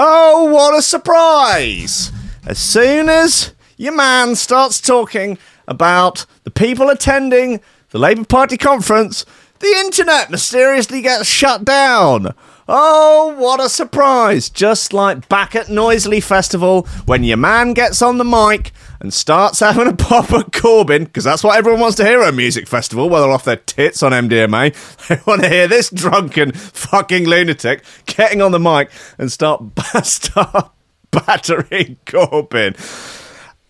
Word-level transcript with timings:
Oh, 0.00 0.44
what 0.44 0.78
a 0.78 0.80
surprise! 0.80 2.12
As 2.46 2.60
soon 2.60 3.08
as 3.08 3.52
your 3.76 3.96
man 3.96 4.36
starts 4.36 4.80
talking 4.80 5.38
about 5.66 6.24
the 6.44 6.52
people 6.52 6.88
attending 6.88 7.60
the 7.90 7.98
Labour 7.98 8.24
Party 8.24 8.56
conference, 8.56 9.26
the 9.58 9.66
internet 9.66 10.30
mysteriously 10.30 11.02
gets 11.02 11.26
shut 11.26 11.64
down. 11.64 12.32
Oh, 12.68 13.34
what 13.38 13.58
a 13.58 13.68
surprise! 13.68 14.48
Just 14.48 14.92
like 14.92 15.28
back 15.28 15.56
at 15.56 15.66
Noisley 15.66 16.22
Festival 16.22 16.86
when 17.06 17.24
your 17.24 17.36
man 17.36 17.72
gets 17.72 18.00
on 18.00 18.18
the 18.18 18.24
mic 18.24 18.70
and 19.00 19.14
starts 19.14 19.60
having 19.60 19.86
a 19.86 19.94
pop 19.94 20.32
at 20.32 20.50
Corbyn, 20.50 21.04
because 21.04 21.24
that's 21.24 21.44
what 21.44 21.56
everyone 21.56 21.80
wants 21.80 21.96
to 21.96 22.04
hear 22.04 22.22
at 22.22 22.30
a 22.30 22.32
music 22.32 22.66
festival, 22.66 23.08
whether 23.08 23.28
off 23.28 23.44
their 23.44 23.56
tits 23.56 24.02
on 24.02 24.12
MDMA. 24.12 24.74
They 25.08 25.20
want 25.26 25.42
to 25.42 25.48
hear 25.48 25.68
this 25.68 25.90
drunken 25.90 26.52
fucking 26.52 27.24
lunatic 27.24 27.84
getting 28.06 28.42
on 28.42 28.52
the 28.52 28.60
mic 28.60 28.90
and 29.16 29.30
start, 29.32 29.62
start 30.02 30.70
battering 31.10 31.96
Corbyn. 32.06 32.76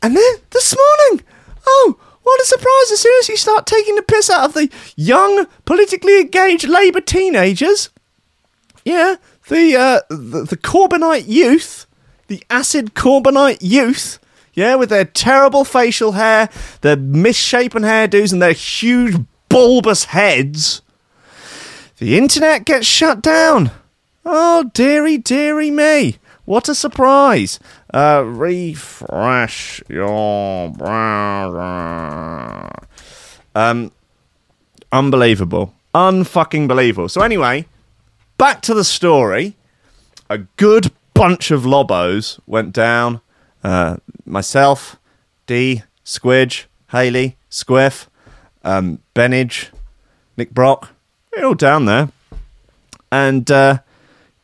And 0.03 0.17
then 0.17 0.35
this 0.51 0.77
morning, 0.77 1.25
oh, 1.67 1.97
what 2.23 2.41
a 2.41 2.45
surprise! 2.45 2.93
As 2.93 3.01
soon 3.01 3.19
as 3.21 3.29
you 3.29 3.37
start 3.37 3.67
taking 3.67 3.95
the 3.95 4.03
piss 4.03 4.29
out 4.29 4.45
of 4.45 4.55
the 4.55 4.71
young, 4.97 5.47
politically 5.65 6.21
engaged 6.21 6.69
Labour 6.69 7.01
teenagers, 7.01 7.91
yeah, 8.85 9.17
the, 9.49 9.77
uh, 9.77 10.01
the 10.11 10.45
the 10.45 10.57
Corbynite 10.57 11.27
youth, 11.27 11.87
the 12.27 12.45
acid 12.51 12.95
Corbynite 12.95 13.59
youth, 13.61 14.19
yeah, 14.59 14.75
with 14.75 14.89
their 14.89 15.05
terrible 15.05 15.65
facial 15.65 16.13
hair, 16.13 16.49
their 16.81 16.97
misshapen 16.97 17.85
hairdos, 17.85 18.33
and 18.33 18.43
their 18.43 18.53
huge 18.53 19.15
bulbous 19.49 20.07
heads, 20.07 20.83
the 21.99 22.19
internet 22.19 22.65
gets 22.65 22.85
shut 22.85 23.23
down. 23.23 23.71
Oh, 24.25 24.69
dearie, 24.75 25.17
dearie 25.17 25.71
me. 25.71 26.17
What 26.45 26.69
a 26.69 26.75
surprise. 26.75 27.61
Uh, 27.95 28.25
refresh 28.27 29.81
your 29.89 30.71
browser. 30.71 32.69
Um, 33.55 33.93
unbelievable. 34.91 35.73
Unfucking 35.95 36.67
believable. 36.67 37.09
So, 37.09 37.21
anyway, 37.21 37.67
back 38.39 38.63
to 38.63 38.75
the 38.75 38.83
story. 38.83 39.55
A 40.29 40.39
good 40.57 40.91
bunch 41.15 41.53
of 41.53 41.65
lobos 41.65 42.41
went 42.47 42.73
down. 42.73 43.21
Uh, 43.63 43.97
myself, 44.25 44.99
D, 45.47 45.83
Squidge, 46.05 46.65
Haley, 46.91 47.37
Squiff, 47.51 48.07
um, 48.65 49.01
Benage, 49.15 49.69
Nick 50.37 50.53
Brock. 50.53 50.91
They're 51.33 51.47
all 51.47 51.55
down 51.55 51.85
there. 51.85 52.11
And 53.11 53.51
uh, 53.51 53.79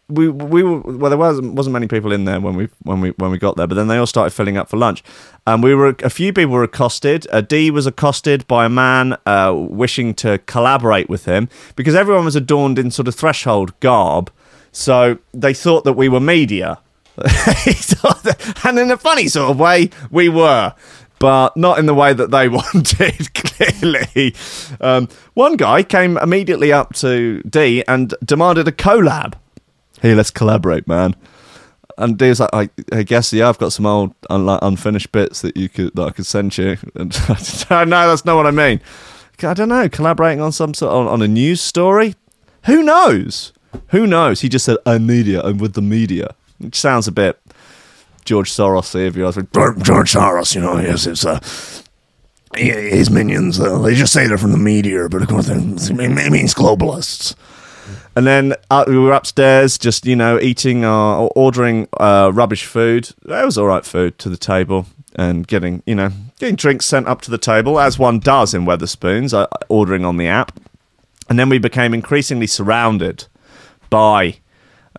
we 0.08 0.28
we 0.28 0.62
were 0.62 0.80
well 0.80 1.10
there 1.10 1.18
wasn't 1.18 1.54
wasn't 1.54 1.72
many 1.72 1.88
people 1.88 2.12
in 2.12 2.24
there 2.24 2.40
when 2.40 2.54
we 2.54 2.68
when 2.82 3.00
we 3.00 3.10
when 3.10 3.30
we 3.30 3.38
got 3.38 3.56
there 3.56 3.66
but 3.66 3.74
then 3.74 3.88
they 3.88 3.96
all 3.96 4.06
started 4.06 4.30
filling 4.32 4.56
up 4.56 4.68
for 4.68 4.76
lunch 4.76 5.02
and 5.46 5.62
we 5.62 5.74
were 5.74 5.96
a 6.02 6.10
few 6.10 6.32
people 6.32 6.52
were 6.52 6.62
accosted 6.62 7.26
uh, 7.32 7.40
d 7.40 7.70
was 7.70 7.86
accosted 7.86 8.46
by 8.46 8.66
a 8.66 8.68
man 8.68 9.16
uh, 9.24 9.52
wishing 9.56 10.12
to 10.12 10.38
collaborate 10.46 11.08
with 11.08 11.24
him 11.24 11.48
because 11.74 11.94
everyone 11.94 12.24
was 12.24 12.36
adorned 12.36 12.78
in 12.78 12.90
sort 12.90 13.08
of 13.08 13.14
threshold 13.14 13.78
garb 13.80 14.30
so 14.72 15.16
they 15.32 15.54
thought 15.54 15.84
that 15.84 15.94
we 15.94 16.08
were 16.08 16.20
media 16.20 16.78
and 18.64 18.78
in 18.78 18.90
a 18.90 18.96
funny 18.96 19.28
sort 19.28 19.50
of 19.50 19.58
way 19.58 19.90
we 20.10 20.28
were 20.28 20.74
but 21.20 21.56
not 21.56 21.78
in 21.78 21.86
the 21.86 21.94
way 21.94 22.12
that 22.12 22.30
they 22.32 22.48
wanted, 22.50 23.32
clearly. 23.32 24.34
Um, 24.80 25.08
one 25.32 25.56
guy 25.56 25.82
came 25.82 26.18
immediately 26.18 26.70
up 26.72 26.92
to 26.96 27.40
D 27.42 27.82
and 27.88 28.12
demanded 28.24 28.68
a 28.68 28.72
collab 28.72 29.34
hey, 30.04 30.14
let's 30.14 30.30
collaborate, 30.30 30.86
man. 30.86 31.16
And 31.96 32.18
Dave's 32.18 32.38
like, 32.40 32.50
I, 32.52 32.68
I 32.92 33.04
guess, 33.04 33.32
yeah, 33.32 33.48
I've 33.48 33.56
got 33.56 33.72
some 33.72 33.86
old 33.86 34.14
un- 34.28 34.58
unfinished 34.60 35.12
bits 35.12 35.40
that 35.40 35.56
you 35.56 35.70
could 35.70 35.94
that 35.94 36.02
I 36.02 36.10
could 36.10 36.26
send 36.26 36.56
you. 36.58 36.76
And 36.94 37.10
no, 37.70 38.08
that's 38.08 38.24
not 38.24 38.36
what 38.36 38.46
I 38.46 38.50
mean. 38.50 38.82
I 39.42 39.54
don't 39.54 39.70
know, 39.70 39.88
collaborating 39.88 40.42
on 40.42 40.52
some 40.52 40.74
sort 40.74 40.92
of, 40.92 41.06
on 41.06 41.22
a 41.22 41.28
news 41.28 41.62
story. 41.62 42.14
Who 42.66 42.82
knows? 42.82 43.52
Who 43.88 44.06
knows? 44.06 44.42
He 44.42 44.48
just 44.48 44.64
said, 44.64 44.76
"I'm 44.86 45.06
media. 45.06 45.42
I'm 45.42 45.58
with 45.58 45.72
the 45.72 45.82
media," 45.82 46.34
which 46.58 46.76
sounds 46.76 47.08
a 47.08 47.12
bit 47.12 47.40
George 48.24 48.50
Soros. 48.50 48.94
If 48.94 49.16
you 49.16 49.26
ask 49.26 49.36
me, 49.36 49.44
George 49.52 50.12
Soros, 50.12 50.54
you 50.54 50.60
know, 50.60 50.78
yes, 50.78 51.06
it's 51.06 51.24
uh, 51.24 51.40
his 52.56 53.10
minions. 53.10 53.60
Uh, 53.60 53.78
they 53.78 53.94
just 53.94 54.12
say 54.12 54.26
they're 54.26 54.38
from 54.38 54.52
the 54.52 54.58
media, 54.58 55.08
but 55.08 55.22
of 55.22 55.28
course, 55.28 55.48
it 55.48 55.56
means 55.58 56.54
globalists. 56.54 57.34
And 58.16 58.26
then 58.26 58.54
uh, 58.70 58.84
we 58.86 58.96
were 58.96 59.12
upstairs, 59.12 59.76
just 59.76 60.06
you 60.06 60.14
know, 60.14 60.38
eating 60.40 60.84
or 60.84 61.30
ordering 61.34 61.88
uh, 61.98 62.30
rubbish 62.32 62.64
food. 62.64 63.10
That 63.24 63.44
was 63.44 63.58
all 63.58 63.66
right 63.66 63.84
food 63.84 64.18
to 64.20 64.28
the 64.28 64.36
table, 64.36 64.86
and 65.16 65.46
getting 65.46 65.82
you 65.84 65.94
know, 65.94 66.10
getting 66.38 66.54
drinks 66.54 66.86
sent 66.86 67.08
up 67.08 67.22
to 67.22 67.30
the 67.30 67.38
table 67.38 67.80
as 67.80 67.98
one 67.98 68.20
does 68.20 68.54
in 68.54 68.64
Wetherspoons, 68.64 69.34
uh, 69.34 69.48
ordering 69.68 70.04
on 70.04 70.16
the 70.16 70.28
app. 70.28 70.58
And 71.28 71.38
then 71.38 71.48
we 71.48 71.58
became 71.58 71.94
increasingly 71.94 72.46
surrounded 72.46 73.26
by 73.90 74.38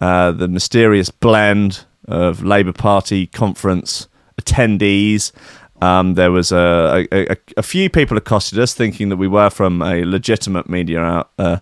uh, 0.02 0.32
the 0.32 0.48
mysterious 0.48 1.10
blend 1.10 1.86
of 2.08 2.44
Labour 2.44 2.74
Party 2.74 3.28
conference 3.28 4.08
attendees. 4.42 5.32
Um, 5.82 6.14
there 6.16 6.32
was 6.32 6.52
a, 6.52 7.08
a, 7.12 7.38
a, 7.58 7.64
few 7.64 7.90
people 7.90 8.18
accosted 8.18 8.60
us, 8.60 8.74
thinking 8.74 9.10
that 9.10 9.18
we 9.18 9.28
were 9.28 9.50
from 9.50 9.82
a 9.82 10.06
legitimate 10.06 10.70
media 10.70 11.02
out, 11.02 11.32
uh, 11.38 11.58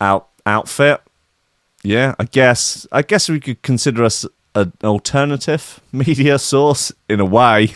out 0.00 0.28
outfit. 0.46 1.00
Yeah, 1.82 2.14
I 2.18 2.24
guess 2.24 2.86
I 2.92 3.02
guess 3.02 3.28
we 3.28 3.40
could 3.40 3.62
consider 3.62 4.04
us 4.04 4.24
an 4.54 4.72
alternative 4.84 5.80
media 5.92 6.38
source 6.38 6.92
in 7.08 7.20
a 7.20 7.24
way. 7.24 7.74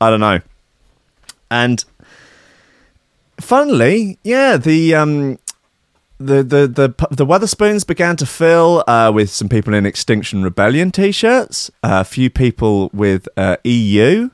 I 0.00 0.10
don't 0.10 0.20
know. 0.20 0.40
And 1.50 1.84
funnily, 3.40 4.18
yeah, 4.24 4.56
the 4.56 4.94
um 4.94 5.38
the 6.18 6.42
the 6.42 6.66
the 6.66 7.08
the 7.10 7.26
Wetherspoons 7.26 7.86
began 7.86 8.16
to 8.16 8.26
fill 8.26 8.84
uh, 8.86 9.10
with 9.14 9.30
some 9.30 9.48
people 9.48 9.74
in 9.74 9.84
Extinction 9.84 10.42
Rebellion 10.42 10.90
t-shirts, 10.90 11.70
uh, 11.82 12.00
a 12.00 12.04
few 12.04 12.30
people 12.30 12.90
with 12.92 13.28
uh, 13.36 13.56
EU 13.64 14.30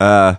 uh, 0.00 0.36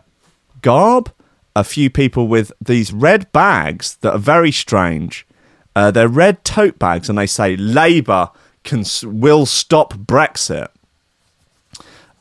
garb, 0.61 1.11
a 1.55 1.63
few 1.63 1.89
people 1.89 2.27
with 2.27 2.51
these 2.59 2.91
red 2.91 3.31
bags 3.31 3.97
that 3.97 4.13
are 4.13 4.19
very 4.19 4.51
strange. 4.51 5.27
Uh, 5.75 5.91
they're 5.91 6.07
red 6.07 6.43
tote 6.43 6.79
bags, 6.79 7.09
and 7.09 7.17
they 7.17 7.27
say 7.27 7.55
Labour 7.55 8.29
can 8.63 8.83
will 9.03 9.45
stop 9.45 9.93
Brexit. 9.93 10.67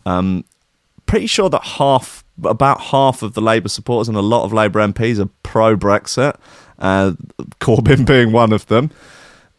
Um, 0.06 0.45
pretty 1.06 1.27
sure 1.27 1.50
that 1.50 1.65
half, 1.65 2.25
about 2.45 2.81
half 2.81 3.23
of 3.23 3.35
the 3.35 3.41
Labour 3.41 3.69
supporters 3.69 4.09
and 4.09 4.17
a 4.17 4.23
lot 4.23 4.45
of 4.45 4.53
Labour 4.53 4.81
MPs 4.81 5.19
are 5.19 5.31
pro 5.43 5.77
Brexit. 5.77 6.37
Uh, 6.78 7.12
Corbyn 7.61 8.06
being 8.06 8.33
one 8.33 8.53
of 8.53 8.66
them. 8.66 8.91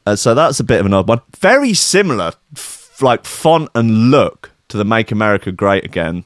Uh, 0.05 0.15
so 0.15 0.33
that's 0.33 0.59
a 0.59 0.63
bit 0.63 0.79
of 0.79 0.85
an 0.85 0.93
odd 0.93 1.07
one. 1.07 1.21
Very 1.37 1.73
similar, 1.73 2.33
f- 2.55 3.01
like 3.01 3.25
font 3.25 3.69
and 3.75 4.09
look 4.11 4.51
to 4.69 4.77
the 4.77 4.85
"Make 4.85 5.11
America 5.11 5.51
Great 5.51 5.85
Again" 5.85 6.23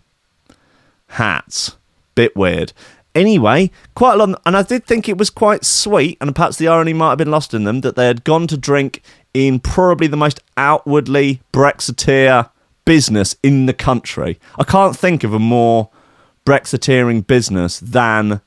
hats. 1.07 1.75
Bit 2.15 2.35
weird. 2.35 2.73
Anyway, 3.15 3.69
quite 3.93 4.13
a 4.15 4.17
lot, 4.17 4.41
and 4.45 4.57
I 4.57 4.63
did 4.63 4.85
think 4.85 5.07
it 5.07 5.17
was 5.17 5.29
quite 5.29 5.63
sweet, 5.63 6.17
and 6.19 6.35
perhaps 6.35 6.57
the 6.57 6.67
irony 6.67 6.93
might 6.93 7.09
have 7.09 7.17
been 7.19 7.29
lost 7.29 7.53
in 7.53 7.63
them 7.63 7.81
that 7.81 7.95
they 7.95 8.07
had 8.07 8.23
gone 8.23 8.47
to 8.47 8.57
drink 8.57 9.03
in 9.33 9.59
probably 9.59 10.07
the 10.07 10.17
most 10.17 10.39
outwardly 10.57 11.41
Brexiteer 11.51 12.49
business 12.85 13.35
in 13.43 13.67
the 13.67 13.73
country. 13.73 14.39
I 14.57 14.63
can't 14.63 14.97
think 14.97 15.23
of 15.23 15.33
a 15.33 15.39
more 15.39 15.89
Brexiteering 16.45 17.25
business 17.25 17.79
than 17.79 18.41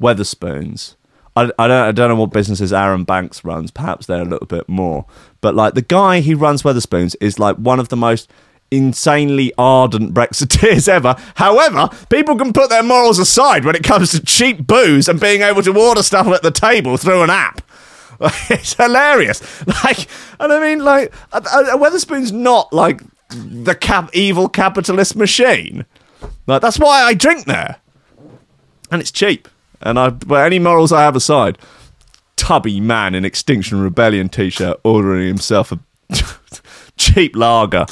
Wetherspoons. 0.00 0.94
I, 1.36 1.50
I 1.58 1.66
don't 1.66 1.88
I 1.88 1.92
don't 1.92 2.08
know 2.08 2.16
what 2.16 2.32
businesses 2.32 2.72
Arron 2.72 3.04
Banks 3.04 3.44
runs. 3.44 3.70
Perhaps 3.70 4.06
they're 4.06 4.22
a 4.22 4.26
little 4.26 4.46
bit 4.46 4.68
more, 4.68 5.06
but 5.40 5.54
like 5.54 5.74
the 5.74 5.82
guy 5.82 6.20
who 6.20 6.36
runs 6.36 6.62
Wetherspoons 6.62 7.16
is 7.20 7.38
like 7.38 7.56
one 7.56 7.80
of 7.80 7.88
the 7.88 7.96
most 7.96 8.30
insanely 8.70 9.52
ardent 9.56 10.14
Brexiteers 10.14 10.88
ever. 10.98 11.14
However, 11.36 11.88
people 12.10 12.36
can 12.36 12.52
put 12.52 12.70
their 12.70 12.82
morals 12.82 13.18
aside 13.18 13.64
when 13.64 13.76
it 13.76 13.84
comes 13.84 14.10
to 14.12 14.20
cheap 14.24 14.66
booze 14.66 15.08
and 15.08 15.20
being 15.20 15.42
able 15.42 15.62
to 15.62 15.78
order 15.78 16.02
stuff 16.02 16.26
at 16.28 16.42
the 16.42 16.50
table 16.50 16.96
through 16.96 17.22
an 17.22 17.30
app. 17.30 17.60
it's 18.50 18.74
hilarious. 18.74 19.42
Like, 19.84 20.06
and 20.38 20.52
I 20.52 20.60
mean, 20.60 20.84
like, 20.84 21.12
a 21.32 22.32
not 22.32 22.72
like 22.72 23.00
the 23.30 23.74
cap- 23.74 24.10
evil 24.12 24.48
capitalist 24.48 25.16
machine. 25.16 25.86
Like, 26.46 26.62
that's 26.62 26.78
why 26.78 27.02
I 27.02 27.14
drink 27.14 27.46
there, 27.46 27.76
and 28.90 29.00
it's 29.00 29.10
cheap. 29.10 29.48
And 29.82 29.98
I, 29.98 30.10
but 30.10 30.44
any 30.44 30.58
morals 30.58 30.92
I 30.92 31.02
have 31.02 31.16
aside, 31.16 31.58
tubby 32.36 32.80
man 32.80 33.14
in 33.14 33.24
Extinction 33.24 33.80
Rebellion 33.80 34.28
t-shirt 34.28 34.80
ordering 34.84 35.26
himself 35.26 35.72
a 35.72 35.78
cheap 36.96 37.36
lager 37.36 37.86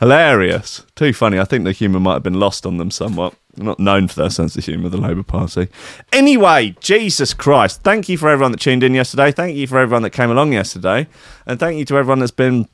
hilarious. 0.00 0.84
Too 0.96 1.12
funny. 1.12 1.38
I 1.38 1.44
think 1.44 1.64
the 1.64 1.72
humour 1.72 2.00
might 2.00 2.14
have 2.14 2.22
been 2.22 2.40
lost 2.40 2.66
on 2.66 2.76
them 2.76 2.90
somewhat. 2.90 3.34
Not 3.56 3.78
known 3.78 4.08
for 4.08 4.16
their 4.16 4.30
sense 4.30 4.56
of 4.56 4.64
humour, 4.64 4.88
the 4.88 4.96
Labour 4.96 5.22
Party. 5.22 5.68
Anyway, 6.12 6.74
Jesus 6.80 7.32
Christ. 7.32 7.82
Thank 7.82 8.08
you 8.08 8.18
for 8.18 8.28
everyone 8.28 8.52
that 8.52 8.60
tuned 8.60 8.82
in 8.82 8.94
yesterday. 8.94 9.30
Thank 9.30 9.56
you 9.56 9.66
for 9.66 9.78
everyone 9.78 10.02
that 10.02 10.10
came 10.10 10.30
along 10.30 10.52
yesterday. 10.52 11.06
And 11.46 11.60
thank 11.60 11.78
you 11.78 11.84
to 11.86 11.96
everyone 11.96 12.18
that's 12.18 12.32
been 12.32 12.68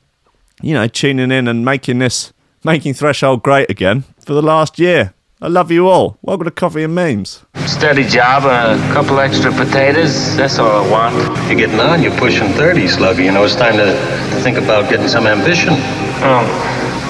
you 0.61 0.73
know, 0.73 0.87
tuning 0.87 1.31
in 1.31 1.47
and 1.47 1.65
making 1.65 1.99
this, 1.99 2.33
making 2.63 2.93
Threshold 2.93 3.43
great 3.43 3.69
again 3.69 4.03
for 4.19 4.33
the 4.33 4.41
last 4.41 4.79
year. 4.79 5.13
I 5.43 5.47
love 5.47 5.71
you 5.71 5.87
all. 5.89 6.19
Welcome 6.21 6.45
to 6.45 6.51
Coffee 6.51 6.83
and 6.83 6.93
Memes. 6.93 7.43
Steady 7.65 8.03
job 8.03 8.43
a 8.43 8.77
couple 8.93 9.19
extra 9.19 9.51
potatoes. 9.51 10.37
That's 10.37 10.59
all 10.59 10.85
I 10.85 10.87
want. 10.87 11.15
You're 11.47 11.57
getting 11.57 11.79
on. 11.79 12.03
You're 12.03 12.15
pushing 12.19 12.49
30, 12.49 12.87
Slugger. 12.87 13.23
You 13.23 13.31
know, 13.31 13.43
it's 13.43 13.55
time 13.55 13.73
to, 13.77 13.85
to 13.85 14.41
think 14.43 14.59
about 14.59 14.91
getting 14.91 15.07
some 15.07 15.25
ambition. 15.25 15.73
Oh, 16.21 16.45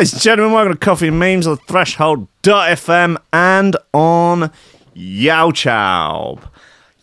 Ladies 0.00 0.14
and 0.14 0.22
gentlemen, 0.22 0.54
welcome 0.54 0.72
to 0.72 0.78
Coffee 0.78 1.08
and 1.08 1.18
Memes 1.18 1.46
on 1.46 1.58
Threshold.fm 1.58 3.18
and 3.34 3.76
on 3.92 4.50
YouTube. 4.96 6.42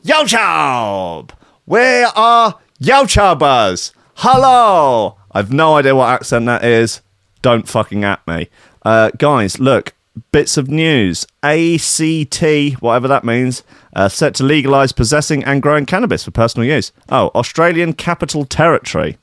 YouTube! 0.04 1.30
Where 1.66 2.08
are 2.08 2.58
YouTubers? 2.82 3.92
Hello! 4.16 5.16
I've 5.32 5.54
no 5.54 5.76
idea 5.76 5.96
what 5.96 6.10
accent 6.10 6.48
that 6.48 6.66
is. 6.66 7.02
Don't 7.44 7.68
fucking 7.68 8.04
at 8.04 8.26
me. 8.26 8.50
Uh, 8.82 9.12
guys, 9.20 9.60
look, 9.60 9.94
bits 10.32 10.58
of 10.58 10.68
news. 10.68 11.28
ACT, 11.44 12.82
whatever 12.82 13.08
that 13.08 13.24
means, 13.24 13.62
uh, 13.96 14.10
set 14.10 14.34
to 14.34 14.44
legalise 14.44 14.92
possessing 14.92 15.44
and 15.44 15.62
growing 15.62 15.86
cannabis 15.86 16.24
for 16.24 16.32
personal 16.32 16.68
use. 16.68 16.92
Oh, 17.10 17.30
Australian 17.36 17.94
Capital 17.94 18.44
Territory. 18.44 19.20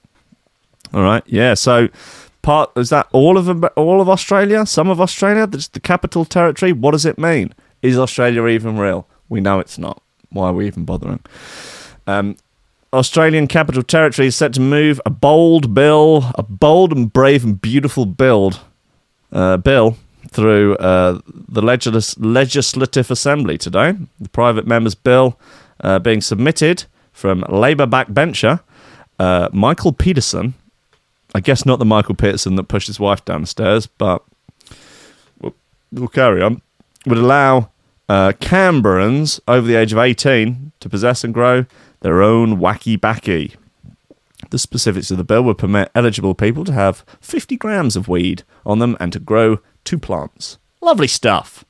All 0.92 1.02
right, 1.02 1.24
yeah. 1.26 1.54
So, 1.54 1.88
part 2.44 2.70
is 2.76 2.90
that 2.90 3.08
all 3.12 3.36
of 3.36 3.64
all 3.76 4.00
of 4.00 4.08
Australia? 4.08 4.64
Some 4.66 4.88
of 4.88 5.00
Australia? 5.00 5.46
That's 5.46 5.68
the 5.68 5.80
capital 5.80 6.24
territory. 6.24 6.72
What 6.72 6.92
does 6.92 7.06
it 7.06 7.18
mean? 7.18 7.54
Is 7.82 7.98
Australia 7.98 8.46
even 8.46 8.78
real? 8.78 9.08
We 9.28 9.40
know 9.40 9.58
it's 9.58 9.78
not. 9.78 10.00
Why 10.30 10.48
are 10.48 10.52
we 10.52 10.66
even 10.66 10.84
bothering? 10.84 11.20
Um, 12.06 12.36
Australian 12.92 13.48
Capital 13.48 13.82
Territory 13.82 14.28
is 14.28 14.36
set 14.36 14.52
to 14.54 14.60
move 14.60 15.00
a 15.04 15.10
bold 15.10 15.74
bill, 15.74 16.30
a 16.36 16.42
bold 16.42 16.92
and 16.92 17.12
brave 17.12 17.42
and 17.44 17.60
beautiful 17.60 18.06
build 18.06 18.60
uh, 19.32 19.56
bill 19.56 19.96
through 20.28 20.76
uh, 20.76 21.20
the 21.26 21.62
legis- 21.62 22.18
Legislative 22.18 23.10
Assembly 23.10 23.58
today. 23.58 23.94
The 24.20 24.28
private 24.28 24.66
members' 24.66 24.94
bill 24.94 25.38
uh, 25.80 25.98
being 25.98 26.20
submitted 26.20 26.84
from 27.12 27.44
Labour 27.48 27.86
backbencher 27.86 28.60
uh, 29.18 29.48
Michael 29.52 29.92
Pettersson. 29.92 30.54
I 31.34 31.40
guess 31.40 31.66
not 31.66 31.78
the 31.78 31.84
Michael 31.84 32.14
Peterson 32.14 32.56
that 32.56 32.64
pushed 32.64 32.86
his 32.86 33.00
wife 33.00 33.24
downstairs, 33.24 33.86
but 33.86 34.22
we'll, 35.40 35.54
we'll 35.92 36.08
carry 36.08 36.42
on. 36.42 36.62
Would 37.06 37.18
allow 37.18 37.70
uh, 38.08 38.32
Canberrans 38.40 39.40
over 39.48 39.66
the 39.66 39.74
age 39.74 39.92
of 39.92 39.98
18 39.98 40.72
to 40.80 40.88
possess 40.88 41.24
and 41.24 41.34
grow 41.34 41.66
their 42.00 42.22
own 42.22 42.58
wacky 42.58 43.00
backy. 43.00 43.56
The 44.50 44.58
specifics 44.58 45.10
of 45.10 45.16
the 45.16 45.24
bill 45.24 45.42
would 45.42 45.58
permit 45.58 45.90
eligible 45.94 46.34
people 46.34 46.64
to 46.64 46.72
have 46.72 47.04
50 47.20 47.56
grams 47.56 47.96
of 47.96 48.08
weed 48.08 48.44
on 48.64 48.78
them 48.78 48.96
and 49.00 49.12
to 49.12 49.18
grow 49.18 49.58
two 49.84 49.98
plants. 49.98 50.58
Lovely 50.80 51.08
stuff. 51.08 51.64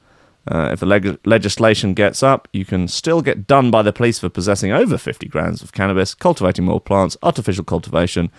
Uh, 0.46 0.70
if 0.72 0.80
the 0.80 0.86
leg- 0.86 1.18
legislation 1.24 1.94
gets 1.94 2.22
up, 2.22 2.48
you 2.52 2.64
can 2.64 2.86
still 2.86 3.22
get 3.22 3.46
done 3.46 3.70
by 3.70 3.80
the 3.80 3.92
police 3.92 4.18
for 4.18 4.28
possessing 4.28 4.72
over 4.72 4.98
50 4.98 5.26
grams 5.28 5.62
of 5.62 5.72
cannabis, 5.72 6.14
cultivating 6.14 6.66
more 6.66 6.80
plants, 6.80 7.16
artificial 7.22 7.64
cultivation, 7.64 8.30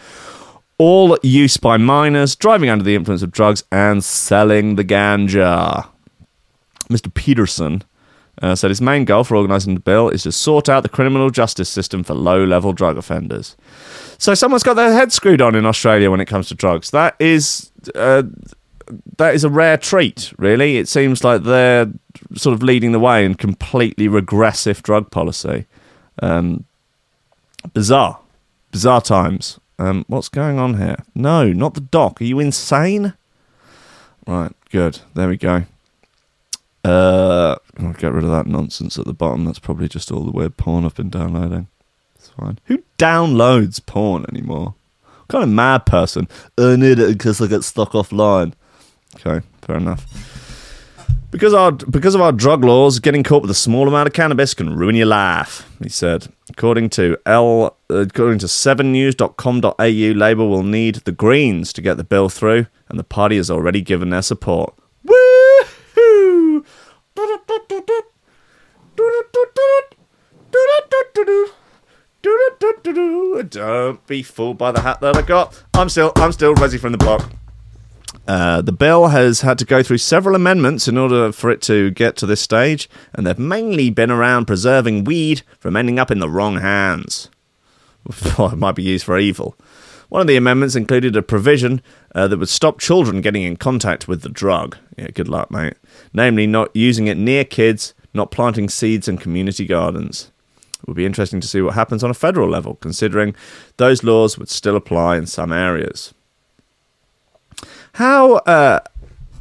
all 0.77 1.17
use 1.23 1.57
by 1.57 1.77
minors, 1.77 2.35
driving 2.35 2.69
under 2.69 2.83
the 2.83 2.95
influence 2.95 3.21
of 3.21 3.31
drugs, 3.31 3.63
and 3.71 4.03
selling 4.03 4.75
the 4.75 4.83
ganja. 4.83 5.87
Mr. 6.89 7.11
Pettersson 7.11 7.81
uh, 8.41 8.55
said 8.55 8.69
his 8.69 8.81
main 8.81 9.05
goal 9.05 9.23
for 9.23 9.35
organising 9.35 9.73
the 9.73 9.79
bill 9.79 10.09
is 10.09 10.23
to 10.23 10.31
sort 10.31 10.67
out 10.69 10.83
the 10.83 10.89
criminal 10.89 11.29
justice 11.29 11.69
system 11.69 12.03
for 12.03 12.13
low 12.13 12.43
level 12.43 12.73
drug 12.73 12.97
offenders. 12.97 13.55
So 14.17 14.33
someone's 14.33 14.63
got 14.63 14.75
their 14.75 14.93
head 14.93 15.13
screwed 15.13 15.41
on 15.41 15.55
in 15.55 15.65
Australia 15.65 16.11
when 16.11 16.21
it 16.21 16.25
comes 16.25 16.47
to 16.49 16.55
drugs. 16.55 16.91
That 16.91 17.15
is. 17.19 17.71
Uh, 17.93 18.23
that 19.17 19.33
is 19.33 19.43
a 19.43 19.49
rare 19.49 19.77
treat, 19.77 20.31
really. 20.37 20.77
It 20.77 20.87
seems 20.87 21.23
like 21.23 21.41
they're 21.41 21.91
sort 22.35 22.53
of 22.53 22.61
leading 22.61 22.91
the 22.91 22.99
way 22.99 23.25
in 23.25 23.33
completely 23.33 24.07
regressive 24.07 24.83
drug 24.83 25.09
policy. 25.09 25.65
Um, 26.21 26.65
bizarre, 27.73 28.19
bizarre 28.71 29.01
times. 29.01 29.59
Um, 29.77 30.05
what's 30.07 30.29
going 30.29 30.57
on 30.57 30.77
here? 30.77 30.97
No, 31.13 31.51
not 31.51 31.73
the 31.73 31.81
doc. 31.81 32.21
Are 32.21 32.25
you 32.25 32.39
insane? 32.39 33.13
Right, 34.25 34.51
good. 34.69 34.99
There 35.13 35.27
we 35.27 35.37
go. 35.37 35.63
Uh, 36.83 37.55
I'll 37.79 37.93
get 37.93 38.13
rid 38.13 38.23
of 38.23 38.31
that 38.31 38.47
nonsense 38.47 38.97
at 38.97 39.05
the 39.05 39.13
bottom. 39.13 39.45
That's 39.45 39.59
probably 39.59 39.87
just 39.87 40.11
all 40.11 40.23
the 40.23 40.31
weird 40.31 40.55
porn 40.57 40.85
I've 40.85 40.95
been 40.95 41.09
downloading. 41.09 41.67
It's 42.15 42.29
fine. 42.29 42.59
Who 42.65 42.83
downloads 42.97 43.85
porn 43.85 44.25
anymore? 44.29 44.75
What 45.03 45.27
kind 45.29 45.43
of 45.43 45.49
mad 45.49 45.85
person? 45.85 46.27
I 46.57 46.75
need 46.75 46.99
it 46.99 47.17
because 47.17 47.41
I 47.41 47.47
get 47.47 47.63
stuck 47.63 47.91
offline. 47.91 48.53
Okay, 49.15 49.45
fair 49.61 49.77
enough. 49.77 50.05
Because 51.31 51.53
our 51.53 51.71
because 51.71 52.15
of 52.15 52.21
our 52.21 52.31
drug 52.31 52.63
laws, 52.63 52.99
getting 52.99 53.23
caught 53.23 53.41
with 53.41 53.51
a 53.51 53.55
small 53.55 53.87
amount 53.87 54.07
of 54.07 54.13
cannabis 54.13 54.53
can 54.53 54.75
ruin 54.75 54.95
your 54.95 55.07
life. 55.07 55.69
He 55.81 55.89
said, 55.89 56.27
according 56.49 56.89
to 56.91 57.17
L, 57.25 57.77
uh, 57.89 57.95
according 57.97 58.39
to 58.39 58.45
7news.com.au, 58.45 60.17
Labour 60.17 60.45
will 60.45 60.63
need 60.63 60.95
the 60.95 61.11
Greens 61.11 61.73
to 61.73 61.81
get 61.81 61.97
the 61.97 62.03
bill 62.03 62.29
through, 62.29 62.67
and 62.87 62.97
the 62.97 63.03
party 63.03 63.35
has 63.35 63.51
already 63.51 63.81
given 63.81 64.11
their 64.11 64.21
support. 64.21 64.73
Woo-hoo! 65.03 66.63
Don't 73.49 74.07
be 74.07 74.23
fooled 74.23 74.57
by 74.57 74.71
the 74.71 74.81
hat 74.81 75.01
that 75.01 75.17
I 75.17 75.21
got. 75.21 75.63
I'm 75.73 75.89
still 75.89 76.13
I'm 76.15 76.31
still 76.31 76.55
ready 76.55 76.77
from 76.77 76.93
the 76.93 76.97
block. 76.97 77.29
Uh, 78.27 78.61
the 78.61 78.71
bill 78.71 79.07
has 79.07 79.41
had 79.41 79.57
to 79.59 79.65
go 79.65 79.83
through 79.83 79.99
several 79.99 80.35
amendments 80.35 80.87
in 80.87 80.97
order 80.97 81.31
for 81.31 81.51
it 81.51 81.61
to 81.63 81.91
get 81.91 82.15
to 82.17 82.25
this 82.25 82.41
stage, 82.41 82.89
and 83.13 83.25
they've 83.25 83.37
mainly 83.37 83.89
been 83.89 84.09
around 84.09 84.45
preserving 84.45 85.03
weed 85.03 85.43
from 85.59 85.75
ending 85.75 85.99
up 85.99 86.09
in 86.09 86.19
the 86.19 86.29
wrong 86.29 86.57
hands. 86.57 87.29
Well, 88.37 88.51
it 88.51 88.57
might 88.57 88.75
be 88.75 88.83
used 88.83 89.05
for 89.05 89.17
evil. 89.17 89.55
One 90.09 90.21
of 90.21 90.27
the 90.27 90.37
amendments 90.37 90.75
included 90.75 91.15
a 91.15 91.23
provision 91.23 91.81
uh, 92.13 92.27
that 92.27 92.37
would 92.37 92.49
stop 92.49 92.79
children 92.79 93.21
getting 93.21 93.41
in 93.41 93.57
contact 93.57 94.07
with 94.07 94.21
the 94.21 94.29
drug. 94.29 94.77
Yeah, 94.97 95.07
good 95.07 95.27
luck, 95.27 95.49
mate. 95.49 95.73
Namely, 96.13 96.45
not 96.45 96.75
using 96.75 97.07
it 97.07 97.17
near 97.17 97.43
kids, 97.43 97.95
not 98.13 98.29
planting 98.29 98.69
seeds 98.69 99.07
in 99.07 99.17
community 99.17 99.65
gardens. 99.65 100.31
It 100.79 100.87
would 100.87 100.97
be 100.97 101.05
interesting 101.05 101.41
to 101.41 101.47
see 101.47 101.61
what 101.61 101.73
happens 101.73 102.03
on 102.03 102.11
a 102.11 102.13
federal 102.13 102.47
level, 102.47 102.75
considering 102.75 103.35
those 103.77 104.03
laws 104.03 104.37
would 104.37 104.49
still 104.49 104.75
apply 104.75 105.17
in 105.17 105.25
some 105.25 105.51
areas. 105.51 106.13
How 107.95 108.33
uh, 108.33 108.81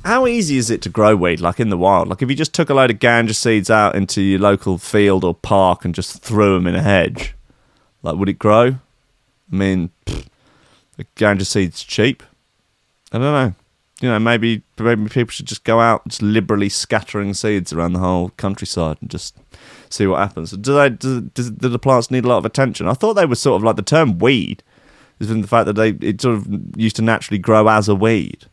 how 0.05 0.29
easy 0.29 0.59
is 0.59 0.71
it 0.71 0.81
to 0.83 0.89
grow 0.89 1.17
weed, 1.17 1.41
like 1.41 1.59
in 1.59 1.71
the 1.71 1.77
wild? 1.77 2.07
Like 2.07 2.23
if 2.23 2.31
you 2.31 2.37
just 2.37 2.55
took 2.55 2.71
a 2.71 2.75
load 2.75 2.93
of 2.93 3.01
ganja 3.01 3.35
seeds 3.35 3.69
out 3.69 3.97
into 3.97 4.23
your 4.23 4.39
local 4.39 4.79
field 4.79 5.25
or 5.25 5.35
park 5.35 5.85
and 5.85 5.93
just 5.93 6.23
threw 6.23 6.55
them 6.55 6.69
in 6.69 6.77
a 6.77 6.83
hedge, 6.83 7.35
like 8.05 8.15
would 8.15 8.29
it 8.29 8.39
grow? 8.39 8.77
I 9.53 9.57
mean, 9.57 9.91
the 10.07 11.05
ganja 11.17 11.45
seed's 11.45 11.83
cheap. 11.83 12.23
I 13.11 13.19
don't 13.19 13.33
know. 13.33 13.55
You 14.01 14.11
know, 14.11 14.21
maybe 14.21 14.63
maybe 14.79 15.09
people 15.09 15.33
should 15.33 15.47
just 15.47 15.65
go 15.65 15.81
out 15.81 16.07
just 16.07 16.23
liberally 16.23 16.69
scattering 16.69 17.35
seeds 17.35 17.73
around 17.73 17.95
the 17.95 17.99
whole 17.99 18.29
countryside 18.37 18.99
and 19.01 19.11
just 19.11 19.37
see 19.91 20.07
what 20.07 20.21
happens. 20.21 20.53
Do 20.53 20.75
they 20.75 20.91
do, 20.91 21.23
do 21.23 21.51
the 21.51 21.79
plants 21.81 22.09
need 22.09 22.25
a 22.25 22.29
lot 22.29 22.39
of 22.39 22.45
attention? 22.45 22.87
I 22.87 22.93
thought 22.93 23.15
they 23.15 23.27
were 23.27 23.35
sort 23.35 23.57
of 23.57 23.65
like 23.65 23.75
the 23.75 23.83
term 23.83 24.21
weed 24.21 24.63
is 25.21 25.29
from 25.29 25.41
the 25.43 25.49
fact 25.49 25.67
that 25.67 25.75
they 25.75 25.91
it 26.07 26.21
sort 26.21 26.37
of 26.37 26.47
used 26.77 26.97
to 26.97 27.03
naturally 27.03 27.39
grow 27.39 27.69
as 27.69 27.89
a 27.89 27.95
weed, 27.95 28.47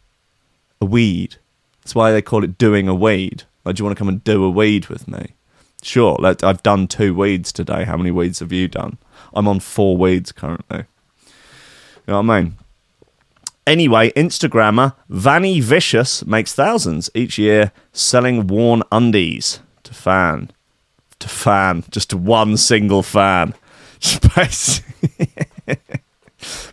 a 0.79 0.85
weed. 0.85 1.35
That's 1.81 1.95
why 1.95 2.11
they 2.11 2.21
call 2.21 2.43
it 2.43 2.57
doing 2.57 2.87
a 2.87 2.95
weed. 2.95 3.43
Like, 3.65 3.75
do 3.75 3.81
you 3.81 3.85
want 3.85 3.97
to 3.97 3.99
come 3.99 4.09
and 4.09 4.23
do 4.23 4.43
a 4.43 4.49
weed 4.49 4.87
with 4.87 5.07
me? 5.07 5.33
Sure. 5.81 6.15
Let, 6.19 6.43
I've 6.43 6.63
done 6.63 6.87
two 6.87 7.13
weeds 7.13 7.51
today. 7.51 7.85
How 7.85 7.97
many 7.97 8.11
weeds 8.11 8.39
have 8.39 8.51
you 8.51 8.67
done? 8.67 8.97
I'm 9.33 9.47
on 9.47 9.59
four 9.59 9.97
weeds 9.97 10.31
currently. 10.31 10.85
You 12.07 12.13
know 12.13 12.21
what 12.21 12.29
I 12.29 12.41
mean? 12.41 12.55
Anyway, 13.67 14.11
Instagrammer 14.11 14.95
Vanny 15.07 15.59
Vicious 15.59 16.25
makes 16.25 16.53
thousands 16.53 17.09
each 17.13 17.37
year 17.37 17.71
selling 17.93 18.47
worn 18.47 18.83
undies 18.91 19.59
to 19.83 19.93
fan. 19.93 20.51
To 21.19 21.29
fan. 21.29 21.83
Just 21.89 22.09
to 22.11 22.17
one 22.17 22.57
single 22.57 23.03
fan. 23.03 23.53
Basically, 24.35 25.29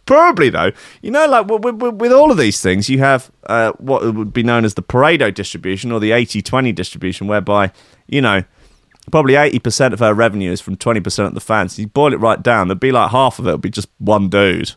Probably 0.07 0.51
though, 0.51 0.73
you 1.03 1.11
know, 1.11 1.27
like 1.27 1.47
with, 1.47 1.65
with, 1.81 1.95
with 1.95 2.13
all 2.13 2.31
of 2.31 2.39
these 2.39 2.61
things, 2.61 2.89
you 2.89 2.99
have 2.99 3.31
uh, 3.47 3.73
what 3.79 4.03
would 4.15 4.33
be 4.33 4.43
known 4.43 4.65
as 4.65 4.75
the 4.75 4.83
Pareto 4.83 5.33
distribution 5.33 5.93
or 5.93 6.01
the 6.01 6.11
80-20 6.11 6.75
distribution, 6.75 7.27
whereby 7.27 7.73
you 8.07 8.21
know 8.21 8.43
probably 9.11 9.37
eighty 9.37 9.59
percent 9.59 9.95
of 9.95 10.01
her 10.01 10.13
revenue 10.15 10.51
is 10.53 10.61
from 10.61 10.77
twenty 10.77 11.01
percent 11.01 11.29
of 11.29 11.35
the 11.35 11.41
fans. 11.41 11.79
You 11.79 11.87
boil 11.87 12.13
it 12.13 12.21
right 12.21 12.43
down, 12.43 12.69
there'd 12.69 12.81
be 12.81 12.93
like 12.93 13.11
half 13.11 13.39
of 13.39 13.47
it 13.47 13.53
would 13.53 13.61
be 13.63 13.71
just 13.71 13.89
one 13.99 14.29
dude, 14.29 14.73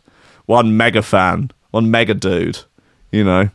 one 0.46 0.76
mega 0.76 1.02
fan, 1.02 1.50
one 1.70 1.90
mega 1.90 2.14
dude. 2.14 2.60
You 3.10 3.24
know, 3.24 3.50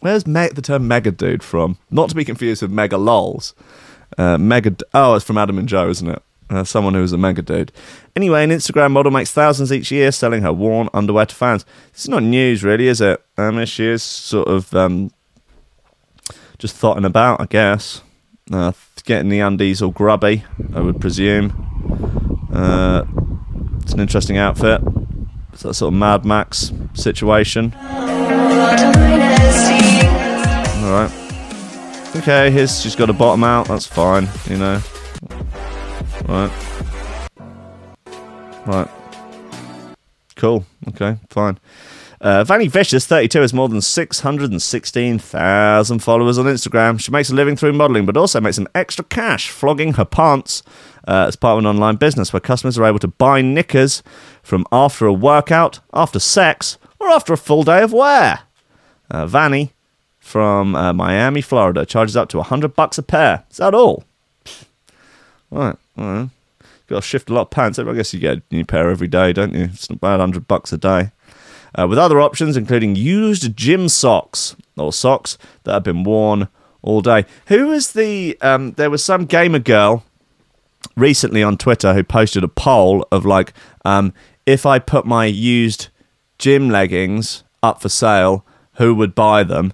where's 0.00 0.26
me- 0.26 0.48
the 0.48 0.62
term 0.62 0.88
mega 0.88 1.12
dude 1.12 1.42
from? 1.44 1.78
Not 1.90 2.08
to 2.10 2.16
be 2.16 2.24
confused 2.24 2.62
with 2.62 2.70
mega 2.72 2.98
lols. 2.98 3.54
Uh, 4.16 4.36
mega. 4.38 4.70
D- 4.70 4.84
oh, 4.94 5.14
it's 5.14 5.24
from 5.24 5.38
Adam 5.38 5.58
and 5.58 5.68
Joe, 5.68 5.88
isn't 5.90 6.08
it? 6.08 6.22
Uh, 6.50 6.64
someone 6.64 6.94
who 6.94 7.02
is 7.02 7.12
a 7.12 7.18
mega 7.18 7.42
dude. 7.42 7.70
Anyway, 8.16 8.42
an 8.42 8.50
Instagram 8.50 8.92
model 8.92 9.12
makes 9.12 9.30
thousands 9.30 9.70
each 9.70 9.90
year 9.90 10.10
selling 10.10 10.42
her 10.42 10.52
worn 10.52 10.88
underwear 10.94 11.26
to 11.26 11.34
fans. 11.34 11.66
This 11.92 12.04
is 12.04 12.08
not 12.08 12.22
news, 12.22 12.64
really, 12.64 12.88
is 12.88 13.02
it? 13.02 13.22
I 13.36 13.50
mean, 13.50 13.66
she 13.66 13.84
is 13.84 14.02
sort 14.02 14.48
of 14.48 14.74
um, 14.74 15.10
just 16.58 16.74
thoughting 16.74 17.04
about, 17.04 17.40
I 17.40 17.46
guess. 17.46 18.02
Uh, 18.50 18.72
getting 19.04 19.28
the 19.28 19.40
undies 19.40 19.82
all 19.82 19.90
grubby, 19.90 20.44
I 20.74 20.80
would 20.80 21.00
presume. 21.00 21.52
Uh, 22.52 23.04
it's 23.82 23.92
an 23.92 24.00
interesting 24.00 24.38
outfit. 24.38 24.80
It's 25.52 25.62
that 25.62 25.74
sort 25.74 25.92
of 25.92 25.98
Mad 25.98 26.24
Max 26.24 26.72
situation. 26.94 27.74
All 27.74 28.06
right. 30.94 31.10
Okay, 32.16 32.50
here's 32.50 32.80
she's 32.80 32.96
got 32.96 33.10
a 33.10 33.12
bottom 33.12 33.44
out. 33.44 33.68
That's 33.68 33.86
fine, 33.86 34.28
you 34.48 34.56
know. 34.56 34.80
Right. 36.28 36.50
Right. 38.66 38.88
Cool. 40.36 40.66
Okay, 40.88 41.16
fine. 41.30 41.58
Uh, 42.20 42.44
Vanny 42.44 42.68
Vicious, 42.68 43.06
32, 43.06 43.40
has 43.40 43.54
more 43.54 43.68
than 43.68 43.80
616,000 43.80 45.98
followers 46.00 46.36
on 46.36 46.46
Instagram. 46.46 47.00
She 47.00 47.12
makes 47.12 47.30
a 47.30 47.34
living 47.34 47.56
through 47.56 47.72
modeling, 47.72 48.04
but 48.04 48.16
also 48.16 48.40
makes 48.40 48.56
some 48.56 48.68
extra 48.74 49.04
cash 49.04 49.50
flogging 49.50 49.94
her 49.94 50.04
pants 50.04 50.62
uh, 51.06 51.26
as 51.28 51.36
part 51.36 51.54
of 51.54 51.60
an 51.60 51.66
online 51.66 51.96
business 51.96 52.32
where 52.32 52.40
customers 52.40 52.76
are 52.76 52.84
able 52.84 52.98
to 52.98 53.08
buy 53.08 53.40
knickers 53.40 54.02
from 54.42 54.66
after 54.70 55.06
a 55.06 55.12
workout, 55.12 55.80
after 55.94 56.18
sex, 56.18 56.76
or 57.00 57.08
after 57.08 57.32
a 57.32 57.38
full 57.38 57.62
day 57.62 57.82
of 57.82 57.92
wear. 57.92 58.40
Uh, 59.10 59.26
Vanny 59.26 59.72
from 60.18 60.74
uh, 60.74 60.92
Miami, 60.92 61.40
Florida, 61.40 61.86
charges 61.86 62.16
up 62.16 62.28
to 62.28 62.36
100 62.36 62.74
bucks 62.74 62.98
a 62.98 63.02
pair. 63.02 63.44
Is 63.50 63.56
that 63.56 63.72
all? 63.72 64.04
All 65.50 65.58
right. 65.58 65.76
Got 66.88 67.02
to 67.02 67.02
shift 67.02 67.28
a 67.28 67.34
lot 67.34 67.42
of 67.42 67.50
pants. 67.50 67.78
I 67.78 67.92
guess 67.92 68.14
you 68.14 68.20
get 68.20 68.38
a 68.38 68.42
new 68.50 68.64
pair 68.64 68.90
every 68.90 69.08
day, 69.08 69.32
don't 69.32 69.54
you? 69.54 69.64
It's 69.64 69.86
about 69.86 70.00
bad, 70.00 70.20
100 70.20 70.48
bucks 70.48 70.72
a 70.72 70.78
day. 70.78 71.10
Uh, 71.78 71.86
with 71.86 71.98
other 71.98 72.20
options, 72.20 72.56
including 72.56 72.96
used 72.96 73.54
gym 73.54 73.88
socks 73.88 74.56
or 74.76 74.92
socks 74.92 75.36
that 75.64 75.74
have 75.74 75.82
been 75.82 76.02
worn 76.02 76.48
all 76.80 77.02
day. 77.02 77.26
Who 77.46 77.68
was 77.68 77.92
the. 77.92 78.38
Um, 78.40 78.72
there 78.72 78.90
was 78.90 79.04
some 79.04 79.26
gamer 79.26 79.58
girl 79.58 80.04
recently 80.96 81.42
on 81.42 81.56
Twitter 81.56 81.94
who 81.94 82.02
posted 82.02 82.42
a 82.42 82.48
poll 82.48 83.06
of 83.12 83.26
like, 83.26 83.52
um, 83.84 84.14
if 84.46 84.64
I 84.64 84.78
put 84.78 85.04
my 85.04 85.26
used 85.26 85.88
gym 86.38 86.70
leggings 86.70 87.44
up 87.62 87.82
for 87.82 87.88
sale, 87.88 88.44
who 88.74 88.94
would 88.94 89.14
buy 89.14 89.44
them? 89.44 89.72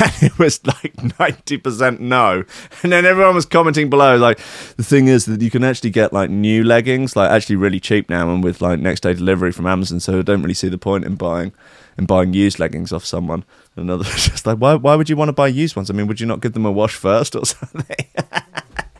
And 0.00 0.12
it 0.22 0.38
was 0.38 0.64
like 0.66 0.94
90% 0.96 2.00
no. 2.00 2.44
And 2.82 2.92
then 2.92 3.04
everyone 3.04 3.34
was 3.34 3.46
commenting 3.46 3.90
below, 3.90 4.16
like, 4.16 4.38
the 4.76 4.84
thing 4.84 5.08
is 5.08 5.26
that 5.26 5.40
you 5.40 5.50
can 5.50 5.64
actually 5.64 5.90
get 5.90 6.12
like 6.12 6.30
new 6.30 6.64
leggings, 6.64 7.16
like 7.16 7.30
actually 7.30 7.56
really 7.56 7.80
cheap 7.80 8.08
now 8.08 8.30
and 8.30 8.42
with 8.42 8.60
like 8.60 8.80
next 8.80 9.00
day 9.00 9.14
delivery 9.14 9.52
from 9.52 9.66
Amazon. 9.66 10.00
So 10.00 10.18
I 10.18 10.22
don't 10.22 10.42
really 10.42 10.54
see 10.54 10.68
the 10.68 10.78
point 10.78 11.04
in 11.04 11.16
buying 11.16 11.52
in 11.96 12.06
buying 12.06 12.32
used 12.34 12.58
leggings 12.58 12.92
off 12.92 13.04
someone. 13.04 13.44
Another 13.76 14.04
just 14.16 14.46
like, 14.46 14.58
why, 14.58 14.74
why 14.74 14.94
would 14.94 15.08
you 15.08 15.16
want 15.16 15.28
to 15.28 15.32
buy 15.32 15.48
used 15.48 15.76
ones? 15.76 15.90
I 15.90 15.94
mean, 15.94 16.06
would 16.06 16.20
you 16.20 16.26
not 16.26 16.40
give 16.40 16.52
them 16.52 16.66
a 16.66 16.72
wash 16.72 16.94
first 16.94 17.36
or 17.36 17.44
something? 17.46 18.06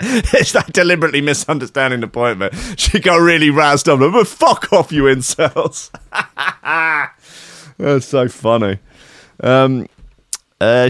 it's 0.00 0.54
like 0.54 0.72
deliberately 0.72 1.20
misunderstanding 1.20 2.00
the 2.00 2.08
point, 2.08 2.38
but 2.38 2.54
she 2.78 3.00
got 3.00 3.16
really 3.16 3.50
roused 3.50 3.88
up. 3.88 4.00
Like, 4.00 4.12
but 4.12 4.26
fuck 4.26 4.72
off, 4.72 4.92
you 4.92 5.04
incels. 5.04 5.90
That's 7.78 8.06
so 8.06 8.28
funny. 8.28 8.78
Um, 9.40 9.86
uh, 10.60 10.88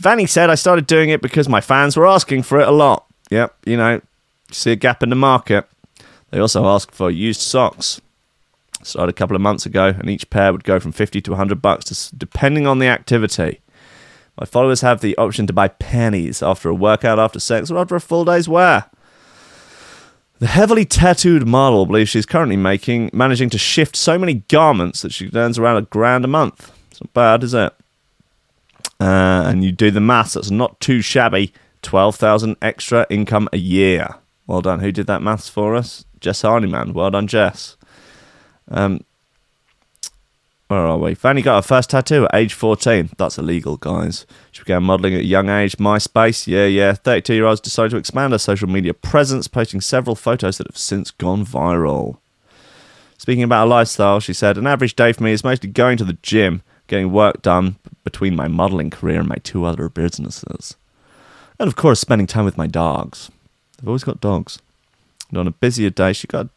Vanny 0.00 0.26
said, 0.26 0.50
I 0.50 0.54
started 0.54 0.86
doing 0.86 1.10
it 1.10 1.22
because 1.22 1.48
my 1.48 1.60
fans 1.60 1.96
were 1.96 2.06
asking 2.06 2.42
for 2.42 2.60
it 2.60 2.68
a 2.68 2.72
lot. 2.72 3.06
Yep, 3.30 3.56
you 3.66 3.76
know, 3.76 4.00
see 4.50 4.72
a 4.72 4.76
gap 4.76 5.02
in 5.02 5.10
the 5.10 5.16
market. 5.16 5.66
They 6.30 6.38
also 6.40 6.66
asked 6.66 6.94
for 6.94 7.10
used 7.10 7.40
socks. 7.40 8.00
Started 8.82 9.10
a 9.10 9.14
couple 9.14 9.34
of 9.34 9.40
months 9.40 9.64
ago, 9.64 9.94
and 9.98 10.10
each 10.10 10.28
pair 10.28 10.52
would 10.52 10.64
go 10.64 10.78
from 10.78 10.92
50 10.92 11.20
to 11.22 11.30
100 11.30 11.62
bucks, 11.62 12.10
depending 12.10 12.66
on 12.66 12.80
the 12.80 12.86
activity. 12.86 13.60
My 14.38 14.44
followers 14.44 14.80
have 14.80 15.00
the 15.00 15.16
option 15.16 15.46
to 15.46 15.52
buy 15.52 15.68
panties 15.68 16.42
after 16.42 16.68
a 16.68 16.74
workout, 16.74 17.18
after 17.18 17.38
sex, 17.38 17.70
or 17.70 17.78
after 17.78 17.94
a 17.94 18.00
full 18.00 18.24
day's 18.24 18.48
wear. 18.48 18.86
The 20.40 20.48
heavily 20.48 20.84
tattooed 20.84 21.46
model 21.46 21.86
believes 21.86 22.10
she's 22.10 22.26
currently 22.26 22.56
making 22.56 23.10
managing 23.12 23.48
to 23.50 23.58
shift 23.58 23.94
so 23.94 24.18
many 24.18 24.34
garments 24.34 25.02
that 25.02 25.12
she 25.12 25.30
earns 25.32 25.58
around 25.58 25.76
a 25.76 25.82
grand 25.82 26.24
a 26.24 26.28
month. 26.28 26.72
It's 26.90 27.00
not 27.00 27.14
bad, 27.14 27.44
is 27.44 27.54
it? 27.54 27.72
Uh, 29.00 29.44
and 29.46 29.64
you 29.64 29.72
do 29.72 29.90
the 29.90 30.00
maths, 30.00 30.34
that's 30.34 30.50
not 30.50 30.80
too 30.80 31.00
shabby. 31.00 31.52
12,000 31.82 32.56
extra 32.62 33.06
income 33.10 33.48
a 33.52 33.58
year. 33.58 34.16
Well 34.46 34.62
done. 34.62 34.80
Who 34.80 34.92
did 34.92 35.06
that 35.06 35.22
maths 35.22 35.48
for 35.48 35.74
us? 35.74 36.04
Jess 36.20 36.42
Hardyman. 36.42 36.92
Well 36.94 37.10
done, 37.10 37.26
Jess. 37.26 37.76
Um, 38.68 39.04
where 40.68 40.86
are 40.86 40.98
we? 40.98 41.14
Fanny 41.14 41.42
got 41.42 41.56
her 41.56 41.62
first 41.62 41.90
tattoo 41.90 42.24
at 42.24 42.34
age 42.34 42.54
14. 42.54 43.10
That's 43.18 43.36
illegal, 43.38 43.76
guys. 43.76 44.26
She 44.50 44.62
began 44.62 44.82
modelling 44.82 45.14
at 45.14 45.20
a 45.20 45.24
young 45.24 45.50
age. 45.50 45.76
MySpace, 45.76 46.46
yeah, 46.46 46.64
yeah. 46.64 46.94
32 46.94 47.34
year 47.34 47.44
olds 47.44 47.60
decided 47.60 47.90
to 47.90 47.96
expand 47.98 48.32
her 48.32 48.38
social 48.38 48.68
media 48.68 48.94
presence, 48.94 49.46
posting 49.46 49.82
several 49.82 50.16
photos 50.16 50.58
that 50.58 50.66
have 50.66 50.78
since 50.78 51.10
gone 51.10 51.44
viral. 51.44 52.16
Speaking 53.18 53.42
about 53.42 53.64
her 53.64 53.68
lifestyle, 53.68 54.20
she 54.20 54.32
said, 54.32 54.56
An 54.56 54.66
average 54.66 54.96
day 54.96 55.12
for 55.12 55.22
me 55.22 55.32
is 55.32 55.44
mostly 55.44 55.68
going 55.70 55.98
to 55.98 56.04
the 56.04 56.18
gym, 56.22 56.62
getting 56.86 57.12
work 57.12 57.42
done 57.42 57.76
between 58.04 58.36
my 58.36 58.48
modelling 58.48 58.90
career 58.90 59.20
and 59.20 59.28
my 59.28 59.36
two 59.36 59.64
other 59.64 59.88
businesses. 59.88 60.76
And 61.58 61.68
of 61.68 61.76
course, 61.76 62.00
spending 62.00 62.26
time 62.26 62.44
with 62.44 62.58
my 62.58 62.66
dogs. 62.66 63.30
I've 63.80 63.88
always 63.88 64.04
got 64.04 64.20
dogs. 64.20 64.58
And 65.28 65.38
on 65.38 65.46
a 65.46 65.52
busier 65.52 65.90
day, 65.90 66.12
she 66.12 66.26
got 66.26 66.46
a 66.46 66.50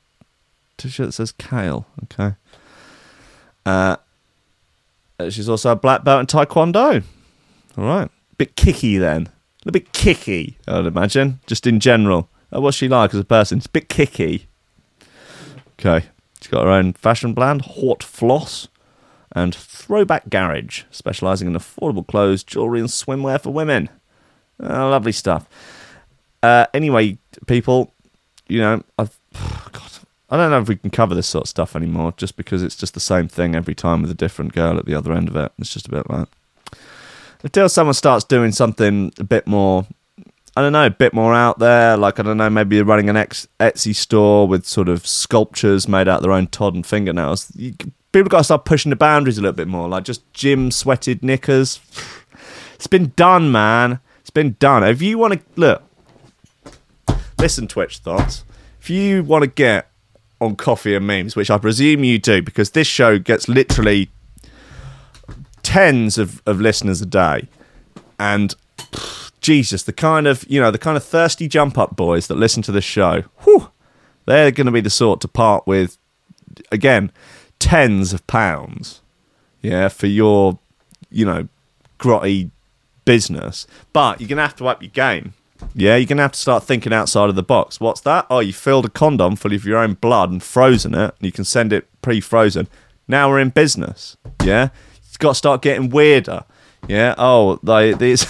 t 0.78 0.90
shirt 0.90 1.08
that 1.08 1.12
says 1.14 1.32
Kale. 1.32 1.86
Okay. 2.04 2.36
Uh, 3.66 3.98
she's 5.30 5.50
also 5.50 5.72
a 5.72 5.76
black 5.76 6.04
belt 6.04 6.22
in 6.22 6.28
Taekwondo. 6.28 7.04
All 7.78 7.84
right. 7.84 8.10
Bit 8.38 8.56
kicky 8.56 8.98
then. 8.98 9.30
A 9.66 9.72
bit 9.72 9.92
kicky, 9.92 10.58
I'd 10.68 10.86
imagine, 10.86 11.42
just 11.46 11.68
in 11.68 11.80
general. 11.80 12.30
Uh, 12.56 12.62
what's 12.62 12.78
she 12.78 12.88
like 12.88 13.14
as 13.14 13.20
a 13.20 13.26
person? 13.26 13.58
It's 13.58 13.68
a 13.68 13.72
bit 13.72 13.90
kicky. 13.90 14.48
Okay. 15.80 16.06
She's 16.40 16.48
got 16.48 16.64
her 16.64 16.72
own 16.72 16.94
fashion 16.94 17.34
brand, 17.34 17.64
Hort 17.64 18.04
Floss, 18.04 18.68
and 19.34 19.54
Throwback 19.54 20.30
Garage, 20.30 20.84
specialising 20.92 21.48
in 21.48 21.54
affordable 21.54 22.08
clothes, 22.08 22.44
jewellery, 22.44 22.80
and 22.80 22.90
swimwear 22.90 23.42
for 23.42 23.52
women. 23.52 23.90
Uh, 24.62 24.90
lovely 24.90 25.12
stuff. 25.12 25.48
Uh, 26.42 26.66
anyway, 26.74 27.18
people, 27.46 27.94
you 28.48 28.60
know, 28.60 28.84
I've, 28.98 29.18
God, 29.72 29.92
I 30.30 30.38
don't 30.38 30.52
know 30.52 30.60
if 30.60 30.68
we 30.68 30.76
can 30.76 30.90
cover 30.90 31.16
this 31.16 31.28
sort 31.28 31.44
of 31.44 31.50
stuff 31.50 31.76
anymore, 31.76 32.14
just 32.18 32.38
because 32.38 32.64
it's 32.64 32.76
just 32.76 32.94
the 32.94 33.00
same 33.00 33.28
thing 33.28 33.56
every 33.56 33.76
time 33.76 34.02
with 34.02 34.12
a 34.12 34.16
different 34.16 34.54
girl 34.54 34.78
at 34.78 34.86
the 34.86 34.96
other 34.96 35.14
end 35.14 35.28
of 35.28 35.36
it. 35.36 35.52
It's 35.60 35.74
just 35.74 35.88
a 35.88 35.92
bit 35.92 36.10
like 36.10 36.28
until 37.44 37.70
someone 37.70 37.94
starts 37.94 38.26
doing 38.26 38.52
something 38.52 39.12
a 39.20 39.24
bit 39.24 39.48
more. 39.48 39.86
I 40.56 40.62
don't 40.62 40.74
know, 40.74 40.88
a 40.88 40.90
bit 40.90 41.14
more 41.14 41.36
out 41.36 41.60
there. 41.60 41.96
Like 41.98 42.20
I 42.20 42.24
don't 42.24 42.38
know, 42.38 42.50
maybe 42.50 42.82
running 42.82 43.10
an 43.10 43.16
Etsy 43.16 43.96
store 43.96 44.48
with 44.48 44.66
sort 44.66 44.90
of 44.90 45.06
sculptures 45.06 45.88
made 45.88 46.08
out 46.08 46.18
of 46.18 46.24
their 46.24 46.32
own 46.32 46.48
Todd 46.48 46.74
and 46.74 46.86
fingernails. 46.86 47.52
You, 47.56 47.76
people 48.18 48.30
got 48.30 48.40
to 48.40 48.44
start 48.44 48.66
pushing 48.66 48.90
the 48.90 48.96
boundaries 48.96 49.38
a 49.38 49.42
little 49.42 49.56
bit 49.56 49.68
more. 49.68 49.88
Like 49.88 50.04
just 50.04 50.32
gym 50.34 50.72
sweated 50.72 51.24
knickers. 51.24 51.80
It's 52.76 52.88
been 52.88 53.14
done, 53.16 53.52
man. 53.52 54.00
It's 54.22 54.30
been 54.30 54.56
done. 54.60 54.84
If 54.84 55.02
you 55.02 55.18
want 55.18 55.34
to 55.34 55.40
look, 55.56 55.84
listen, 57.40 57.68
Twitch 57.68 58.00
thoughts. 58.00 58.44
If 58.82 58.90
you 58.90 59.24
want 59.24 59.44
to 59.44 59.48
get 59.48 59.92
on 60.42 60.56
coffee 60.56 60.96
and 60.96 61.06
memes, 61.06 61.36
which 61.36 61.50
I 61.50 61.58
presume 61.58 62.04
you 62.04 62.20
do, 62.20 62.42
because 62.42 62.72
this 62.72 62.88
show 62.88 63.20
gets 63.20 63.48
literally 63.48 64.10
tens 65.64 66.18
of, 66.18 66.42
of 66.46 66.60
listeners 66.60 67.02
a 67.02 67.06
day, 67.06 67.48
and 68.20 68.56
Jesus, 69.42 69.84
the 69.84 69.94
kind 69.94 70.28
of 70.28 70.44
you 70.50 70.60
know 70.60 70.72
the 70.72 70.80
kind 70.80 70.98
of 70.98 71.04
thirsty 71.04 71.48
jump 71.48 71.78
up 71.78 71.96
boys 71.96 72.28
that 72.28 72.36
listen 72.36 72.64
to 72.64 72.72
this 72.72 72.84
show, 72.84 73.24
whew, 73.44 73.70
they're 74.26 74.52
going 74.52 74.66
to 74.66 74.72
be 74.72 74.82
the 74.82 74.90
sort 74.90 75.22
to 75.22 75.28
part 75.28 75.68
with 75.68 75.98
again 76.72 77.12
tens 77.60 78.14
of 78.14 78.26
pounds, 78.28 79.02
yeah, 79.62 79.88
for 79.88 80.08
your 80.08 80.60
you 81.10 81.26
know 81.26 81.48
grotty 82.00 82.52
business. 83.06 83.66
But 83.94 84.20
you're 84.20 84.28
going 84.28 84.38
to 84.38 84.44
have 84.44 84.56
to 84.58 84.68
up 84.68 84.82
your 84.82 84.92
game. 84.92 85.34
Yeah, 85.74 85.96
you're 85.96 86.06
going 86.06 86.18
to 86.18 86.24
have 86.24 86.34
to 86.34 86.40
start 86.40 86.64
thinking 86.64 86.94
outside 86.94 87.30
of 87.30 87.36
the 87.36 87.44
box. 87.44 87.80
What's 87.80 88.02
that? 88.02 88.28
Oh, 88.30 88.40
you 88.40 88.54
filled 88.54 88.86
a 88.86 88.90
condom 88.90 89.36
full 89.36 89.54
of 89.54 89.66
your 89.66 89.80
own 89.80 89.96
blood 89.96 90.30
and 90.30 90.44
frozen 90.44 90.94
it. 90.94 91.16
And 91.18 91.22
you 91.22 91.32
can 91.32 91.46
send 91.46 91.74
it 91.74 91.88
pre 92.02 92.22
frozen. 92.22 92.68
Now 93.08 93.30
we're 93.30 93.40
in 93.40 93.50
business. 93.50 94.18
Yeah, 94.44 94.70
it's 94.98 95.18
got 95.18 95.30
to 95.30 95.36
start 95.36 95.62
getting 95.62 95.90
weirder. 95.90 96.44
Yeah. 96.88 97.16
Oh, 97.18 97.60
they, 97.64 97.94
these 97.94 98.28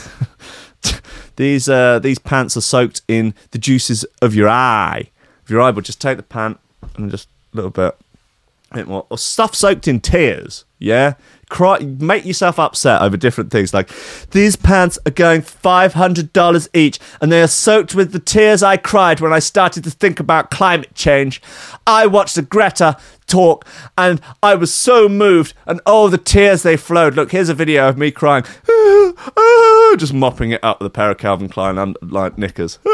these 1.35 1.67
uh, 1.67 1.99
these 1.99 2.19
pants 2.19 2.55
are 2.55 2.61
soaked 2.61 3.01
in 3.07 3.33
the 3.51 3.57
juices 3.57 4.05
of 4.21 4.35
your 4.35 4.47
eye. 4.47 5.09
Of 5.43 5.49
your 5.49 5.61
eye, 5.61 5.71
but 5.71 5.83
just 5.83 5.99
take 5.99 6.17
the 6.17 6.23
pant 6.23 6.59
and 6.95 7.09
just 7.09 7.27
a 7.53 7.55
little 7.55 7.71
bit, 7.71 7.97
or 8.75 9.17
stuff 9.17 9.55
soaked 9.55 9.87
in 9.87 9.99
tears. 9.99 10.65
Yeah. 10.79 11.13
Cry, 11.49 11.79
make 11.79 12.25
yourself 12.25 12.59
upset 12.59 13.01
over 13.01 13.15
different 13.15 13.51
things. 13.51 13.73
Like 13.73 13.89
these 14.31 14.57
pants 14.57 14.99
are 15.05 15.11
going 15.11 15.41
five 15.41 15.93
hundred 15.93 16.33
dollars 16.33 16.67
each, 16.73 16.99
and 17.21 17.31
they 17.31 17.41
are 17.41 17.47
soaked 17.47 17.95
with 17.95 18.11
the 18.11 18.19
tears 18.19 18.61
I 18.61 18.75
cried 18.75 19.21
when 19.21 19.31
I 19.31 19.39
started 19.39 19.85
to 19.85 19.89
think 19.89 20.19
about 20.19 20.51
climate 20.51 20.93
change. 20.93 21.41
I 21.87 22.05
watched 22.05 22.35
the 22.35 22.41
Greta 22.41 22.97
talk, 23.27 23.65
and 23.97 24.19
I 24.43 24.55
was 24.55 24.73
so 24.73 25.07
moved, 25.07 25.53
and 25.65 25.79
oh, 25.85 26.09
the 26.09 26.17
tears 26.17 26.63
they 26.63 26.75
flowed. 26.75 27.15
Look, 27.15 27.31
here's 27.31 27.47
a 27.47 27.53
video 27.53 27.87
of 27.87 27.97
me 27.97 28.11
crying, 28.11 28.43
just 29.97 30.13
mopping 30.13 30.51
it 30.51 30.63
up 30.63 30.81
with 30.81 30.87
a 30.87 30.91
pair 30.93 31.11
of 31.11 31.17
Calvin 31.17 31.47
Klein 31.47 31.95
like 32.01 32.37
knickers, 32.37 32.77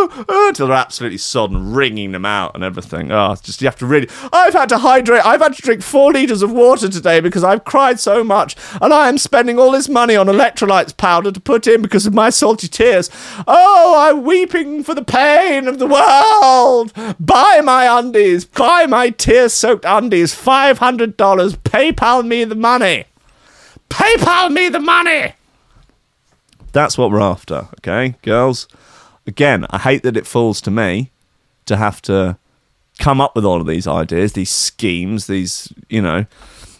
Uh, 0.30 0.48
until 0.48 0.68
they're 0.68 0.76
absolutely 0.76 1.18
sodden, 1.18 1.72
wringing 1.72 2.12
them 2.12 2.24
out 2.24 2.54
and 2.54 2.62
everything. 2.62 3.10
Oh, 3.10 3.34
just 3.42 3.60
you 3.60 3.66
have 3.66 3.76
to 3.76 3.86
really. 3.86 4.08
I've 4.32 4.52
had 4.52 4.68
to 4.68 4.78
hydrate. 4.78 5.24
I've 5.24 5.40
had 5.40 5.54
to 5.54 5.62
drink 5.62 5.82
four 5.82 6.12
liters 6.12 6.42
of 6.42 6.52
water 6.52 6.88
today 6.88 7.20
because 7.20 7.42
I've 7.42 7.64
cried 7.64 7.98
so 7.98 8.22
much, 8.22 8.56
and 8.80 8.92
I 8.92 9.08
am 9.08 9.18
spending 9.18 9.58
all 9.58 9.70
this 9.70 9.88
money 9.88 10.16
on 10.16 10.26
electrolytes 10.26 10.96
powder 10.96 11.32
to 11.32 11.40
put 11.40 11.66
in 11.66 11.82
because 11.82 12.06
of 12.06 12.14
my 12.14 12.30
salty 12.30 12.68
tears. 12.68 13.10
Oh, 13.46 13.94
I'm 13.96 14.24
weeping 14.24 14.82
for 14.82 14.94
the 14.94 15.04
pain 15.04 15.66
of 15.68 15.78
the 15.78 15.86
world. 15.86 16.92
Buy 17.18 17.60
my 17.62 17.98
undies. 17.98 18.44
Buy 18.44 18.86
my 18.86 19.10
tear-soaked 19.10 19.84
undies. 19.84 20.34
Five 20.34 20.78
hundred 20.78 21.16
dollars. 21.16 21.56
PayPal 21.56 22.26
me 22.26 22.44
the 22.44 22.54
money. 22.54 23.04
PayPal 23.88 24.52
me 24.52 24.68
the 24.68 24.80
money. 24.80 25.34
That's 26.72 26.96
what 26.96 27.10
we're 27.10 27.20
after, 27.20 27.68
okay, 27.78 28.14
girls? 28.22 28.68
Again, 29.30 29.64
I 29.70 29.78
hate 29.78 30.02
that 30.02 30.16
it 30.16 30.26
falls 30.26 30.60
to 30.62 30.72
me 30.72 31.12
to 31.66 31.76
have 31.76 32.02
to 32.02 32.36
come 32.98 33.20
up 33.20 33.36
with 33.36 33.44
all 33.44 33.60
of 33.60 33.66
these 33.68 33.86
ideas, 33.86 34.32
these 34.32 34.50
schemes, 34.50 35.28
these, 35.28 35.72
you 35.88 36.02
know. 36.02 36.26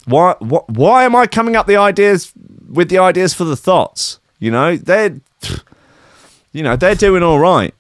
Why 0.07 0.35
what 0.41 0.69
why 0.69 1.05
am 1.05 1.15
I 1.15 1.29
coming 1.29 1.55
up 1.55 1.69
the 1.69 1.77
ideas 1.77 2.33
with 2.69 2.89
the 2.89 2.99
ideas 2.99 3.35
for 3.35 3.45
the 3.45 3.57
thoughts? 3.57 4.19
You 4.41 4.51
know, 4.51 4.77
they're 4.77 5.21
you 6.53 6.65
know, 6.65 6.75
they're 6.75 6.97
doing 6.97 7.23
all 7.23 7.39
right. 7.39 7.73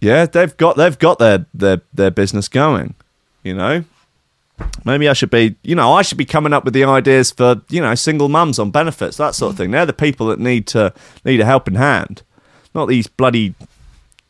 Yeah, 0.00 0.24
they've 0.24 0.56
got 0.56 0.78
they've 0.78 0.98
got 0.98 1.18
their 1.18 1.44
their 1.52 1.82
their 1.92 2.10
business 2.10 2.48
going, 2.48 2.94
you 3.42 3.54
know. 3.54 3.84
Maybe 4.86 5.10
I 5.10 5.12
should 5.12 5.28
be, 5.28 5.56
you 5.62 5.74
know, 5.74 5.92
I 5.92 6.00
should 6.00 6.16
be 6.16 6.24
coming 6.24 6.54
up 6.54 6.64
with 6.64 6.72
the 6.72 6.84
ideas 6.84 7.30
for, 7.30 7.60
you 7.68 7.82
know, 7.82 7.94
single 7.94 8.30
mums 8.30 8.58
on 8.58 8.70
benefits, 8.70 9.18
that 9.18 9.34
sort 9.34 9.52
of 9.52 9.58
thing. 9.58 9.70
They're 9.70 9.84
the 9.84 9.92
people 9.92 10.28
that 10.28 10.38
need 10.40 10.66
to 10.68 10.94
need 11.26 11.40
a 11.40 11.44
helping 11.44 11.74
hand, 11.74 12.22
not 12.74 12.86
these 12.86 13.06
bloody, 13.06 13.54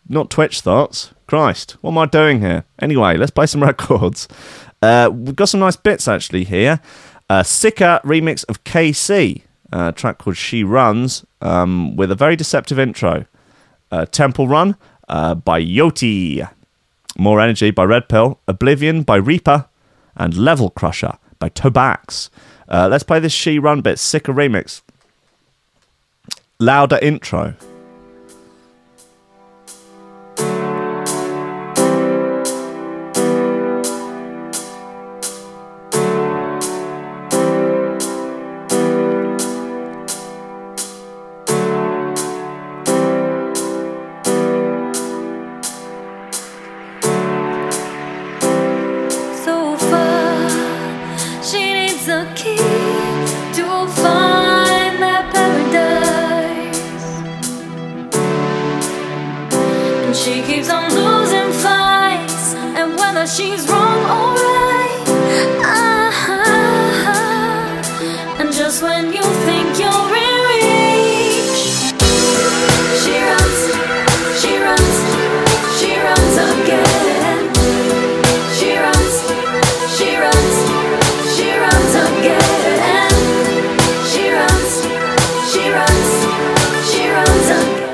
not 0.08 0.30
Twitch 0.30 0.60
thoughts. 0.60 1.12
Christ, 1.26 1.76
what 1.80 1.90
am 1.90 1.98
I 1.98 2.06
doing 2.06 2.40
here? 2.40 2.64
Anyway, 2.78 3.16
let's 3.16 3.30
play 3.32 3.46
some 3.46 3.62
records. 3.72 4.28
Uh, 4.80 5.10
we've 5.12 5.36
got 5.36 5.48
some 5.48 5.60
nice 5.60 5.76
bits 5.76 6.06
actually 6.06 6.44
here. 6.44 6.80
A 7.28 7.44
Sika 7.44 8.00
remix 8.04 8.44
of 8.48 8.62
KC, 8.64 9.42
a 9.72 9.92
track 9.92 10.18
called 10.18 10.36
She 10.36 10.62
Runs, 10.62 11.25
um, 11.40 11.96
with 11.96 12.12
a 12.12 12.14
very 12.14 12.36
deceptive 12.36 12.78
intro. 12.78 13.26
Uh, 13.90 14.06
Temple 14.06 14.46
Run 14.46 14.76
uh, 15.08 15.34
by 15.34 15.60
Yoti. 15.60 16.48
More 17.18 17.40
Energy 17.40 17.70
by 17.70 17.84
Red 17.84 18.08
Pill. 18.08 18.38
Oblivion 18.46 19.02
by 19.02 19.16
Reaper 19.16 19.66
and 20.16 20.36
Level 20.36 20.70
Crusher 20.70 21.18
by 21.38 21.48
Tobax. 21.48 22.30
Uh, 22.68 22.88
let's 22.90 23.04
play 23.04 23.18
this 23.18 23.32
She 23.32 23.58
Run 23.58 23.80
bit, 23.80 23.98
Sicker 23.98 24.32
remix. 24.32 24.82
Louder 26.58 26.98
intro. 27.02 27.54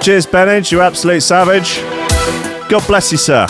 Cheers, 0.03 0.27
Benage, 0.27 0.73
you 0.73 0.81
absolute 0.81 1.21
savage. 1.21 1.79
God 2.69 2.85
bless 2.89 3.13
you, 3.13 3.19
sir. 3.19 3.47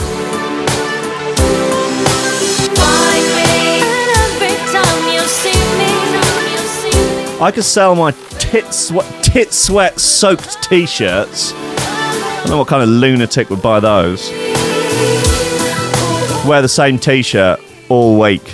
I 7.40 7.50
could 7.54 7.64
sell 7.64 7.94
my 7.94 8.10
tit 8.38 8.66
sweat, 8.74 9.24
tit 9.24 9.52
sweat 9.54 9.98
soaked 9.98 10.62
t-shirts. 10.62 11.54
I 11.54 12.40
don't 12.42 12.50
know 12.50 12.58
what 12.58 12.68
kind 12.68 12.82
of 12.82 12.90
lunatic 12.90 13.48
would 13.48 13.62
buy 13.62 13.80
those. 13.80 14.28
Wear 16.46 16.60
the 16.60 16.68
same 16.68 16.98
t-shirt 16.98 17.60
all 17.88 18.20
week. 18.20 18.44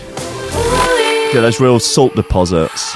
Get 1.33 1.41
those 1.41 1.61
real 1.61 1.81
salt 1.81 2.15
deposits. 2.15 2.88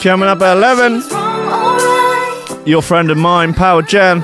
Coming 0.00 0.28
up 0.28 0.40
at 0.42 0.56
11, 0.56 1.00
She's 1.00 1.10
wrong 1.10 1.44
or 1.44 1.76
right. 1.76 2.62
your 2.64 2.82
friend 2.82 3.10
and 3.10 3.20
mine, 3.20 3.52
Power 3.52 3.82
Jen, 3.82 4.20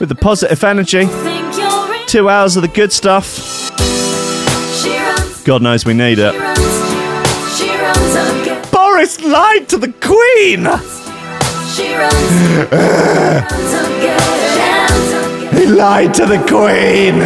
with 0.00 0.08
the 0.08 0.16
positive 0.20 0.62
energy. 0.64 1.06
Two 2.06 2.28
hours 2.28 2.56
of 2.56 2.62
the 2.62 2.68
good 2.68 2.92
stuff. 2.92 3.70
God 5.44 5.62
knows 5.62 5.84
we 5.86 5.94
need 5.94 6.18
it. 6.18 6.34
Boris 8.72 9.20
lied 9.22 9.68
to 9.68 9.78
the 9.78 9.92
Queen! 10.00 10.64
He 15.54 15.66
lied 15.66 16.14
to 16.14 16.26
the 16.26 16.38
Queen! 16.48 17.20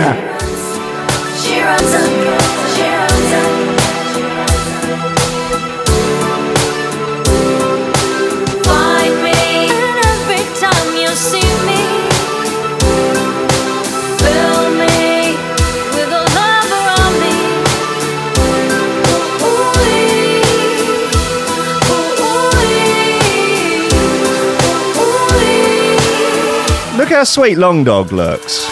How 27.18 27.24
sweet 27.24 27.58
Long 27.58 27.82
Dog 27.82 28.12
looks. 28.12 28.64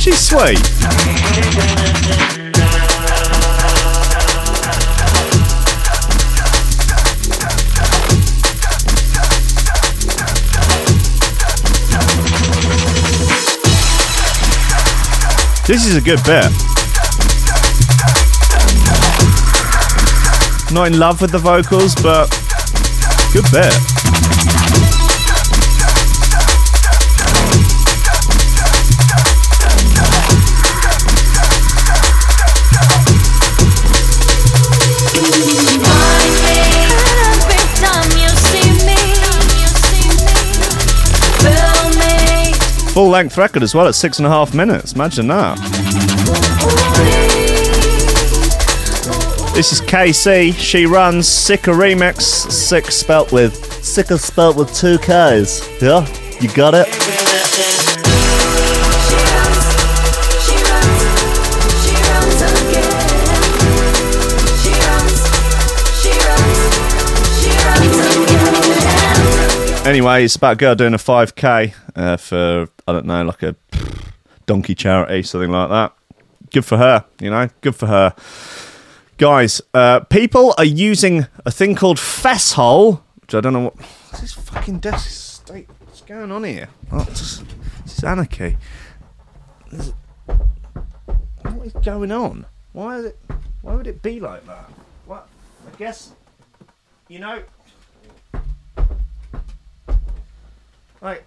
She's 0.00 0.18
sweet. 0.18 0.58
This 15.68 15.86
is 15.86 15.94
a 15.94 16.00
good 16.00 16.24
bit. 16.24 16.77
Not 20.70 20.88
in 20.88 20.98
love 20.98 21.20
with 21.22 21.30
the 21.30 21.38
vocals, 21.38 21.94
but 21.94 22.28
good 23.32 23.44
bit. 23.50 23.72
Full 42.92 43.08
length 43.08 43.38
record 43.38 43.62
as 43.62 43.74
well 43.74 43.86
at 43.86 43.94
six 43.94 44.18
and 44.18 44.26
a 44.26 44.30
half 44.30 44.54
minutes. 44.54 44.92
Imagine 44.92 45.28
that. 45.28 47.17
This 49.58 49.72
is 49.72 49.80
KC. 49.80 50.54
She 50.56 50.86
runs 50.86 51.26
Sicker 51.26 51.72
remix. 51.72 52.20
Sick 52.22 52.92
spelt 52.92 53.32
with 53.32 53.56
Sicker 53.82 54.16
spelt 54.16 54.56
with 54.56 54.72
two 54.72 54.98
K's. 54.98 55.68
Yeah, 55.82 56.06
you 56.40 56.48
got 56.50 56.74
it. 56.74 56.86
Anyway, 69.84 70.24
it's 70.24 70.36
about 70.36 70.52
a 70.52 70.56
girl 70.56 70.76
doing 70.76 70.94
a 70.94 70.98
5k 70.98 71.74
uh, 71.96 72.16
for 72.16 72.68
I 72.86 72.92
don't 72.92 73.06
know, 73.06 73.24
like 73.24 73.42
a 73.42 73.56
donkey 74.46 74.76
charity, 74.76 75.24
something 75.24 75.50
like 75.50 75.68
that. 75.70 75.92
Good 76.52 76.64
for 76.64 76.76
her, 76.76 77.04
you 77.20 77.30
know. 77.30 77.48
Good 77.60 77.74
for 77.74 77.88
her. 77.88 78.14
Guys, 79.18 79.60
uh, 79.74 80.00
people 80.00 80.54
are 80.58 80.64
using 80.64 81.26
a 81.44 81.50
thing 81.50 81.74
called 81.74 81.98
Fesshole, 81.98 83.02
which 83.20 83.34
I 83.34 83.40
don't 83.40 83.52
know 83.52 83.64
what. 83.64 83.76
What's 83.76 84.20
this 84.20 84.32
fucking 84.32 84.78
desk 84.78 85.08
state? 85.42 85.68
What's 85.80 86.02
going 86.02 86.30
on 86.30 86.44
here? 86.44 86.68
Oh, 86.92 87.04
it's 87.08 87.42
anarchy. 88.04 88.56
Is 89.72 89.88
it- 89.88 89.94
What 91.42 91.66
is 91.66 91.72
going 91.84 92.12
on? 92.12 92.46
Why 92.72 92.98
is 92.98 93.04
it? 93.06 93.18
Why 93.62 93.74
would 93.74 93.88
it 93.88 94.02
be 94.02 94.20
like 94.20 94.46
that? 94.46 94.70
What? 95.06 95.26
I 95.66 95.76
guess. 95.76 96.12
You 97.08 97.18
know. 97.18 97.42
Like. 101.02 101.26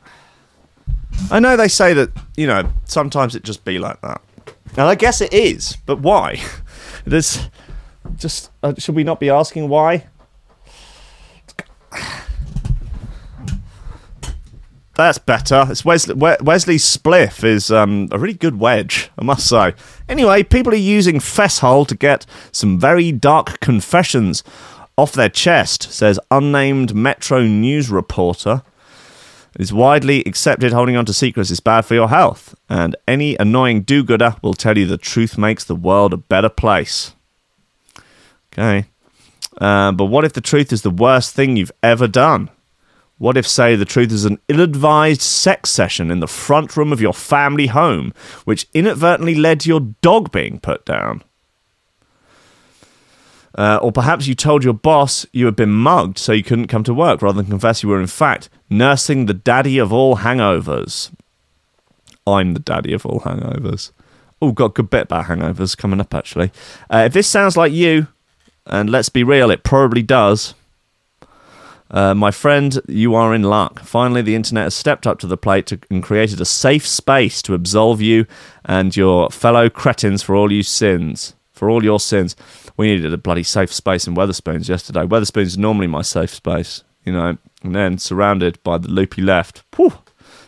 I 1.29 1.39
know 1.39 1.57
they 1.57 1.67
say 1.67 1.93
that 1.93 2.09
you 2.37 2.47
know 2.47 2.71
sometimes 2.85 3.35
it 3.35 3.43
just 3.43 3.65
be 3.65 3.79
like 3.79 3.99
that, 4.01 4.21
and 4.77 4.81
I 4.81 4.95
guess 4.95 5.19
it 5.19 5.33
is. 5.33 5.75
But 5.85 5.99
why? 5.99 6.39
There's 7.05 7.49
just 8.17 8.51
uh, 8.63 8.73
should 8.77 8.95
we 8.95 9.03
not 9.03 9.19
be 9.19 9.29
asking 9.29 9.69
why? 9.69 10.07
That's 14.95 15.17
better. 15.17 15.65
It's 15.69 15.83
Wesley. 15.83 16.13
Wesley 16.13 16.75
Spliff 16.75 17.43
is 17.43 17.71
um, 17.71 18.07
a 18.11 18.19
really 18.19 18.35
good 18.35 18.59
wedge, 18.59 19.09
I 19.17 19.23
must 19.23 19.47
say. 19.47 19.73
Anyway, 20.07 20.43
people 20.43 20.73
are 20.73 20.77
using 20.77 21.19
Fesshole 21.19 21.85
to 21.85 21.95
get 21.95 22.25
some 22.51 22.77
very 22.77 23.11
dark 23.11 23.59
confessions 23.61 24.43
off 24.97 25.13
their 25.13 25.29
chest, 25.29 25.91
says 25.91 26.19
unnamed 26.29 26.93
Metro 26.93 27.41
News 27.41 27.89
reporter. 27.89 28.61
It 29.55 29.61
is 29.61 29.73
widely 29.73 30.23
accepted 30.25 30.71
holding 30.71 30.95
on 30.95 31.05
to 31.05 31.13
secrets 31.13 31.49
is 31.49 31.59
bad 31.61 31.85
for 31.85 31.95
your 31.95 32.09
health, 32.09 32.53
and 32.69 32.95
any 33.07 33.35
annoying 33.37 33.81
do 33.81 34.03
gooder 34.03 34.35
will 34.43 34.53
tell 34.53 34.77
you 34.77 34.85
the 34.85 34.97
truth 34.97 35.37
makes 35.37 35.63
the 35.63 35.75
world 35.75 36.13
a 36.13 36.17
better 36.17 36.49
place. 36.49 37.15
Okay. 38.53 38.85
Uh, 39.59 39.91
but 39.91 40.05
what 40.05 40.25
if 40.25 40.33
the 40.33 40.41
truth 40.41 40.71
is 40.71 40.81
the 40.81 40.89
worst 40.89 41.33
thing 41.35 41.57
you've 41.57 41.71
ever 41.83 42.07
done? 42.07 42.49
What 43.17 43.37
if, 43.37 43.47
say, 43.47 43.75
the 43.75 43.85
truth 43.85 44.11
is 44.11 44.25
an 44.25 44.39
ill 44.47 44.61
advised 44.61 45.21
sex 45.21 45.69
session 45.69 46.09
in 46.09 46.21
the 46.21 46.27
front 46.27 46.75
room 46.75 46.91
of 46.91 46.99
your 46.99 47.13
family 47.13 47.67
home, 47.67 48.13
which 48.45 48.67
inadvertently 48.73 49.35
led 49.35 49.59
to 49.59 49.69
your 49.69 49.81
dog 50.01 50.31
being 50.31 50.59
put 50.59 50.85
down? 50.85 51.23
Uh, 53.53 53.77
or 53.81 53.91
perhaps 53.91 54.27
you 54.27 54.33
told 54.33 54.63
your 54.63 54.73
boss 54.73 55.25
you 55.33 55.45
had 55.45 55.55
been 55.55 55.71
mugged 55.71 56.17
so 56.17 56.31
you 56.31 56.43
couldn't 56.43 56.67
come 56.67 56.83
to 56.83 56.93
work 56.93 57.21
rather 57.21 57.41
than 57.41 57.51
confess 57.51 57.83
you 57.83 57.89
were, 57.89 57.99
in 57.99 58.07
fact, 58.07 58.49
nursing 58.69 59.25
the 59.25 59.33
daddy 59.33 59.77
of 59.77 59.91
all 59.93 60.17
hangovers. 60.17 61.11
I'm 62.25 62.53
the 62.53 62.59
daddy 62.59 62.93
of 62.93 63.05
all 63.05 63.19
hangovers. 63.19 63.91
Oh, 64.41 64.51
got 64.51 64.65
a 64.65 64.69
good 64.69 64.89
bit 64.89 65.03
about 65.03 65.25
hangovers 65.25 65.77
coming 65.77 65.99
up, 65.99 66.15
actually. 66.15 66.51
Uh, 66.89 67.03
if 67.05 67.13
this 67.13 67.27
sounds 67.27 67.55
like 67.55 67.73
you, 67.73 68.07
and 68.65 68.89
let's 68.89 69.09
be 69.09 69.23
real, 69.23 69.51
it 69.51 69.63
probably 69.63 70.01
does. 70.01 70.53
Uh, 71.89 72.13
my 72.13 72.31
friend, 72.31 72.79
you 72.87 73.15
are 73.15 73.35
in 73.35 73.43
luck. 73.43 73.81
Finally, 73.81 74.21
the 74.21 74.35
internet 74.35 74.63
has 74.63 74.73
stepped 74.73 75.05
up 75.05 75.19
to 75.19 75.27
the 75.27 75.35
plate 75.35 75.65
to, 75.67 75.79
and 75.89 76.01
created 76.01 76.39
a 76.39 76.45
safe 76.45 76.87
space 76.87 77.41
to 77.41 77.53
absolve 77.53 78.01
you 78.01 78.25
and 78.63 78.95
your 78.95 79.29
fellow 79.29 79.69
cretins 79.69 80.23
for 80.23 80.35
all 80.35 80.51
you 80.51 80.63
sins. 80.63 81.33
For 81.51 81.69
all 81.69 81.83
your 81.83 81.99
sins. 81.99 82.35
We 82.77 82.87
needed 82.87 83.13
a 83.13 83.17
bloody 83.17 83.43
safe 83.43 83.73
space 83.73 84.07
in 84.07 84.15
Wetherspoons 84.15 84.69
yesterday. 84.69 85.01
Wetherspoons 85.01 85.47
is 85.47 85.57
normally 85.57 85.87
my 85.87 86.01
safe 86.01 86.33
space, 86.33 86.83
you 87.03 87.11
know, 87.11 87.37
and 87.61 87.75
then 87.75 87.97
surrounded 87.97 88.63
by 88.63 88.77
the 88.77 88.87
loopy 88.87 89.21
left. 89.21 89.63
Whew, 89.75 89.93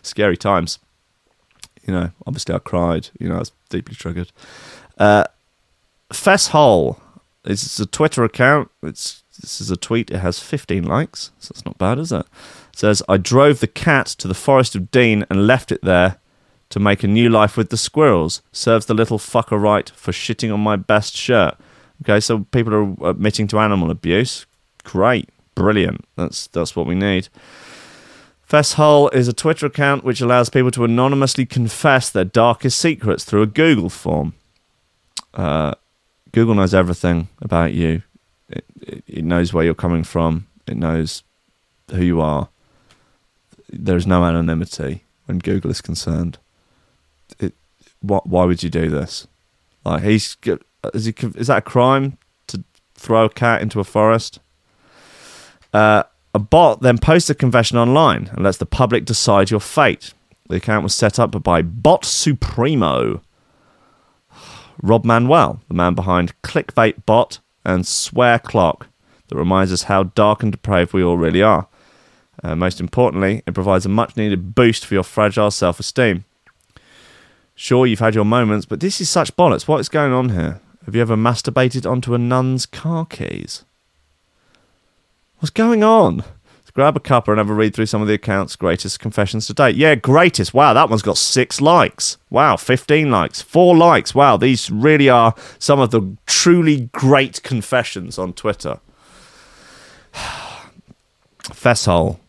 scary 0.02 0.38
times. 0.38 0.80
You 1.86 1.94
know, 1.94 2.12
obviously 2.26 2.56
I 2.56 2.60
cried. 2.60 3.10
You 3.20 3.28
know, 3.28 3.36
I 3.36 3.40
was 3.40 3.52
deeply 3.70 3.96
triggered. 3.96 4.32
Uh, 4.98 5.26
Fesshole. 6.12 7.00
This 7.44 7.64
is 7.64 7.80
a 7.80 7.86
Twitter 7.86 8.24
account. 8.24 8.72
It's 8.82 9.24
this 9.42 9.60
is 9.60 9.72
a 9.72 9.78
tweet. 9.78 10.12
It 10.12 10.20
has 10.20 10.40
15 10.40 10.84
likes, 10.84 11.32
so 11.40 11.52
it's 11.52 11.66
not 11.66 11.78
bad, 11.78 12.00
is 12.00 12.12
it? 12.12 12.26
it 12.72 12.78
says 12.78 13.04
I 13.10 13.18
drove 13.18 13.60
the 13.60 13.68
cat 13.68 14.08
to 14.08 14.28
the 14.28 14.34
Forest 14.34 14.76
of 14.76 14.92
Dean 14.92 15.26
and 15.30 15.48
left 15.48 15.72
it 15.72 15.82
there 15.82 16.18
to 16.70 16.80
make 16.80 17.04
a 17.04 17.08
new 17.08 17.30
life 17.30 17.58
with 17.58 17.70
the 17.70 17.78
squirrels. 17.78 18.42
Serves 18.52 18.86
the 18.86 18.94
little 18.94 19.20
fucker 19.20 19.60
right 19.62 19.92
for 19.96 20.12
shitting 20.12 20.54
on 20.54 20.60
my 20.60 20.76
best 20.76 21.16
shirt. 21.16 21.56
Okay, 22.04 22.20
so 22.20 22.46
people 22.52 22.74
are 22.74 23.10
admitting 23.10 23.48
to 23.48 23.60
animal 23.60 23.92
abuse. 23.92 24.46
Great, 24.84 25.30
brilliant. 25.56 26.06
That's 26.16 26.48
that's 26.48 26.76
what 26.76 26.86
we 26.86 26.96
need. 26.96 27.30
Fesshole 28.44 29.10
is 29.10 29.28
a 29.28 29.34
Twitter 29.34 29.66
account 29.66 30.04
which 30.04 30.22
allows 30.22 30.50
people 30.50 30.72
to 30.72 30.84
anonymously 30.84 31.46
confess 31.46 32.10
their 32.10 32.26
darkest 32.26 32.78
secrets 32.78 33.24
through 33.24 33.42
a 33.42 33.48
Google 33.48 33.90
form. 33.90 34.34
Uh, 35.34 35.74
Google 36.34 36.56
knows 36.56 36.74
everything 36.74 37.30
about 37.42 37.74
you. 37.74 38.02
It, 38.50 38.66
it, 38.82 39.04
it 39.08 39.24
knows 39.24 39.54
where 39.54 39.64
you're 39.64 39.74
coming 39.74 40.04
from. 40.04 40.48
It 40.68 40.76
knows 40.76 41.24
who 41.92 42.04
you 42.04 42.22
are. 42.22 42.50
There's 43.72 44.06
no 44.06 44.26
anonymity. 44.26 45.04
when 45.26 45.40
Google 45.40 45.72
is 45.72 45.82
concerned. 45.82 46.38
It, 47.40 47.54
what? 48.02 48.28
Why 48.28 48.46
would 48.46 48.64
you 48.64 48.70
do 48.70 48.90
this? 48.90 49.28
Like 49.86 50.04
he's 50.04 50.38
is 50.94 51.06
he 51.06 51.16
is 51.36 51.48
that 51.48 51.58
a 51.60 51.62
crime 51.62 52.18
to 52.48 52.64
throw 52.96 53.26
a 53.26 53.30
cat 53.30 53.62
into 53.62 53.80
a 53.80 53.84
forest? 53.84 54.40
Uh, 55.74 56.04
a 56.34 56.40
bot 56.40 56.82
then 56.82 56.98
posts 56.98 57.30
a 57.30 57.36
confession 57.36 57.78
online 57.78 58.30
and 58.34 58.44
lets 58.44 58.58
the 58.58 58.66
public 58.66 59.06
decide 59.06 59.52
your 59.52 59.60
fate. 59.60 60.14
The 60.50 60.58
account 60.58 60.84
was 60.84 60.94
set 60.94 61.20
up 61.20 61.42
by 61.44 61.62
Bot 61.62 62.06
Supremo. 62.06 63.22
Rob 64.82 65.06
Manuel, 65.06 65.62
the 65.68 65.74
man 65.74 65.94
behind 65.94 66.40
Clickbait 66.42 67.06
Bot 67.06 67.40
and 67.64 67.86
Swear 67.86 68.40
Clock, 68.40 68.88
that 69.28 69.38
reminds 69.38 69.72
us 69.72 69.84
how 69.84 70.04
dark 70.04 70.44
and 70.44 70.52
depraved 70.52 70.94
we 70.94 71.04
all 71.04 71.18
really 71.18 71.42
are. 71.42 71.68
Uh, 72.44 72.56
most 72.56 72.80
importantly, 72.80 73.42
it 73.46 73.54
provides 73.54 73.86
a 73.86 73.90
much 73.90 74.18
needed 74.18 74.56
boost 74.56 74.86
for 74.86 74.94
your 74.94 75.04
fragile 75.04 75.52
self 75.52 75.80
esteem. 75.80 76.26
Sure, 77.56 77.86
you've 77.86 78.00
had 78.00 78.16
your 78.16 78.26
moments, 78.26 78.66
but 78.66 78.80
this 78.80 79.00
is 79.00 79.10
such 79.10 79.36
bollocks. 79.36 79.68
What 79.68 79.80
is 79.80 79.90
going 79.90 80.12
on 80.12 80.30
here? 80.30 80.60
Have 80.86 80.96
you 80.96 81.02
ever 81.02 81.16
masturbated 81.16 81.90
onto 81.90 82.14
a 82.14 82.18
nun's 82.18 82.66
car 82.66 83.06
keys? 83.06 83.64
What's 85.38 85.52
going 85.52 85.84
on? 85.84 86.24
Grab 86.74 86.98
a 86.98 87.00
cuppa 87.00 87.28
and 87.30 87.38
have 87.38 87.52
a 87.52 87.54
read 87.54 87.76
through 87.76 87.86
some 87.86 88.02
of 88.02 88.08
the 88.08 88.16
account's 88.16 88.56
greatest 88.56 89.00
confessions 89.00 89.46
to 89.46 89.54
date. 89.54 89.76
Yeah, 89.76 89.94
greatest. 89.94 90.56
Wow, 90.56 90.74
that 90.74 90.90
one's 90.90 91.04
got 91.04 91.20
six 91.20 91.62
likes. 91.62 92.18
Wow, 92.32 92.58
15 92.58 93.12
likes. 93.12 93.44
Four 93.44 93.78
likes. 93.78 94.16
Wow, 94.16 94.38
these 94.38 94.72
really 94.72 95.08
are 95.08 95.36
some 95.60 95.80
of 95.80 95.92
the 95.92 96.18
truly 96.26 96.90
great 96.92 97.44
confessions 97.44 98.18
on 98.18 98.34
Twitter. 98.34 98.80
Fesshole. 101.54 102.20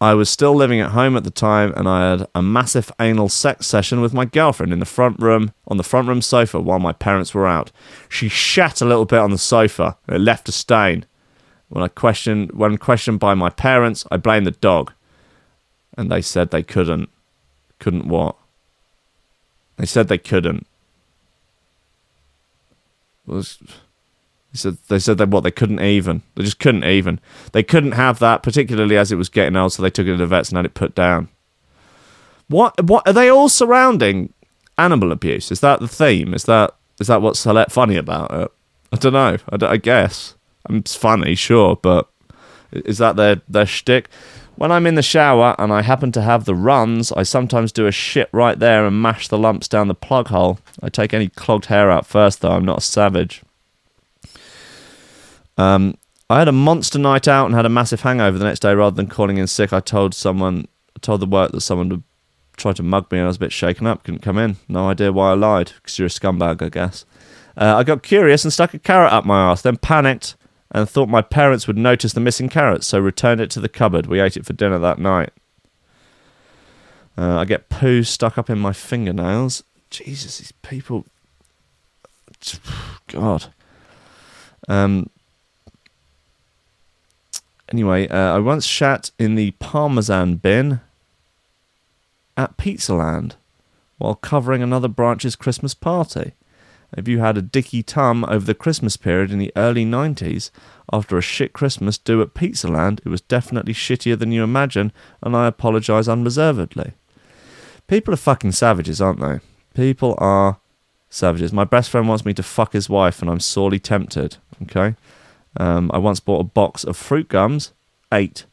I 0.00 0.14
was 0.14 0.28
still 0.28 0.54
living 0.54 0.78
at 0.80 0.90
home 0.90 1.16
at 1.16 1.24
the 1.24 1.30
time 1.30 1.72
and 1.74 1.88
I 1.88 2.10
had 2.10 2.28
a 2.34 2.42
massive 2.42 2.92
anal 3.00 3.30
sex 3.30 3.66
session 3.66 4.00
with 4.00 4.12
my 4.12 4.26
girlfriend 4.26 4.72
in 4.72 4.78
the 4.78 4.84
front 4.84 5.18
room 5.18 5.52
on 5.66 5.78
the 5.78 5.82
front 5.82 6.06
room 6.06 6.20
sofa 6.20 6.60
while 6.60 6.78
my 6.78 6.92
parents 6.92 7.34
were 7.34 7.46
out. 7.46 7.72
She 8.08 8.28
shat 8.28 8.82
a 8.82 8.84
little 8.84 9.06
bit 9.06 9.20
on 9.20 9.30
the 9.30 9.38
sofa 9.38 9.96
it 10.06 10.20
left 10.20 10.50
a 10.50 10.52
stain. 10.52 11.06
When 11.68 11.82
I 11.82 11.88
questioned 11.88 12.52
when 12.52 12.76
questioned 12.78 13.18
by 13.20 13.34
my 13.34 13.50
parents, 13.50 14.06
I 14.10 14.16
blamed 14.16 14.46
the 14.46 14.52
dog. 14.52 14.92
And 15.98 16.10
they 16.10 16.20
said 16.22 16.50
they 16.50 16.62
couldn't. 16.62 17.08
Couldn't 17.78 18.06
what? 18.06 18.36
They 19.76 19.86
said 19.86 20.08
they 20.08 20.18
couldn't. 20.18 20.66
Was 23.26 23.58
they 24.52 24.58
said 24.58 24.76
they 24.88 24.98
said 24.98 25.18
that 25.18 25.28
what 25.30 25.42
they 25.42 25.50
couldn't 25.50 25.80
even. 25.80 26.22
They 26.34 26.44
just 26.44 26.58
couldn't 26.60 26.84
even. 26.84 27.18
They 27.52 27.62
couldn't 27.62 27.92
have 27.92 28.18
that, 28.20 28.42
particularly 28.42 28.96
as 28.96 29.10
it 29.10 29.16
was 29.16 29.28
getting 29.28 29.56
old, 29.56 29.72
so 29.72 29.82
they 29.82 29.90
took 29.90 30.06
it 30.06 30.12
to 30.12 30.16
the 30.18 30.26
vets 30.26 30.50
and 30.50 30.56
had 30.56 30.66
it 30.66 30.74
put 30.74 30.94
down. 30.94 31.28
What 32.48 32.80
what 32.84 33.06
are 33.06 33.12
they 33.12 33.28
all 33.28 33.48
surrounding 33.48 34.32
animal 34.78 35.10
abuse? 35.10 35.50
Is 35.50 35.60
that 35.60 35.80
the 35.80 35.88
theme? 35.88 36.32
Is 36.32 36.44
that 36.44 36.74
is 37.00 37.08
that 37.08 37.20
what's 37.20 37.40
so 37.40 37.64
funny 37.68 37.96
about 37.96 38.30
it? 38.30 38.52
I 38.92 38.96
don't 38.96 39.12
know. 39.14 39.36
I, 39.50 39.56
don't- 39.56 39.72
I 39.72 39.76
guess 39.78 40.35
it's 40.70 40.94
funny, 40.94 41.34
sure, 41.34 41.76
but 41.76 42.08
is 42.72 42.98
that 42.98 43.16
their 43.16 43.40
their 43.48 43.66
shtick? 43.66 44.08
When 44.56 44.72
I'm 44.72 44.86
in 44.86 44.94
the 44.94 45.02
shower 45.02 45.54
and 45.58 45.70
I 45.70 45.82
happen 45.82 46.12
to 46.12 46.22
have 46.22 46.46
the 46.46 46.54
runs, 46.54 47.12
I 47.12 47.24
sometimes 47.24 47.72
do 47.72 47.86
a 47.86 47.92
shit 47.92 48.30
right 48.32 48.58
there 48.58 48.86
and 48.86 49.02
mash 49.02 49.28
the 49.28 49.36
lumps 49.36 49.68
down 49.68 49.88
the 49.88 49.94
plug 49.94 50.28
hole. 50.28 50.58
I 50.82 50.88
take 50.88 51.12
any 51.12 51.28
clogged 51.28 51.66
hair 51.66 51.90
out 51.90 52.06
first, 52.06 52.40
though. 52.40 52.52
I'm 52.52 52.64
not 52.64 52.78
a 52.78 52.82
savage. 52.82 53.42
Um, 55.58 55.98
I 56.30 56.38
had 56.38 56.48
a 56.48 56.52
monster 56.52 56.98
night 56.98 57.28
out 57.28 57.46
and 57.46 57.54
had 57.54 57.66
a 57.66 57.70
massive 57.70 58.00
hangover 58.00 58.38
the 58.38 58.46
next 58.46 58.60
day. 58.60 58.74
Rather 58.74 58.96
than 58.96 59.08
calling 59.08 59.36
in 59.36 59.46
sick, 59.46 59.74
I 59.74 59.80
told 59.80 60.14
someone, 60.14 60.66
I 60.96 61.00
told 61.00 61.20
the 61.20 61.26
work 61.26 61.52
that 61.52 61.60
someone 61.60 61.90
would 61.90 62.02
try 62.56 62.72
to 62.72 62.82
mug 62.82 63.12
me, 63.12 63.18
and 63.18 63.26
I 63.26 63.28
was 63.28 63.36
a 63.36 63.40
bit 63.40 63.52
shaken 63.52 63.86
up. 63.86 64.04
Couldn't 64.04 64.22
come 64.22 64.38
in. 64.38 64.56
No 64.68 64.88
idea 64.88 65.12
why 65.12 65.32
I 65.32 65.34
lied. 65.34 65.72
Because 65.76 65.98
you're 65.98 66.06
a 66.06 66.08
scumbag, 66.08 66.62
I 66.62 66.70
guess. 66.70 67.04
Uh, 67.58 67.76
I 67.76 67.84
got 67.84 68.02
curious 68.02 68.42
and 68.42 68.52
stuck 68.52 68.72
a 68.72 68.78
carrot 68.78 69.12
up 69.12 69.26
my 69.26 69.50
ass. 69.50 69.60
Then 69.60 69.76
panicked 69.76 70.34
and 70.70 70.88
thought 70.88 71.08
my 71.08 71.22
parents 71.22 71.66
would 71.66 71.78
notice 71.78 72.12
the 72.12 72.20
missing 72.20 72.48
carrot, 72.48 72.84
so 72.84 72.98
returned 72.98 73.40
it 73.40 73.50
to 73.50 73.60
the 73.60 73.68
cupboard. 73.68 74.06
We 74.06 74.20
ate 74.20 74.36
it 74.36 74.46
for 74.46 74.52
dinner 74.52 74.78
that 74.78 74.98
night. 74.98 75.32
Uh, 77.16 77.38
I 77.38 77.44
get 77.44 77.68
poo 77.68 78.02
stuck 78.02 78.36
up 78.36 78.50
in 78.50 78.58
my 78.58 78.72
fingernails. 78.72 79.62
Jesus, 79.90 80.38
these 80.38 80.52
people. 80.62 81.06
God. 83.08 83.46
Um. 84.68 85.08
Anyway, 87.72 88.06
uh, 88.08 88.36
I 88.36 88.38
once 88.38 88.64
shat 88.64 89.10
in 89.18 89.34
the 89.34 89.50
parmesan 89.52 90.36
bin 90.36 90.80
at 92.36 92.56
Pizzaland 92.56 93.32
while 93.98 94.14
covering 94.14 94.62
another 94.62 94.88
branch's 94.88 95.34
Christmas 95.34 95.74
party. 95.74 96.32
If 96.96 97.08
you 97.08 97.18
had 97.18 97.36
a 97.36 97.42
dicky 97.42 97.82
tum 97.82 98.24
over 98.24 98.44
the 98.44 98.54
Christmas 98.54 98.96
period 98.96 99.30
in 99.30 99.38
the 99.38 99.52
early 99.56 99.84
90s, 99.84 100.50
after 100.92 101.18
a 101.18 101.22
shit 101.22 101.52
Christmas 101.52 101.98
do 101.98 102.22
at 102.22 102.34
Pizzaland, 102.34 103.00
it 103.04 103.08
was 103.08 103.20
definitely 103.20 103.72
shittier 103.72 104.18
than 104.18 104.32
you 104.32 104.44
imagine, 104.44 104.92
and 105.22 105.36
I 105.36 105.46
apologise 105.46 106.08
unreservedly. 106.08 106.92
People 107.86 108.14
are 108.14 108.18
fucking 108.18 108.52
savages, 108.52 109.00
aren't 109.00 109.20
they? 109.20 109.40
People 109.74 110.14
are 110.18 110.58
savages. 111.10 111.52
My 111.52 111.64
best 111.64 111.90
friend 111.90 112.08
wants 112.08 112.24
me 112.24 112.34
to 112.34 112.42
fuck 112.42 112.72
his 112.72 112.88
wife, 112.88 113.20
and 113.20 113.30
I'm 113.30 113.40
sorely 113.40 113.78
tempted. 113.78 114.36
Okay? 114.62 114.94
Um, 115.58 115.90
I 115.92 115.98
once 115.98 116.20
bought 116.20 116.40
a 116.40 116.44
box 116.44 116.84
of 116.84 116.96
fruit 116.96 117.28
gums, 117.28 117.72
eight. 118.12 118.44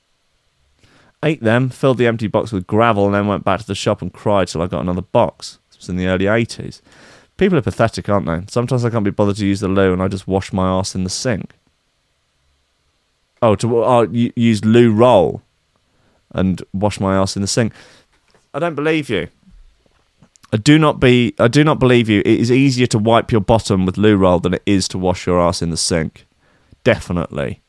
Ate 1.24 1.42
them, 1.42 1.70
filled 1.70 1.98
the 1.98 2.08
empty 2.08 2.28
box 2.28 2.52
with 2.52 2.68
gravel, 2.68 3.06
and 3.06 3.16
then 3.16 3.28
went 3.28 3.46
back 3.46 3.62
to 3.62 3.68
the 3.68 3.76
shop 3.76 4.02
and 4.02 4.12
cried 4.12 4.50
till 4.50 4.62
I 4.62 4.68
got 4.68 4.82
another 4.82 5.02
box. 5.02 5.60
This 5.70 5.78
was 5.80 5.90
in 5.90 5.98
the 5.98 6.08
early 6.08 6.26
80s. 6.26 6.82
People 7.38 7.58
are 7.58 7.64
pathetic, 7.64 8.08
aren't 8.10 8.28
they? 8.28 8.42
Sometimes 8.48 8.86
I 8.86 8.90
can't 8.90 9.04
be 9.04 9.12
bothered 9.12 9.38
to 9.38 9.46
use 9.46 9.60
the 9.60 9.68
loo 9.68 9.94
and 9.94 10.02
I 10.02 10.08
just 10.08 10.28
wash 10.28 10.54
my 10.54 10.68
ass 10.70 10.96
in 10.96 11.04
the 11.04 11.10
sink. 11.10 11.54
Oh, 13.42 13.56
to 13.56 13.78
oh, 13.78 13.84
uh, 13.84 14.08
u- 14.10 14.32
use 14.36 14.64
loo 14.64 14.92
roll 14.92 15.42
and 16.32 16.62
wash 16.74 17.00
my 17.00 17.16
ass 17.16 17.36
in 17.36 17.42
the 17.42 17.48
sink. 17.48 17.74
I 18.54 18.60
don't 18.60 18.76
believe 18.76 19.10
you. 19.10 19.28
I 20.54 20.58
do 20.58 20.78
not 20.78 21.00
be. 21.00 21.34
I 21.40 21.48
do 21.48 21.64
not 21.64 21.80
believe 21.80 22.08
you. 22.08 22.20
It 22.20 22.40
is 22.40 22.52
easier 22.52 22.86
to 22.88 23.00
wipe 23.00 23.32
your 23.32 23.42
bottom 23.42 23.86
with 23.86 23.98
loo 23.98 24.16
roll 24.16 24.40
than 24.40 24.54
it 24.54 24.62
is 24.68 24.88
to 24.90 25.00
wash 25.00 25.26
your 25.26 25.42
ass 25.42 25.64
in 25.64 25.72
the 25.72 25.78
sink. 25.78 26.28
Definitely. 26.84 27.62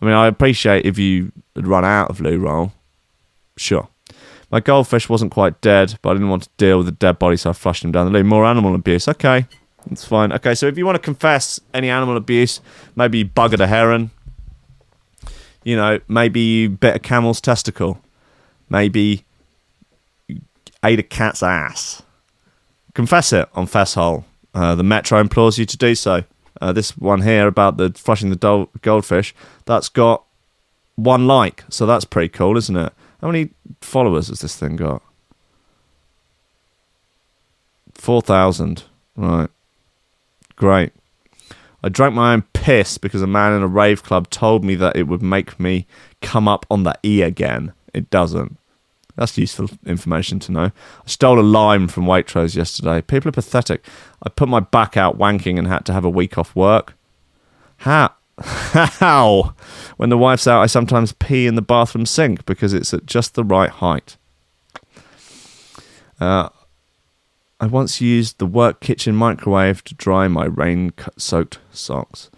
I 0.00 0.04
mean, 0.04 0.14
I 0.14 0.26
appreciate 0.26 0.84
if 0.84 0.98
you 0.98 1.32
had 1.54 1.66
run 1.66 1.86
out 1.86 2.10
of 2.10 2.20
loo 2.20 2.38
roll. 2.38 2.72
Sure. 3.56 3.88
My 4.50 4.60
goldfish 4.60 5.08
wasn't 5.08 5.32
quite 5.32 5.60
dead, 5.60 5.98
but 6.02 6.10
I 6.10 6.12
didn't 6.14 6.28
want 6.28 6.44
to 6.44 6.50
deal 6.56 6.78
with 6.78 6.86
the 6.86 6.92
dead 6.92 7.18
body, 7.18 7.36
so 7.36 7.50
I 7.50 7.52
flushed 7.52 7.84
him 7.84 7.92
down 7.92 8.06
the 8.06 8.12
loo. 8.12 8.24
More 8.24 8.44
animal 8.46 8.74
abuse. 8.74 9.08
Okay, 9.08 9.46
that's 9.86 10.04
fine. 10.04 10.32
Okay, 10.32 10.54
so 10.54 10.66
if 10.66 10.78
you 10.78 10.86
want 10.86 10.96
to 10.96 11.02
confess 11.02 11.60
any 11.74 11.90
animal 11.90 12.16
abuse, 12.16 12.60
maybe 12.94 13.18
you 13.18 13.24
buggered 13.26 13.60
a 13.60 13.66
heron. 13.66 14.10
You 15.64 15.76
know, 15.76 15.98
maybe 16.06 16.40
you 16.40 16.68
bit 16.70 16.94
a 16.94 16.98
camel's 17.00 17.40
testicle. 17.40 18.00
Maybe 18.70 19.24
you 20.28 20.40
ate 20.84 21.00
a 21.00 21.02
cat's 21.02 21.42
ass. 21.42 22.02
Confess 22.94 23.32
it 23.32 23.48
on 23.54 23.66
Fesshole. 23.66 24.24
Uh, 24.54 24.74
the 24.74 24.84
Metro 24.84 25.18
implores 25.20 25.58
you 25.58 25.66
to 25.66 25.76
do 25.76 25.94
so. 25.94 26.22
Uh, 26.60 26.72
this 26.72 26.96
one 26.96 27.22
here 27.22 27.46
about 27.46 27.76
the 27.76 27.92
flushing 27.96 28.30
the 28.30 28.36
dol- 28.36 28.70
goldfish, 28.80 29.34
that's 29.66 29.88
got 29.88 30.24
one 30.94 31.26
like, 31.26 31.64
so 31.68 31.84
that's 31.84 32.06
pretty 32.06 32.28
cool, 32.28 32.56
isn't 32.56 32.76
it? 32.76 32.92
How 33.20 33.28
many 33.28 33.50
followers 33.80 34.28
has 34.28 34.40
this 34.40 34.56
thing 34.56 34.76
got? 34.76 35.02
4,000. 37.94 38.84
Right. 39.16 39.48
Great. 40.56 40.92
I 41.82 41.88
drank 41.88 42.14
my 42.14 42.32
own 42.32 42.42
piss 42.52 42.98
because 42.98 43.22
a 43.22 43.26
man 43.26 43.52
in 43.52 43.62
a 43.62 43.66
rave 43.66 44.02
club 44.02 44.28
told 44.30 44.64
me 44.64 44.74
that 44.76 44.96
it 44.96 45.04
would 45.04 45.22
make 45.22 45.58
me 45.60 45.86
come 46.20 46.48
up 46.48 46.66
on 46.70 46.82
the 46.82 46.98
E 47.04 47.22
again. 47.22 47.72
It 47.94 48.10
doesn't. 48.10 48.58
That's 49.16 49.38
useful 49.38 49.70
information 49.86 50.38
to 50.40 50.52
know. 50.52 50.64
I 50.64 51.06
stole 51.06 51.40
a 51.40 51.42
lime 51.42 51.88
from 51.88 52.04
Waitrose 52.04 52.54
yesterday. 52.54 53.00
People 53.00 53.30
are 53.30 53.32
pathetic. 53.32 53.86
I 54.22 54.28
put 54.28 54.48
my 54.48 54.60
back 54.60 54.96
out 54.96 55.16
wanking 55.16 55.58
and 55.58 55.66
had 55.66 55.86
to 55.86 55.92
have 55.92 56.04
a 56.04 56.10
week 56.10 56.36
off 56.36 56.54
work. 56.54 56.94
How? 57.78 58.12
How? 58.42 59.54
When 59.96 60.10
the 60.10 60.18
wife's 60.18 60.46
out, 60.46 60.62
I 60.62 60.66
sometimes 60.66 61.12
pee 61.12 61.46
in 61.46 61.54
the 61.54 61.62
bathroom 61.62 62.06
sink 62.06 62.44
because 62.44 62.74
it's 62.74 62.92
at 62.92 63.06
just 63.06 63.34
the 63.34 63.44
right 63.44 63.70
height. 63.70 64.16
Uh, 66.20 66.48
I 67.58 67.66
once 67.66 68.00
used 68.00 68.38
the 68.38 68.46
work 68.46 68.80
kitchen 68.80 69.16
microwave 69.16 69.82
to 69.84 69.94
dry 69.94 70.28
my 70.28 70.44
rain 70.44 70.92
soaked 71.16 71.58
socks. 71.72 72.30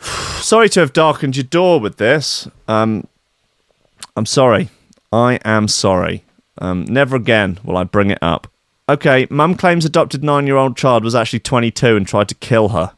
sorry 0.00 0.68
to 0.70 0.80
have 0.80 0.92
darkened 0.92 1.36
your 1.36 1.44
door 1.44 1.80
with 1.80 1.96
this. 1.96 2.48
Um, 2.68 3.06
I'm 4.16 4.26
sorry. 4.26 4.68
I 5.12 5.38
am 5.44 5.68
sorry. 5.68 6.24
Um, 6.58 6.84
never 6.84 7.16
again 7.16 7.58
will 7.64 7.76
I 7.76 7.84
bring 7.84 8.10
it 8.10 8.18
up. 8.22 8.48
Okay, 8.88 9.26
mum 9.30 9.56
claims 9.56 9.84
adopted 9.84 10.22
nine 10.22 10.46
year 10.46 10.56
old 10.56 10.76
child 10.76 11.02
was 11.02 11.14
actually 11.14 11.40
22 11.40 11.96
and 11.96 12.06
tried 12.06 12.28
to 12.28 12.34
kill 12.36 12.68
her. 12.68 12.92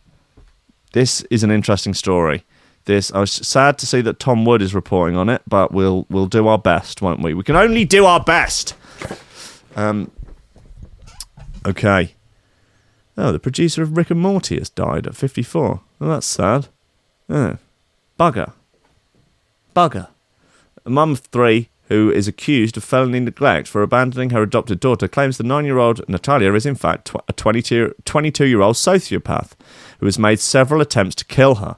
This 0.93 1.23
is 1.31 1.43
an 1.43 1.51
interesting 1.51 1.95
story. 1.95 2.45
this. 2.85 3.13
I 3.13 3.21
was 3.21 3.31
sad 3.33 3.77
to 3.79 3.87
see 3.87 4.01
that 4.01 4.19
Tom 4.19 4.45
Wood 4.45 4.63
is 4.63 4.75
reporting 4.75 5.17
on 5.17 5.29
it, 5.29 5.43
but 5.47 5.73
we'll 5.73 6.07
we'll 6.09 6.27
do 6.27 6.49
our 6.49 6.59
best, 6.59 7.03
won't 7.03 7.21
we? 7.23 7.35
We 7.35 7.43
can 7.43 7.57
only 7.57 7.85
do 7.85 8.05
our 8.07 8.23
best. 8.23 8.75
Um. 9.77 10.11
Okay. 11.67 12.15
Oh, 13.17 13.33
the 13.33 13.39
producer 13.39 13.83
of 13.83 13.97
Rick 13.97 14.11
and 14.11 14.21
Morty 14.21 14.59
has 14.59 14.71
died 14.71 15.07
at 15.07 15.17
54. 15.17 15.81
Well, 15.99 16.11
that's 16.11 16.27
sad. 16.27 16.69
Oh, 17.29 17.59
bugger. 18.19 18.53
Bugger. 19.75 20.09
Mum 20.87 21.13
of 21.13 21.19
three 21.19 21.69
who 21.89 22.11
is 22.11 22.29
accused 22.29 22.77
of 22.77 22.85
felony 22.85 23.21
neglect 23.21 23.67
for 23.67 23.83
abandoning 23.83 24.31
her 24.31 24.43
adopted 24.43 24.79
daughter 24.79 25.09
claims 25.09 25.39
the 25.39 25.45
nine 25.45 25.65
year 25.65 25.79
old 25.79 26.07
Natalia 26.09 26.53
is 26.55 26.67
in 26.67 26.75
fact 26.75 27.13
a 27.29 27.33
22 27.33 27.95
year 28.47 28.61
old 28.61 28.77
sociopath 28.77 29.53
who 29.99 30.07
has 30.07 30.19
made 30.19 30.39
several 30.39 30.81
attempts 30.81 31.15
to 31.17 31.25
kill 31.25 31.57
her. 31.57 31.77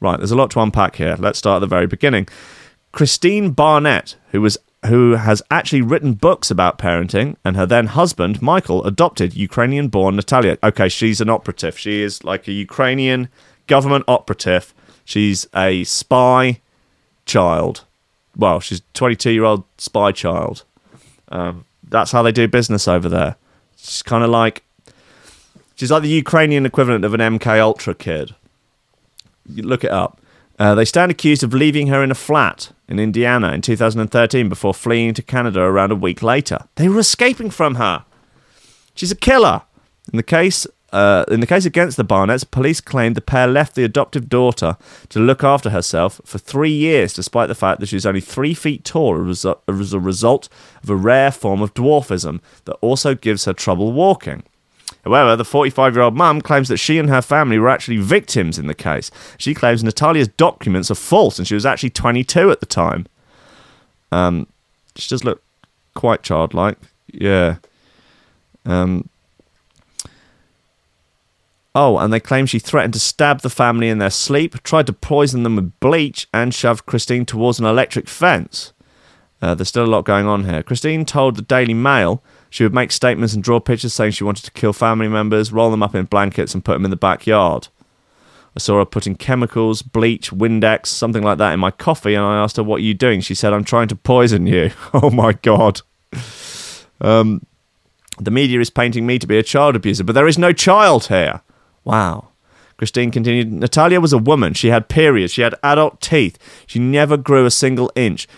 Right, 0.00 0.18
there's 0.18 0.30
a 0.30 0.36
lot 0.36 0.50
to 0.52 0.60
unpack 0.60 0.96
here. 0.96 1.16
Let's 1.18 1.38
start 1.38 1.56
at 1.56 1.60
the 1.60 1.66
very 1.66 1.86
beginning. 1.86 2.28
Christine 2.92 3.50
Barnett, 3.50 4.16
who 4.30 4.40
was 4.40 4.58
who 4.86 5.16
has 5.16 5.42
actually 5.50 5.82
written 5.82 6.14
books 6.14 6.50
about 6.50 6.78
parenting, 6.78 7.34
and 7.44 7.56
her 7.56 7.66
then 7.66 7.88
husband, 7.88 8.40
Michael, 8.40 8.84
adopted 8.84 9.34
Ukrainian 9.34 9.88
born 9.88 10.14
Natalia. 10.14 10.56
Okay, 10.62 10.88
she's 10.88 11.20
an 11.20 11.28
operative. 11.28 11.76
She 11.76 12.00
is 12.00 12.22
like 12.22 12.46
a 12.46 12.52
Ukrainian 12.52 13.28
government 13.66 14.04
operative. 14.06 14.72
She's 15.04 15.46
a 15.54 15.82
spy 15.84 16.60
child. 17.26 17.84
Well, 18.38 18.60
she's 18.60 18.78
a 18.78 18.82
22 18.94 19.32
year 19.32 19.44
old 19.44 19.64
spy 19.76 20.12
child. 20.12 20.64
Um, 21.30 21.64
that's 21.86 22.12
how 22.12 22.22
they 22.22 22.32
do 22.32 22.46
business 22.48 22.86
over 22.88 23.08
there. 23.08 23.36
She's 23.76 24.02
kind 24.02 24.24
of 24.24 24.30
like, 24.30 24.62
she's 25.74 25.90
like 25.90 26.02
the 26.02 26.08
Ukrainian 26.08 26.64
equivalent 26.64 27.04
of 27.04 27.14
an 27.14 27.20
MK 27.20 27.60
Ultra 27.60 27.94
kid. 27.94 28.34
You 29.46 29.64
look 29.64 29.84
it 29.84 29.90
up. 29.90 30.20
Uh, 30.58 30.74
they 30.74 30.84
stand 30.84 31.10
accused 31.10 31.42
of 31.42 31.54
leaving 31.54 31.86
her 31.88 32.02
in 32.02 32.10
a 32.10 32.16
flat 32.16 32.72
in 32.88 32.98
Indiana 32.98 33.52
in 33.52 33.62
2013 33.62 34.48
before 34.48 34.74
fleeing 34.74 35.14
to 35.14 35.22
Canada 35.22 35.60
around 35.60 35.92
a 35.92 35.96
week 35.96 36.22
later. 36.22 36.66
They 36.76 36.88
were 36.88 36.98
escaping 36.98 37.50
from 37.50 37.76
her. 37.76 38.04
She's 38.94 39.12
a 39.12 39.16
killer. 39.16 39.62
In 40.12 40.16
the 40.16 40.22
case, 40.22 40.66
uh, 40.90 41.24
in 41.28 41.40
the 41.40 41.46
case 41.46 41.66
against 41.66 41.96
the 41.96 42.04
Barnetts, 42.04 42.50
police 42.50 42.80
claimed 42.80 43.14
the 43.14 43.20
pair 43.20 43.46
left 43.46 43.74
the 43.74 43.84
adoptive 43.84 44.28
daughter 44.28 44.76
to 45.10 45.18
look 45.18 45.44
after 45.44 45.70
herself 45.70 46.20
for 46.24 46.38
three 46.38 46.72
years, 46.72 47.12
despite 47.12 47.48
the 47.48 47.54
fact 47.54 47.80
that 47.80 47.86
she 47.86 47.96
was 47.96 48.06
only 48.06 48.22
three 48.22 48.54
feet 48.54 48.84
tall 48.84 49.28
as 49.28 49.44
a, 49.44 49.56
result 49.68 50.48
of 50.82 50.88
a 50.88 50.96
rare 50.96 51.30
form 51.30 51.60
of 51.60 51.74
dwarfism 51.74 52.40
that 52.64 52.76
also 52.80 53.14
gives 53.14 53.44
her 53.44 53.52
trouble 53.52 53.92
walking. 53.92 54.42
However, 55.04 55.36
the 55.36 55.44
45 55.44 55.94
year 55.94 56.02
old 56.02 56.16
mum 56.16 56.40
claims 56.40 56.68
that 56.68 56.78
she 56.78 56.98
and 56.98 57.10
her 57.10 57.22
family 57.22 57.58
were 57.58 57.68
actually 57.68 57.98
victims 57.98 58.58
in 58.58 58.66
the 58.66 58.74
case. 58.74 59.10
She 59.36 59.54
claims 59.54 59.84
Natalia's 59.84 60.28
documents 60.28 60.90
are 60.90 60.94
false 60.96 61.38
and 61.38 61.46
she 61.46 61.54
was 61.54 61.66
actually 61.66 61.90
22 61.90 62.50
at 62.50 62.60
the 62.60 62.66
time. 62.66 63.06
Um, 64.10 64.46
she 64.96 65.08
does 65.10 65.22
look 65.22 65.42
quite 65.94 66.22
childlike. 66.22 66.78
Yeah. 67.12 67.56
Um, 68.64 69.08
oh, 71.74 71.98
and 71.98 72.12
they 72.12 72.20
claim 72.20 72.46
she 72.46 72.58
threatened 72.58 72.94
to 72.94 73.00
stab 73.00 73.40
the 73.40 73.50
family 73.50 73.88
in 73.88 73.98
their 73.98 74.10
sleep, 74.10 74.62
tried 74.62 74.86
to 74.86 74.92
poison 74.92 75.42
them 75.42 75.56
with 75.56 75.78
bleach, 75.80 76.26
and 76.32 76.54
shoved 76.54 76.86
Christine 76.86 77.26
towards 77.26 77.58
an 77.58 77.66
electric 77.66 78.08
fence. 78.08 78.72
Uh, 79.40 79.54
there's 79.54 79.68
still 79.68 79.84
a 79.84 79.86
lot 79.86 80.04
going 80.04 80.26
on 80.26 80.44
here. 80.44 80.62
Christine 80.62 81.04
told 81.04 81.36
the 81.36 81.42
Daily 81.42 81.74
Mail 81.74 82.22
she 82.50 82.62
would 82.62 82.74
make 82.74 82.90
statements 82.90 83.34
and 83.34 83.44
draw 83.44 83.60
pictures 83.60 83.92
saying 83.92 84.12
she 84.12 84.24
wanted 84.24 84.44
to 84.44 84.50
kill 84.50 84.72
family 84.72 85.08
members, 85.08 85.52
roll 85.52 85.70
them 85.70 85.82
up 85.82 85.94
in 85.94 86.06
blankets, 86.06 86.54
and 86.54 86.64
put 86.64 86.72
them 86.72 86.84
in 86.84 86.90
the 86.90 86.96
backyard. 86.96 87.68
I 88.56 88.60
saw 88.60 88.78
her 88.78 88.84
putting 88.84 89.14
chemicals, 89.14 89.82
bleach, 89.82 90.30
Windex, 90.30 90.86
something 90.86 91.22
like 91.22 91.38
that 91.38 91.52
in 91.52 91.60
my 91.60 91.70
coffee, 91.70 92.14
and 92.14 92.24
I 92.24 92.42
asked 92.42 92.56
her, 92.56 92.64
What 92.64 92.76
are 92.76 92.84
you 92.84 92.94
doing? 92.94 93.20
She 93.20 93.34
said, 93.34 93.52
I'm 93.52 93.64
trying 93.64 93.88
to 93.88 93.96
poison 93.96 94.46
you. 94.46 94.72
oh 94.94 95.10
my 95.10 95.34
God. 95.34 95.82
Um, 97.00 97.46
the 98.18 98.30
media 98.30 98.58
is 98.58 98.70
painting 98.70 99.06
me 99.06 99.18
to 99.18 99.26
be 99.26 99.38
a 99.38 99.42
child 99.42 99.76
abuser, 99.76 100.02
but 100.02 100.14
there 100.14 100.26
is 100.26 100.38
no 100.38 100.52
child 100.52 101.06
here. 101.06 101.42
Wow. 101.88 102.28
Christine 102.76 103.10
continued 103.10 103.50
Natalia 103.50 103.98
was 103.98 104.12
a 104.12 104.18
woman. 104.18 104.52
She 104.52 104.68
had 104.68 104.88
periods. 104.88 105.32
She 105.32 105.40
had 105.40 105.54
adult 105.62 106.02
teeth. 106.02 106.38
She 106.66 106.78
never 106.78 107.16
grew 107.16 107.46
a 107.46 107.50
single 107.50 107.90
inch, 107.96 108.28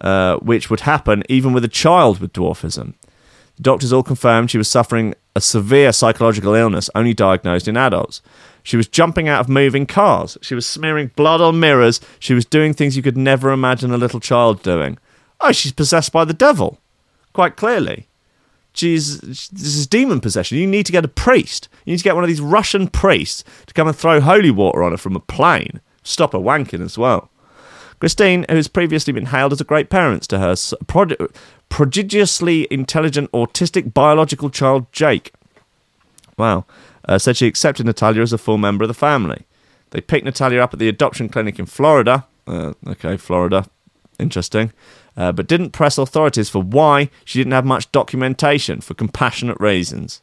uh, 0.00 0.36
which 0.36 0.70
would 0.70 0.80
happen 0.80 1.24
even 1.28 1.52
with 1.52 1.64
a 1.64 1.68
child 1.68 2.20
with 2.20 2.32
dwarfism. 2.32 2.94
The 3.56 3.62
doctors 3.62 3.92
all 3.92 4.04
confirmed 4.04 4.50
she 4.50 4.56
was 4.56 4.68
suffering 4.68 5.14
a 5.34 5.40
severe 5.40 5.92
psychological 5.92 6.54
illness, 6.54 6.88
only 6.94 7.12
diagnosed 7.12 7.66
in 7.66 7.76
adults. 7.76 8.22
She 8.62 8.76
was 8.76 8.86
jumping 8.86 9.28
out 9.28 9.40
of 9.40 9.48
moving 9.48 9.84
cars. 9.84 10.38
She 10.40 10.54
was 10.54 10.64
smearing 10.64 11.10
blood 11.16 11.40
on 11.40 11.58
mirrors. 11.58 12.00
She 12.20 12.34
was 12.34 12.44
doing 12.44 12.72
things 12.72 12.96
you 12.96 13.02
could 13.02 13.16
never 13.16 13.50
imagine 13.50 13.90
a 13.90 13.98
little 13.98 14.20
child 14.20 14.62
doing. 14.62 14.96
Oh, 15.40 15.50
she's 15.50 15.72
possessed 15.72 16.12
by 16.12 16.24
the 16.24 16.32
devil. 16.32 16.78
Quite 17.32 17.56
clearly. 17.56 18.06
She's, 18.74 19.20
this 19.20 19.50
is 19.52 19.86
demon 19.86 20.20
possession. 20.20 20.58
You 20.58 20.66
need 20.66 20.86
to 20.86 20.92
get 20.92 21.04
a 21.04 21.08
priest. 21.08 21.68
You 21.84 21.92
need 21.92 21.98
to 21.98 22.04
get 22.04 22.14
one 22.14 22.24
of 22.24 22.28
these 22.28 22.40
Russian 22.40 22.88
priests 22.88 23.44
to 23.66 23.74
come 23.74 23.86
and 23.86 23.96
throw 23.96 24.20
holy 24.20 24.50
water 24.50 24.82
on 24.82 24.92
her 24.92 24.98
from 24.98 25.16
a 25.16 25.20
plane. 25.20 25.80
Stop 26.02 26.32
her 26.32 26.38
wanking 26.38 26.82
as 26.82 26.96
well. 26.96 27.30
Christine, 28.00 28.44
who 28.48 28.56
has 28.56 28.68
previously 28.68 29.12
been 29.12 29.26
hailed 29.26 29.52
as 29.52 29.60
a 29.60 29.64
great 29.64 29.88
parent 29.88 30.22
to 30.24 30.38
her 30.38 30.56
prod- 30.86 31.16
prodigiously 31.68 32.66
intelligent 32.70 33.30
autistic 33.32 33.94
biological 33.94 34.50
child 34.50 34.90
Jake. 34.90 35.32
Wow. 36.36 36.64
Uh, 37.04 37.18
said 37.18 37.36
she 37.36 37.46
accepted 37.46 37.86
Natalia 37.86 38.22
as 38.22 38.32
a 38.32 38.38
full 38.38 38.58
member 38.58 38.84
of 38.84 38.88
the 38.88 38.94
family. 38.94 39.46
They 39.90 40.00
picked 40.00 40.24
Natalia 40.24 40.60
up 40.60 40.72
at 40.72 40.78
the 40.78 40.88
adoption 40.88 41.28
clinic 41.28 41.58
in 41.58 41.66
Florida. 41.66 42.26
Uh, 42.46 42.72
okay, 42.86 43.16
Florida. 43.16 43.66
Interesting. 44.18 44.72
Uh, 45.16 45.30
but 45.30 45.46
didn't 45.46 45.70
press 45.70 45.98
authorities 45.98 46.48
for 46.48 46.62
why 46.62 47.10
she 47.24 47.38
didn't 47.38 47.52
have 47.52 47.66
much 47.66 47.92
documentation 47.92 48.80
for 48.80 48.94
compassionate 48.94 49.60
reasons. 49.60 50.22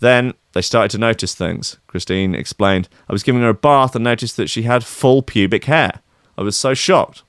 Then 0.00 0.34
they 0.52 0.62
started 0.62 0.90
to 0.92 0.98
notice 0.98 1.34
things. 1.34 1.76
Christine 1.86 2.34
explained, 2.34 2.88
I 3.08 3.12
was 3.12 3.22
giving 3.22 3.42
her 3.42 3.50
a 3.50 3.54
bath 3.54 3.94
and 3.94 4.02
noticed 4.02 4.36
that 4.36 4.50
she 4.50 4.62
had 4.62 4.84
full 4.84 5.22
pubic 5.22 5.66
hair. 5.66 6.00
I 6.36 6.42
was 6.42 6.56
so 6.56 6.74
shocked. 6.74 7.22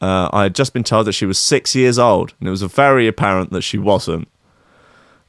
Uh, 0.00 0.28
I 0.32 0.44
had 0.44 0.54
just 0.54 0.72
been 0.72 0.84
told 0.84 1.06
that 1.06 1.12
she 1.12 1.26
was 1.26 1.38
six 1.38 1.74
years 1.74 1.98
old, 1.98 2.34
and 2.40 2.48
it 2.48 2.50
was 2.50 2.62
very 2.62 3.06
apparent 3.06 3.50
that 3.52 3.62
she 3.62 3.78
wasn't. 3.78 4.28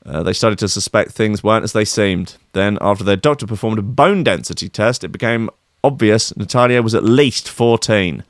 Uh, 0.05 0.23
they 0.23 0.33
started 0.33 0.59
to 0.59 0.69
suspect 0.69 1.11
things 1.11 1.43
weren't 1.43 1.63
as 1.63 1.73
they 1.73 1.85
seemed. 1.85 2.35
Then, 2.53 2.77
after 2.81 3.03
their 3.03 3.15
doctor 3.17 3.45
performed 3.45 3.79
a 3.79 3.81
bone 3.81 4.23
density 4.23 4.69
test, 4.69 5.03
it 5.03 5.09
became 5.09 5.49
obvious 5.83 6.35
Natalia 6.35 6.81
was 6.81 6.95
at 6.95 7.03
least 7.03 7.49
14. 7.49 8.23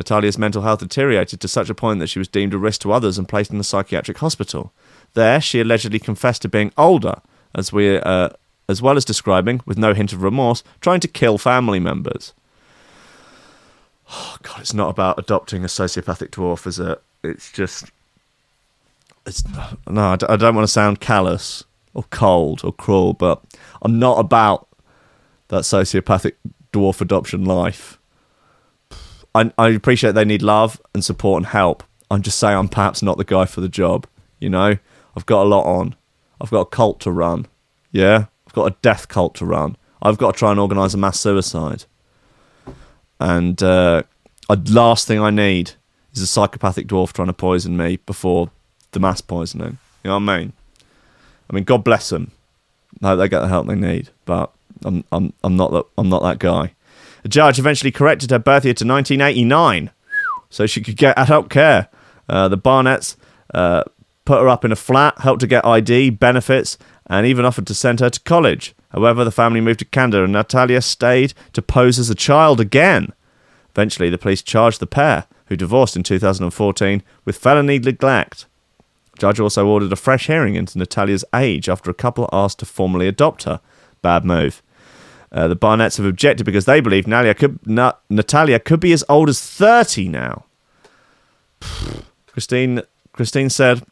Natalia's 0.00 0.38
mental 0.38 0.62
health 0.62 0.80
deteriorated 0.80 1.40
to 1.40 1.46
such 1.46 1.68
a 1.68 1.74
point 1.74 2.00
that 2.00 2.06
she 2.06 2.18
was 2.18 2.26
deemed 2.26 2.54
a 2.54 2.58
risk 2.58 2.80
to 2.80 2.90
others 2.90 3.18
and 3.18 3.28
placed 3.28 3.50
in 3.50 3.60
a 3.60 3.64
psychiatric 3.64 4.16
hospital. 4.16 4.72
There, 5.12 5.42
she 5.42 5.60
allegedly 5.60 5.98
confessed 5.98 6.40
to 6.40 6.48
being 6.48 6.72
older, 6.78 7.20
as 7.54 7.70
we, 7.70 7.98
uh, 7.98 8.30
as 8.66 8.80
well 8.80 8.96
as 8.96 9.04
describing, 9.04 9.60
with 9.66 9.76
no 9.76 9.92
hint 9.92 10.14
of 10.14 10.22
remorse, 10.22 10.64
trying 10.80 11.00
to 11.00 11.08
kill 11.08 11.36
family 11.36 11.78
members. 11.78 12.32
Oh 14.10 14.38
God, 14.42 14.60
it's 14.60 14.72
not 14.72 14.88
about 14.88 15.18
adopting 15.18 15.64
a 15.64 15.68
sociopathic 15.68 16.30
dwarf, 16.30 16.66
is 16.66 16.78
it? 16.78 17.02
It's 17.22 17.52
just, 17.52 17.90
it's 19.26 19.44
no. 19.86 20.16
I 20.28 20.36
don't 20.36 20.54
want 20.54 20.66
to 20.66 20.72
sound 20.72 21.00
callous 21.00 21.62
or 21.92 22.04
cold 22.04 22.62
or 22.64 22.72
cruel, 22.72 23.12
but 23.12 23.42
I'm 23.82 23.98
not 23.98 24.18
about 24.18 24.66
that 25.48 25.64
sociopathic 25.64 26.36
dwarf 26.72 27.02
adoption 27.02 27.44
life. 27.44 27.98
I, 29.34 29.52
I 29.58 29.68
appreciate 29.68 30.12
they 30.12 30.24
need 30.24 30.42
love 30.42 30.80
and 30.94 31.04
support 31.04 31.38
and 31.38 31.46
help. 31.46 31.82
I'm 32.10 32.22
just 32.22 32.38
saying 32.38 32.56
I'm 32.56 32.68
perhaps 32.68 33.02
not 33.02 33.16
the 33.16 33.24
guy 33.24 33.44
for 33.44 33.60
the 33.60 33.68
job. 33.68 34.06
You 34.40 34.50
know, 34.50 34.76
I've 35.16 35.26
got 35.26 35.44
a 35.44 35.48
lot 35.48 35.64
on. 35.64 35.94
I've 36.40 36.50
got 36.50 36.60
a 36.60 36.66
cult 36.66 37.00
to 37.00 37.12
run. 37.12 37.46
Yeah, 37.92 38.26
I've 38.46 38.52
got 38.52 38.72
a 38.72 38.76
death 38.82 39.08
cult 39.08 39.34
to 39.36 39.44
run. 39.44 39.76
I've 40.02 40.18
got 40.18 40.34
to 40.34 40.38
try 40.38 40.50
and 40.50 40.58
organise 40.58 40.94
a 40.94 40.98
mass 40.98 41.20
suicide. 41.20 41.84
And 43.18 43.62
uh, 43.62 44.02
the 44.48 44.72
last 44.72 45.06
thing 45.06 45.20
I 45.20 45.30
need 45.30 45.72
is 46.14 46.22
a 46.22 46.26
psychopathic 46.26 46.86
dwarf 46.86 47.12
trying 47.12 47.28
to 47.28 47.34
poison 47.34 47.76
me 47.76 47.96
before 47.98 48.50
the 48.92 49.00
mass 49.00 49.20
poisoning. 49.20 49.78
You 50.02 50.08
know 50.08 50.18
what 50.18 50.30
I 50.30 50.38
mean? 50.38 50.52
I 51.48 51.54
mean, 51.54 51.64
God 51.64 51.84
bless 51.84 52.08
them. 52.08 52.32
I 53.02 53.08
hope 53.08 53.18
they 53.18 53.28
get 53.28 53.40
the 53.40 53.48
help 53.48 53.66
they 53.66 53.74
need. 53.74 54.10
But 54.24 54.50
I'm 54.84 55.04
I'm 55.12 55.32
I'm 55.44 55.56
not 55.56 55.72
that 55.72 55.84
I'm 55.98 56.08
not 56.08 56.22
that 56.22 56.38
guy. 56.38 56.72
A 57.24 57.28
judge 57.28 57.58
eventually 57.58 57.90
corrected 57.90 58.30
her 58.30 58.38
birth 58.38 58.64
year 58.64 58.74
to 58.74 58.86
1989, 58.86 59.90
so 60.48 60.66
she 60.66 60.80
could 60.80 60.96
get 60.96 61.18
adult 61.18 61.50
care. 61.50 61.88
Uh, 62.28 62.48
the 62.48 62.58
Barnetts 62.58 63.16
uh, 63.52 63.84
put 64.24 64.40
her 64.40 64.48
up 64.48 64.64
in 64.64 64.72
a 64.72 64.76
flat, 64.76 65.18
helped 65.18 65.42
her 65.42 65.48
get 65.48 65.64
ID, 65.64 66.10
benefits, 66.10 66.78
and 67.06 67.26
even 67.26 67.44
offered 67.44 67.66
to 67.66 67.74
send 67.74 68.00
her 68.00 68.10
to 68.10 68.20
college. 68.20 68.74
However, 68.90 69.24
the 69.24 69.30
family 69.30 69.60
moved 69.60 69.80
to 69.80 69.84
Canada, 69.84 70.24
and 70.24 70.32
Natalia 70.32 70.80
stayed 70.80 71.34
to 71.52 71.62
pose 71.62 71.98
as 71.98 72.10
a 72.10 72.14
child 72.14 72.60
again. 72.60 73.12
Eventually, 73.74 74.10
the 74.10 74.18
police 74.18 74.42
charged 74.42 74.80
the 74.80 74.86
pair, 74.86 75.26
who 75.46 75.56
divorced 75.56 75.96
in 75.96 76.02
2014, 76.02 77.02
with 77.24 77.36
felony 77.36 77.78
neglect. 77.78 78.46
Judge 79.18 79.38
also 79.38 79.66
ordered 79.66 79.92
a 79.92 79.96
fresh 79.96 80.28
hearing 80.28 80.54
into 80.54 80.78
Natalia's 80.78 81.24
age 81.34 81.68
after 81.68 81.90
a 81.90 81.94
couple 81.94 82.28
asked 82.32 82.60
to 82.60 82.66
formally 82.66 83.06
adopt 83.06 83.42
her. 83.44 83.60
Bad 84.02 84.24
move. 84.24 84.62
Uh, 85.32 85.46
the 85.48 85.56
Barnetts 85.56 85.96
have 85.96 86.06
objected 86.06 86.44
because 86.44 86.64
they 86.64 86.80
believe 86.80 87.06
Natalia 87.06 87.34
could, 87.34 87.64
Na- 87.66 87.92
Natalia 88.08 88.58
could 88.58 88.80
be 88.80 88.92
as 88.92 89.04
old 89.08 89.28
as 89.28 89.40
30 89.40 90.08
now. 90.08 90.44
Christine 92.26 92.82
Christine 93.12 93.50
said, 93.50 93.82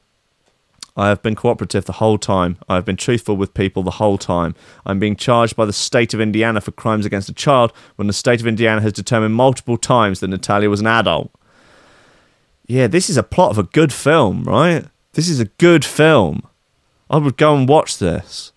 I 0.97 1.09
have 1.09 1.23
been 1.23 1.37
cooperative 1.37 1.85
the 1.85 1.93
whole 1.93 2.19
time. 2.19 2.59
I 2.69 2.75
have 2.75 2.85
been 2.85 2.97
truthful 2.97 3.37
with 3.37 3.55
people 3.55 3.85
the 3.85 3.93
whole 3.93 4.19
time. 4.19 4.57
I'm 4.85 4.99
being 4.99 5.15
charged 5.15 5.55
by 5.55 5.65
the 5.65 5.73
state 5.73 6.13
of 6.13 6.21
Indiana 6.21 6.61
for 6.61 6.73
crimes 6.73 7.07
against 7.07 7.29
a 7.29 7.35
child 7.35 7.73
when 7.95 8.09
the 8.09 8.13
state 8.13 8.41
of 8.41 8.49
Indiana 8.49 8.81
has 8.81 8.93
determined 8.93 9.35
multiple 9.35 9.77
times 9.77 10.19
that 10.21 10.29
Natalia 10.29 10.69
was 10.69 10.81
an 10.81 10.89
adult. 10.89 11.31
Yeah, 12.67 12.89
this 12.89 13.09
is 13.09 13.17
a 13.17 13.23
plot 13.23 13.51
of 13.51 13.59
a 13.59 13.63
good 13.63 13.93
film, 13.93 14.43
right? 14.43 14.87
This 15.13 15.29
is 15.29 15.39
a 15.39 15.45
good 15.45 15.85
film. 15.85 16.43
I 17.09 17.19
would 17.19 17.37
go 17.37 17.55
and 17.55 17.69
watch 17.69 17.99
this. 17.99 18.53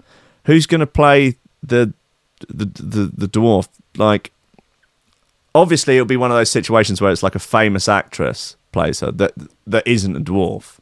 Who's 0.46 0.66
going 0.66 0.80
to 0.80 0.88
play 0.88 1.36
the, 1.62 1.94
the 2.50 2.66
the 2.66 3.12
the 3.16 3.28
dwarf? 3.28 3.68
Like, 3.98 4.32
obviously, 5.54 5.96
it'll 5.96 6.06
be 6.06 6.18
one 6.18 6.32
of 6.32 6.38
those 6.38 6.52
situations 6.52 7.02
where 7.02 7.12
it's 7.12 7.24
like 7.24 7.36
a 7.36 7.40
famous 7.40 7.88
actress 7.88 8.56
plays 8.72 9.02
her 9.02 9.12
that 9.12 9.34
that 9.68 9.86
isn't 9.88 10.16
a 10.16 10.22
dwarf, 10.22 10.80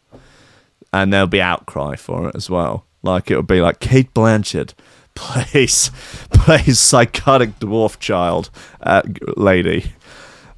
and 0.94 1.12
there'll 1.12 1.28
be 1.28 1.42
outcry 1.42 1.96
for 1.96 2.30
it 2.30 2.36
as 2.36 2.50
well. 2.50 2.86
Like 3.02 3.32
it'll 3.32 3.44
be 3.44 3.62
like 3.62 3.80
Cate 3.80 4.14
Blanchett 4.14 4.74
plays 5.16 5.92
plays 6.32 6.80
psychotic 6.80 7.60
dwarf 7.60 8.00
child 8.00 8.50
uh, 8.82 9.02
lady, 9.38 9.94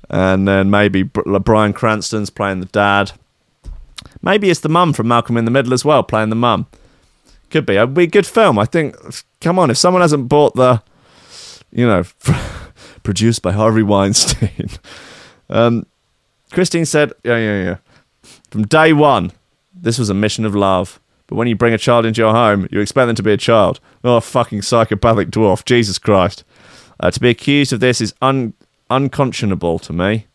and 0.10 0.47
then 0.47 0.70
maybe 0.70 1.04
Br- 1.04 1.39
Bryan 1.39 1.74
Cranston's 1.74 2.30
playing 2.30 2.60
the 2.60 2.66
dad. 2.68 3.14
Maybe 4.22 4.49
it's 4.49 4.60
the 4.60 4.70
mum 4.70 4.93
from 4.93 5.08
Malcolm 5.08 5.38
in 5.38 5.45
the 5.45 5.52
Middle 5.52 5.74
as 5.74 5.86
well, 5.86 6.04
playing 6.04 6.30
the 6.30 6.36
mum. 6.36 6.68
Could 7.49 7.66
be. 7.66 7.76
It'd 7.76 7.93
be 7.93 8.04
a 8.04 8.08
good 8.08 8.28
film. 8.28 8.58
I 8.58 8.66
think. 8.66 8.95
Come 9.41 9.60
on, 9.60 9.70
if 9.70 9.78
someone 9.78 10.02
hasn't 10.02 10.30
bought 10.30 10.56
the, 10.56 10.82
you 11.72 11.86
know, 11.88 12.03
produced 13.03 13.41
by 13.41 13.51
Harvey 13.51 13.84
Weinstein. 13.84 14.69
Um, 15.53 15.86
Christine 16.53 16.86
said, 16.86 17.11
yeah, 17.26 17.36
yeah, 17.36 17.63
yeah. 17.63 17.78
From 18.51 18.65
day 18.65 18.93
one, 18.93 19.34
this 19.74 19.99
was 19.99 20.09
a 20.09 20.13
mission 20.13 20.45
of 20.45 20.55
love. 20.55 20.97
But 21.28 21.36
when 21.36 21.49
you 21.49 21.55
bring 21.55 21.74
a 21.74 21.78
child 21.78 22.05
into 22.05 22.22
your 22.22 22.34
home, 22.34 22.67
you 22.72 22.80
expect 22.80 23.07
them 23.07 23.15
to 23.15 23.24
be 23.24 23.34
a 23.34 23.38
child. 23.38 23.80
Oh, 24.03 24.19
fucking 24.19 24.61
psychopathic 24.61 25.30
dwarf. 25.30 25.65
Jesus 25.65 25.97
Christ. 25.97 26.43
Uh, 26.99 27.11
to 27.11 27.19
be 27.19 27.30
accused 27.30 27.74
of 27.74 27.80
this 27.80 27.99
is 27.99 28.13
un- 28.22 28.53
unconscionable 28.89 29.80
to 29.80 29.93
me. 29.93 30.28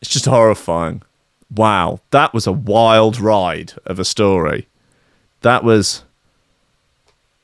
It's 0.00 0.10
just 0.10 0.26
horrifying. 0.26 1.02
Wow. 1.54 2.00
That 2.10 2.32
was 2.32 2.46
a 2.46 2.52
wild 2.52 3.20
ride 3.20 3.72
of 3.86 3.98
a 3.98 4.04
story. 4.04 4.68
That 5.42 5.64
was. 5.64 6.04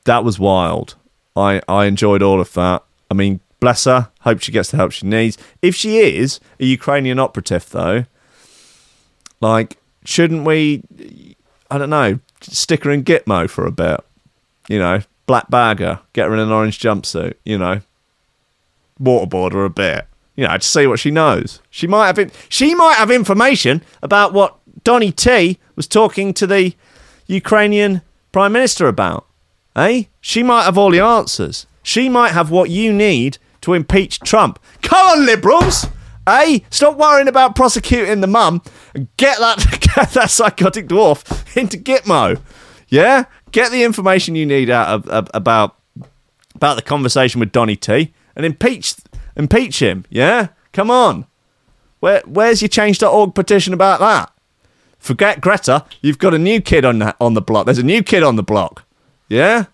That 0.05 0.23
was 0.23 0.39
wild. 0.39 0.95
I, 1.37 1.61
I 1.67 1.85
enjoyed 1.85 2.21
all 2.21 2.41
of 2.41 2.53
that. 2.53 2.83
I 3.09 3.13
mean, 3.13 3.39
bless 3.59 3.85
her. 3.85 4.09
Hope 4.21 4.41
she 4.41 4.51
gets 4.51 4.71
the 4.71 4.77
help 4.77 4.91
she 4.91 5.05
needs. 5.05 5.37
If 5.61 5.75
she 5.75 5.97
is 5.99 6.39
a 6.59 6.65
Ukrainian 6.65 7.19
operative, 7.19 7.69
though, 7.69 8.05
like, 9.39 9.77
shouldn't 10.03 10.45
we, 10.45 10.83
I 11.69 11.77
don't 11.77 11.89
know, 11.89 12.19
stick 12.41 12.83
her 12.83 12.91
in 12.91 13.03
Gitmo 13.03 13.49
for 13.49 13.65
a 13.65 13.71
bit? 13.71 13.99
You 14.67 14.79
know, 14.79 15.01
black 15.27 15.49
bagger, 15.49 15.99
get 16.13 16.27
her 16.27 16.33
in 16.33 16.39
an 16.39 16.51
orange 16.51 16.79
jumpsuit, 16.79 17.35
you 17.45 17.57
know, 17.57 17.81
waterboard 19.01 19.53
her 19.53 19.63
a 19.65 19.69
bit. 19.69 20.07
You 20.35 20.47
know, 20.47 20.57
to 20.57 20.67
see 20.67 20.85
what 20.85 20.99
she 20.99 21.09
knows. 21.09 21.61
She 21.69 21.87
might 21.87 22.07
have 22.07 22.19
in- 22.19 22.31
she 22.47 22.75
might 22.75 22.95
have 22.95 23.09
information 23.09 23.83
about 24.03 24.33
what 24.33 24.57
Donny 24.83 25.11
T 25.11 25.57
was 25.75 25.87
talking 25.87 26.33
to 26.35 26.45
the 26.45 26.73
Ukrainian 27.25 28.01
Prime 28.31 28.51
Minister 28.51 28.87
about. 28.87 29.25
Eh? 29.77 30.03
She 30.19 30.43
might 30.43 30.63
have 30.63 30.77
all 30.77 30.91
the 30.91 30.99
answers. 30.99 31.67
She 31.83 32.09
might 32.09 32.31
have 32.31 32.51
what 32.51 32.69
you 32.69 32.91
need 32.91 33.37
to 33.61 33.73
impeach 33.73 34.19
Trump. 34.19 34.59
Come 34.81 35.19
on, 35.19 35.25
liberals! 35.25 35.87
Eh? 36.25 36.59
Stop 36.69 36.97
worrying 36.97 37.27
about 37.27 37.55
prosecuting 37.55 38.19
the 38.21 38.27
mum 38.27 38.61
and 38.93 39.07
get 39.15 39.37
that 39.39 39.57
get 39.95 40.09
that 40.11 40.29
psychotic 40.29 40.87
dwarf 40.87 41.55
into 41.55 41.77
Gitmo. 41.77 42.41
Yeah? 42.89 43.25
Get 43.51 43.71
the 43.71 43.83
information 43.83 44.35
you 44.35 44.45
need 44.45 44.69
out 44.69 44.87
of, 44.89 45.07
of 45.07 45.29
about 45.33 45.77
about 46.55 46.75
the 46.75 46.81
conversation 46.81 47.39
with 47.39 47.51
Donny 47.51 47.75
T 47.75 48.13
and 48.35 48.45
impeach 48.45 48.95
impeach 49.37 49.81
him. 49.81 50.05
Yeah? 50.09 50.49
Come 50.73 50.91
on. 50.91 51.25
Where 51.99 52.21
where's 52.25 52.61
your 52.61 52.69
change.org 52.69 53.35
petition 53.35 53.73
about 53.73 53.99
that? 53.99 54.31
Forget 54.99 55.39
Greta. 55.39 55.85
You've 56.01 56.19
got 56.19 56.33
a 56.33 56.39
new 56.39 56.59
kid 56.59 56.83
on 56.83 56.99
that 56.99 57.15
on 57.21 57.35
the 57.35 57.41
block. 57.41 57.65
There's 57.65 57.77
a 57.77 57.83
new 57.83 58.03
kid 58.03 58.23
on 58.23 58.35
the 58.35 58.43
block. 58.43 58.83
Yeah? 59.27 59.65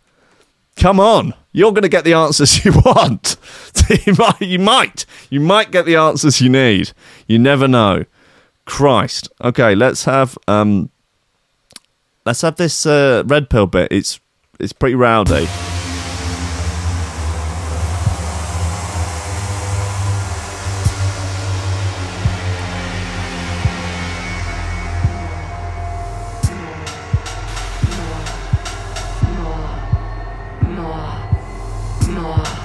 Come 0.75 0.99
on. 0.99 1.33
You're 1.51 1.71
going 1.71 1.83
to 1.83 1.89
get 1.89 2.03
the 2.03 2.13
answers 2.13 2.65
you 2.65 2.71
want. 2.73 3.37
you 4.05 4.13
might 4.17 4.41
you 4.41 4.59
might 4.59 5.05
you 5.29 5.39
might 5.39 5.71
get 5.71 5.85
the 5.85 5.95
answers 5.95 6.41
you 6.41 6.49
need. 6.49 6.91
You 7.27 7.39
never 7.39 7.67
know. 7.67 8.05
Christ. 8.65 9.29
Okay, 9.43 9.75
let's 9.75 10.05
have 10.05 10.37
um 10.47 10.89
let's 12.25 12.41
have 12.41 12.55
this 12.55 12.85
uh, 12.85 13.23
red 13.25 13.49
pill 13.49 13.67
bit. 13.67 13.91
It's 13.91 14.19
it's 14.59 14.73
pretty 14.73 14.95
rowdy. 14.95 15.47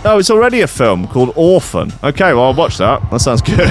Oh, 0.04 0.18
it's 0.18 0.30
already 0.30 0.60
a 0.60 0.66
film 0.66 1.06
called 1.08 1.32
Orphan. 1.36 1.92
Okay, 2.02 2.32
well, 2.32 2.44
I'll 2.44 2.54
watch 2.54 2.78
that. 2.78 3.10
That 3.10 3.20
sounds 3.20 3.42
good. 3.42 3.68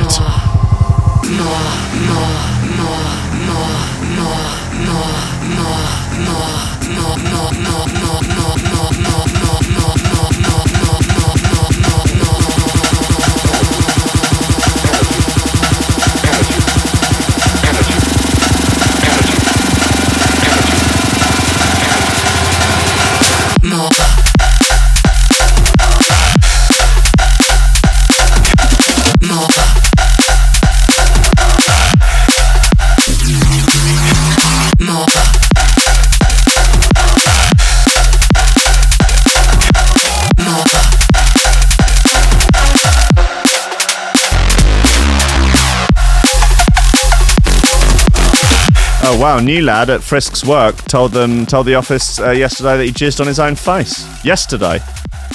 Oh 49.10 49.18
wow, 49.18 49.39
new 49.39 49.62
lad 49.62 49.89
at 49.89 50.01
Frisk's 50.01 50.43
work 50.43 50.76
told 50.84 51.14
them 51.14 51.45
told 51.45 51.66
the 51.66 51.76
office 51.76 52.20
uh, 52.20 52.32
yesterday 52.32 52.76
that 52.76 52.84
he 52.84 52.91
jizzed 52.91 53.22
on 53.22 53.28
his 53.28 53.39
own 53.39 53.55
face. 53.55 54.05
Yesterday. 54.26 54.82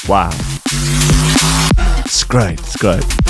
Wow. 0.06 0.28
It's 2.04 2.22
great. 2.22 2.60
It's 2.60 2.76
great. 2.76 3.21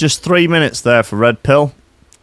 Just 0.00 0.22
three 0.22 0.48
minutes 0.48 0.80
there 0.80 1.02
for 1.02 1.16
Red 1.16 1.42
Pill. 1.42 1.74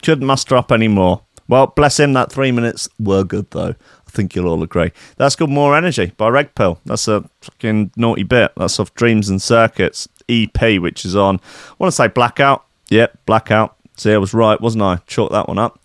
Couldn't 0.02 0.26
muster 0.26 0.56
up 0.56 0.72
any 0.72 0.88
more. 0.88 1.22
Well, 1.48 1.68
bless 1.68 2.00
him, 2.00 2.14
that 2.14 2.32
three 2.32 2.52
minutes 2.52 2.90
were 2.98 3.24
good 3.24 3.52
though. 3.52 3.76
I 4.08 4.10
think 4.10 4.34
you'll 4.34 4.48
all 4.48 4.64
agree. 4.64 4.92
That's 5.18 5.36
called 5.36 5.52
More 5.52 5.78
Energy 5.78 6.12
by 6.18 6.30
Red 6.30 6.56
Pill. 6.56 6.80
That's 6.88 7.08
a 7.08 7.30
fucking 7.42 7.92
naughty 7.96 8.24
bit. 8.24 8.52
That's 8.58 8.80
off 8.80 8.96
Dreams 8.96 9.30
and 9.30 9.40
Circuits 9.40 10.10
EP, 10.28 10.82
which 10.82 11.06
is 11.06 11.16
on, 11.16 11.36
I 11.36 11.76
want 11.78 11.92
to 11.92 11.96
say 11.96 12.08
Blackout. 12.08 12.66
Yep, 12.90 13.20
Blackout. 13.28 13.78
See, 13.96 14.12
I 14.12 14.18
was 14.18 14.34
right, 14.34 14.60
wasn't 14.60 14.84
I? 14.84 14.96
Chalk 15.06 15.32
that 15.32 15.48
one 15.48 15.60
up. 15.60 15.80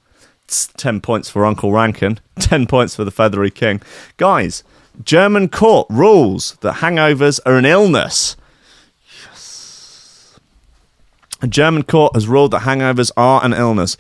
It's 0.45 0.69
10 0.69 1.03
points 1.03 1.29
for 1.29 1.45
Uncle 1.45 1.73
Rankin, 1.73 2.21
10 2.39 2.69
points 2.69 2.97
for 2.97 3.05
the 3.05 3.11
Feathery 3.11 3.51
King. 3.51 3.83
Guys, 4.17 4.65
German 5.05 5.51
court 5.51 5.89
rules 5.91 6.57
that 6.63 6.77
hangovers 6.77 7.39
are 7.45 7.59
an 7.59 7.67
illness. 7.67 8.35
A 11.43 11.49
German 11.49 11.83
court 11.83 12.15
has 12.15 12.29
ruled 12.29 12.53
that 12.53 12.63
hangovers 12.63 13.11
are 13.17 13.45
an 13.45 13.53
illness, 13.53 13.97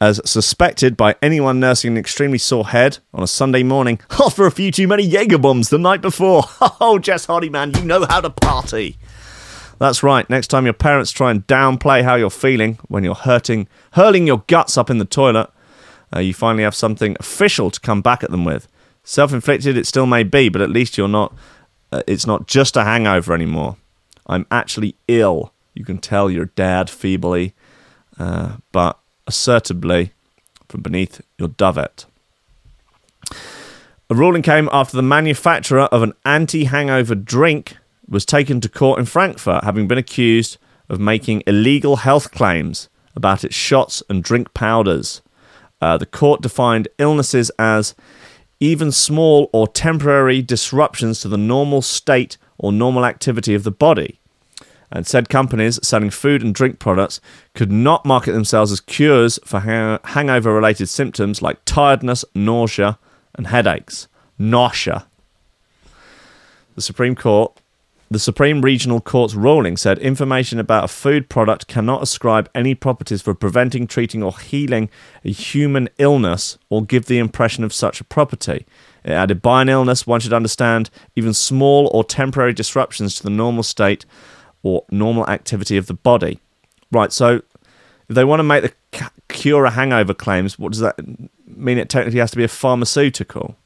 as 0.00 0.20
suspected 0.24 0.96
by 0.96 1.16
anyone 1.20 1.58
nursing 1.58 1.92
an 1.92 1.98
extremely 1.98 2.38
sore 2.38 2.68
head 2.68 2.98
on 3.12 3.20
a 3.20 3.26
Sunday 3.26 3.64
morning 3.64 3.98
after 4.24 4.46
a 4.46 4.50
few 4.52 4.70
too 4.70 4.86
many 4.86 5.02
Jaeger 5.02 5.38
bombs 5.38 5.70
the 5.70 5.78
night 5.78 6.00
before. 6.00 6.44
Oh, 6.80 6.98
Jess 6.98 7.26
Hardy, 7.26 7.48
man, 7.48 7.72
you 7.74 7.84
know 7.84 8.04
how 8.04 8.20
to 8.20 8.30
party. 8.30 8.96
That's 9.78 10.02
right. 10.02 10.28
Next 10.28 10.48
time 10.48 10.64
your 10.66 10.74
parents 10.74 11.10
try 11.10 11.30
and 11.30 11.46
downplay 11.46 12.02
how 12.02 12.14
you're 12.14 12.30
feeling 12.30 12.78
when 12.88 13.02
you're 13.04 13.14
hurting, 13.14 13.66
hurling 13.92 14.26
your 14.26 14.44
guts 14.46 14.76
up 14.76 14.90
in 14.90 14.98
the 14.98 15.04
toilet, 15.04 15.50
uh, 16.14 16.20
you 16.20 16.32
finally 16.34 16.62
have 16.62 16.74
something 16.74 17.16
official 17.18 17.70
to 17.70 17.80
come 17.80 18.02
back 18.02 18.22
at 18.22 18.30
them 18.30 18.44
with. 18.44 18.68
Self-inflicted, 19.02 19.76
it 19.76 19.86
still 19.86 20.06
may 20.06 20.22
be, 20.22 20.48
but 20.48 20.60
at 20.62 20.70
least 20.70 20.96
you're 20.96 21.08
not. 21.08 21.34
Uh, 21.90 22.02
it's 22.06 22.26
not 22.26 22.46
just 22.46 22.76
a 22.76 22.84
hangover 22.84 23.34
anymore. 23.34 23.76
I'm 24.26 24.46
actually 24.50 24.96
ill. 25.08 25.53
You 25.74 25.84
can 25.84 25.98
tell 25.98 26.30
your 26.30 26.46
dad 26.46 26.88
feebly, 26.88 27.52
uh, 28.18 28.56
but 28.72 28.98
assertively 29.26 30.12
from 30.68 30.82
beneath 30.82 31.20
your 31.38 31.48
dovet. 31.48 32.06
A 34.10 34.14
ruling 34.14 34.42
came 34.42 34.68
after 34.72 34.96
the 34.96 35.02
manufacturer 35.02 35.84
of 35.84 36.02
an 36.02 36.12
anti 36.24 36.64
hangover 36.64 37.14
drink 37.14 37.76
was 38.08 38.24
taken 38.24 38.60
to 38.60 38.68
court 38.68 38.98
in 38.98 39.06
Frankfurt, 39.06 39.64
having 39.64 39.88
been 39.88 39.98
accused 39.98 40.58
of 40.88 41.00
making 41.00 41.42
illegal 41.46 41.96
health 41.96 42.30
claims 42.30 42.88
about 43.16 43.44
its 43.44 43.54
shots 43.54 44.02
and 44.08 44.22
drink 44.22 44.52
powders. 44.54 45.22
Uh, 45.80 45.96
the 45.96 46.06
court 46.06 46.42
defined 46.42 46.88
illnesses 46.98 47.50
as 47.58 47.94
even 48.60 48.92
small 48.92 49.50
or 49.52 49.66
temporary 49.66 50.42
disruptions 50.42 51.20
to 51.20 51.28
the 51.28 51.38
normal 51.38 51.82
state 51.82 52.36
or 52.58 52.72
normal 52.72 53.04
activity 53.04 53.54
of 53.54 53.64
the 53.64 53.70
body. 53.70 54.20
And 54.90 55.06
said 55.06 55.28
companies 55.28 55.80
selling 55.82 56.10
food 56.10 56.42
and 56.42 56.54
drink 56.54 56.78
products 56.78 57.20
could 57.54 57.72
not 57.72 58.04
market 58.04 58.32
themselves 58.32 58.70
as 58.70 58.80
cures 58.80 59.38
for 59.44 59.60
hang- 59.60 59.98
hangover 60.04 60.52
related 60.52 60.88
symptoms 60.88 61.42
like 61.42 61.64
tiredness, 61.64 62.24
nausea, 62.34 62.98
and 63.34 63.48
headaches. 63.48 64.08
Nausea. 64.38 65.06
The 66.76 66.82
Supreme 66.82 67.14
Court 67.14 67.58
the 68.14 68.18
Supreme 68.20 68.60
Regional 68.60 69.00
Court's 69.00 69.34
ruling 69.34 69.76
said 69.76 69.98
information 69.98 70.60
about 70.60 70.84
a 70.84 70.88
food 70.88 71.28
product 71.28 71.66
cannot 71.66 72.02
ascribe 72.02 72.48
any 72.54 72.74
properties 72.74 73.22
for 73.22 73.34
preventing, 73.34 73.88
treating, 73.88 74.22
or 74.22 74.38
healing 74.38 74.88
a 75.24 75.30
human 75.30 75.88
illness 75.98 76.56
or 76.68 76.84
give 76.84 77.06
the 77.06 77.18
impression 77.18 77.64
of 77.64 77.72
such 77.72 78.00
a 78.00 78.04
property. 78.04 78.66
It 79.04 79.10
added 79.10 79.42
by 79.42 79.62
an 79.62 79.68
illness, 79.68 80.06
one 80.06 80.20
should 80.20 80.32
understand 80.32 80.90
even 81.16 81.34
small 81.34 81.90
or 81.92 82.04
temporary 82.04 82.52
disruptions 82.52 83.16
to 83.16 83.24
the 83.24 83.30
normal 83.30 83.64
state 83.64 84.06
or 84.64 84.84
normal 84.90 85.28
activity 85.28 85.76
of 85.76 85.86
the 85.86 85.94
body. 85.94 86.40
Right, 86.90 87.12
so 87.12 87.42
if 88.08 88.16
they 88.16 88.24
want 88.24 88.40
to 88.40 88.44
make 88.44 88.62
the 88.62 89.10
cure 89.28 89.64
a 89.64 89.70
hangover 89.70 90.14
claims, 90.14 90.58
what 90.58 90.72
does 90.72 90.80
that 90.80 90.96
mean? 91.46 91.78
It 91.78 91.88
technically 91.88 92.20
has 92.20 92.32
to 92.32 92.36
be 92.36 92.44
a 92.44 92.48
pharmaceutical. 92.48 93.56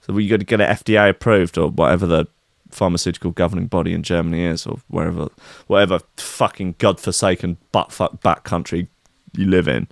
So 0.00 0.18
you 0.18 0.28
got 0.28 0.40
to 0.40 0.44
get 0.44 0.60
it 0.60 0.68
FDA 0.68 1.10
approved 1.10 1.56
or 1.56 1.70
whatever 1.70 2.06
the 2.06 2.26
pharmaceutical 2.70 3.30
governing 3.30 3.66
body 3.66 3.92
in 3.92 4.02
Germany 4.02 4.44
is, 4.44 4.66
or 4.66 4.78
wherever, 4.88 5.28
whatever 5.66 6.00
fucking 6.16 6.76
godforsaken 6.78 7.58
butt 7.70 7.92
fuck 7.92 8.20
back 8.22 8.44
country 8.44 8.88
you 9.36 9.46
live 9.46 9.68
in. 9.68 9.86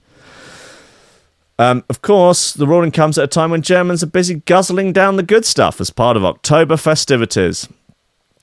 Um, 1.58 1.84
of 1.90 2.00
course, 2.00 2.54
the 2.54 2.66
ruling 2.66 2.90
comes 2.90 3.18
at 3.18 3.24
a 3.24 3.28
time 3.28 3.50
when 3.50 3.60
Germans 3.60 4.02
are 4.02 4.06
busy 4.06 4.36
guzzling 4.46 4.94
down 4.94 5.16
the 5.16 5.22
good 5.22 5.44
stuff 5.44 5.78
as 5.78 5.90
part 5.90 6.16
of 6.16 6.24
October 6.24 6.78
festivities, 6.78 7.68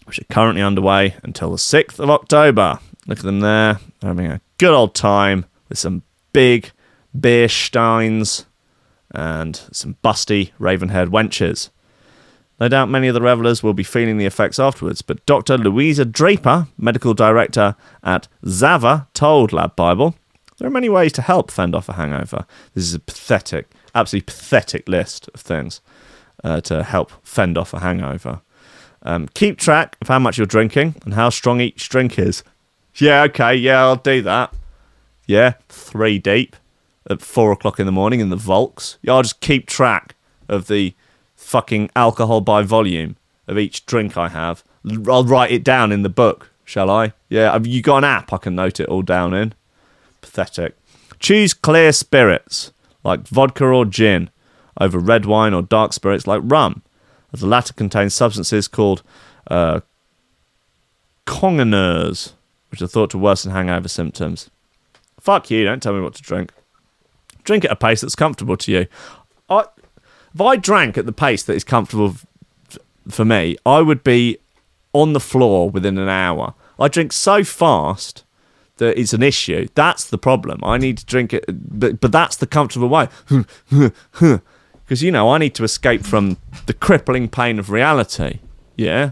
which 0.08 0.20
are 0.20 0.26
currently 0.26 0.62
underway 0.62 1.16
until 1.24 1.52
the 1.52 1.58
6th 1.58 2.00
of 2.00 2.10
October. 2.10 2.80
Look 3.06 3.20
at 3.20 3.26
them 3.26 3.42
there, 3.42 3.80
They're 4.00 4.10
having 4.10 4.28
a 4.28 4.42
good 4.58 4.74
old 4.74 4.96
time 4.96 5.46
with 5.70 5.78
some 5.78 6.04
big 6.34 6.72
beer 7.18 7.50
steins 7.50 8.46
and 9.12 9.60
some 9.72 9.98
busty 10.04 10.52
raven 10.60 10.90
haired 10.90 11.10
wenches. 11.10 11.70
No 12.60 12.68
doubt 12.68 12.90
many 12.90 13.08
of 13.08 13.14
the 13.14 13.22
revelers 13.22 13.62
will 13.62 13.74
be 13.74 13.84
feeling 13.84 14.18
the 14.18 14.26
effects 14.26 14.60
afterwards, 14.60 15.02
but 15.02 15.26
Dr. 15.26 15.58
Louisa 15.58 16.06
Draper, 16.06 16.68
medical 16.78 17.14
director 17.14 17.76
at 18.04 18.28
Zava, 18.48 19.08
told 19.14 19.52
LADbible 19.52 20.16
there 20.58 20.68
are 20.68 20.72
many 20.72 20.90
ways 20.90 21.12
to 21.14 21.22
help 21.22 21.52
fend 21.52 21.76
off 21.76 21.88
a 21.88 21.94
hangover. 21.94 22.46
This 22.74 22.86
is 22.86 22.96
a 22.96 23.00
pathetic, 23.00 23.68
absolutely 23.94 24.26
pathetic 24.26 24.90
list 24.90 25.30
of 25.34 25.42
things 25.42 25.82
uh, 26.44 26.62
to 26.62 26.84
help 26.84 27.12
fend 27.24 27.58
off 27.58 27.74
a 27.74 27.80
hangover. 27.80 28.42
Um, 29.04 29.28
keep 29.30 29.58
track 29.58 29.98
of 30.02 30.08
how 30.08 30.20
much 30.20 30.38
you're 30.38 30.48
drinking 30.48 30.96
and 31.06 31.14
how 31.14 31.30
strong 31.30 31.62
each 31.62 31.88
drink 31.90 32.20
is. 32.20 32.44
Yeah, 32.96 33.24
okay, 33.24 33.56
yeah, 33.56 33.82
I'll 33.82 33.96
do 33.96 34.22
that. 34.24 34.54
Yeah, 35.26 35.54
three 35.70 36.20
deep 36.20 36.56
at 37.10 37.22
four 37.22 37.52
o'clock 37.52 37.80
in 37.80 37.86
the 37.86 37.92
morning 37.92 38.20
in 38.20 38.30
the 38.30 38.36
Volks. 38.36 38.98
Yeah, 39.02 39.14
I'll 39.14 39.24
just 39.24 39.40
keep 39.40 39.68
track 39.68 40.16
of 40.50 40.68
the 40.68 40.94
fucking 41.36 41.90
alcohol 41.96 42.42
by 42.42 42.64
volume 42.64 43.16
of 43.48 43.58
each 43.58 43.86
drink 43.86 44.18
I 44.18 44.30
have. 44.30 44.64
I'll 45.08 45.24
write 45.24 45.52
it 45.52 45.64
down 45.64 45.92
in 45.92 46.04
the 46.04 46.10
book, 46.10 46.52
shall 46.66 46.90
I? 46.90 47.14
Yeah, 47.30 47.52
have 47.54 47.68
you 47.68 47.82
got 47.82 48.00
an 48.00 48.04
app 48.04 48.34
I 48.34 48.38
can 48.38 48.56
note 48.56 48.80
it 48.80 48.90
all 48.90 49.02
down 49.02 49.34
in? 49.34 49.54
Pathetic. 50.22 50.76
Choose 51.20 51.54
clear 51.54 51.92
spirits, 51.92 52.72
like 53.04 53.28
vodka 53.28 53.66
or 53.66 53.86
gin, 53.86 54.30
over 54.80 55.00
red 55.00 55.26
wine 55.26 55.54
or 55.54 55.62
dark 55.62 55.94
spirits 55.94 56.28
like 56.28 56.42
rum, 56.44 56.84
the 57.40 57.48
latter 57.48 57.74
contains 57.74 58.14
substances 58.14 58.68
called 58.68 59.04
uh, 59.50 59.82
congeners, 61.26 62.34
which 62.72 62.82
are 62.82 62.88
thought 62.88 63.12
to 63.12 63.18
worsen 63.18 63.52
hangover 63.52 63.88
symptoms. 63.88 64.50
Fuck 65.20 65.50
you, 65.50 65.64
don't 65.64 65.82
tell 65.82 65.94
me 65.94 66.02
what 66.02 66.16
to 66.16 66.22
drink. 66.22 66.52
Drink 67.44 67.66
at 67.66 67.72
a 67.72 67.76
pace 67.76 68.02
that's 68.02 68.16
comfortable 68.16 68.58
to 68.58 68.72
you. 68.72 68.88
I, 69.50 69.66
if 70.34 70.42
I 70.42 70.56
drank 70.56 70.98
at 70.98 71.06
the 71.06 71.12
pace 71.12 71.44
that 71.44 71.54
is 71.54 71.64
comfortable 71.64 72.16
for 73.10 73.26
me, 73.26 73.58
I 73.66 73.82
would 73.82 74.04
be 74.04 74.38
on 74.94 75.14
the 75.14 75.20
floor 75.20 75.70
within 75.70 75.98
an 75.98 76.10
hour. 76.10 76.54
I 76.80 76.88
drink 76.88 77.14
so 77.14 77.44
fast 77.44 78.24
that 78.78 79.00
it's 79.00 79.14
an 79.14 79.24
issue. 79.24 79.68
That's 79.76 80.06
the 80.06 80.18
problem. 80.18 80.60
I 80.64 80.78
need 80.78 80.98
to 81.00 81.06
drink 81.06 81.34
it, 81.34 81.46
but, 81.48 82.00
but 82.00 82.12
that's 82.12 82.36
the 82.36 82.48
comfortable 82.48 82.90
way. 82.90 83.08
Because, 84.88 85.04
you 85.04 85.12
know, 85.12 85.30
I 85.30 85.38
need 85.38 85.54
to 85.56 85.66
escape 85.66 86.06
from 86.06 86.38
the 86.66 86.74
crippling 86.74 87.28
pain 87.28 87.60
of 87.60 87.70
reality. 87.70 88.40
Yeah. 88.78 89.12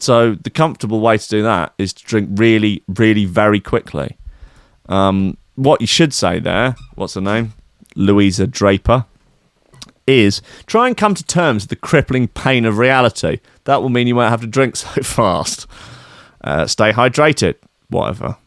So 0.00 0.34
the 0.34 0.50
comfortable 0.50 0.98
way 0.98 1.16
to 1.16 1.28
do 1.28 1.44
that 1.44 1.74
is 1.78 1.92
to 1.92 2.04
drink 2.04 2.30
really, 2.32 2.82
really 2.88 3.24
very 3.24 3.60
quickly. 3.60 4.18
Um, 4.88 5.36
what 5.54 5.80
you 5.80 5.86
should 5.86 6.12
say 6.12 6.40
there, 6.40 6.74
what's 6.96 7.14
her 7.14 7.20
name? 7.20 7.52
Louisa 7.94 8.48
Draper, 8.48 9.06
is 10.08 10.42
try 10.66 10.88
and 10.88 10.96
come 10.96 11.14
to 11.14 11.22
terms 11.22 11.62
with 11.62 11.70
the 11.70 11.76
crippling 11.76 12.26
pain 12.26 12.64
of 12.64 12.78
reality. 12.78 13.38
That 13.62 13.80
will 13.80 13.90
mean 13.90 14.08
you 14.08 14.16
won't 14.16 14.30
have 14.30 14.40
to 14.40 14.48
drink 14.48 14.74
so 14.84 15.02
fast. 15.02 15.68
Uh, 16.42 16.66
stay 16.66 16.90
hydrated, 16.90 17.54
whatever. 17.88 18.38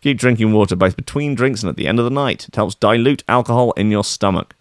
Keep 0.00 0.18
drinking 0.18 0.52
water 0.52 0.76
both 0.76 0.96
between 0.96 1.34
drinks 1.34 1.62
and 1.62 1.70
at 1.70 1.76
the 1.76 1.86
end 1.86 1.98
of 1.98 2.04
the 2.04 2.10
night. 2.10 2.48
It 2.48 2.56
helps 2.56 2.74
dilute 2.74 3.22
alcohol 3.28 3.72
in 3.72 3.90
your 3.90 4.04
stomach. 4.04 4.54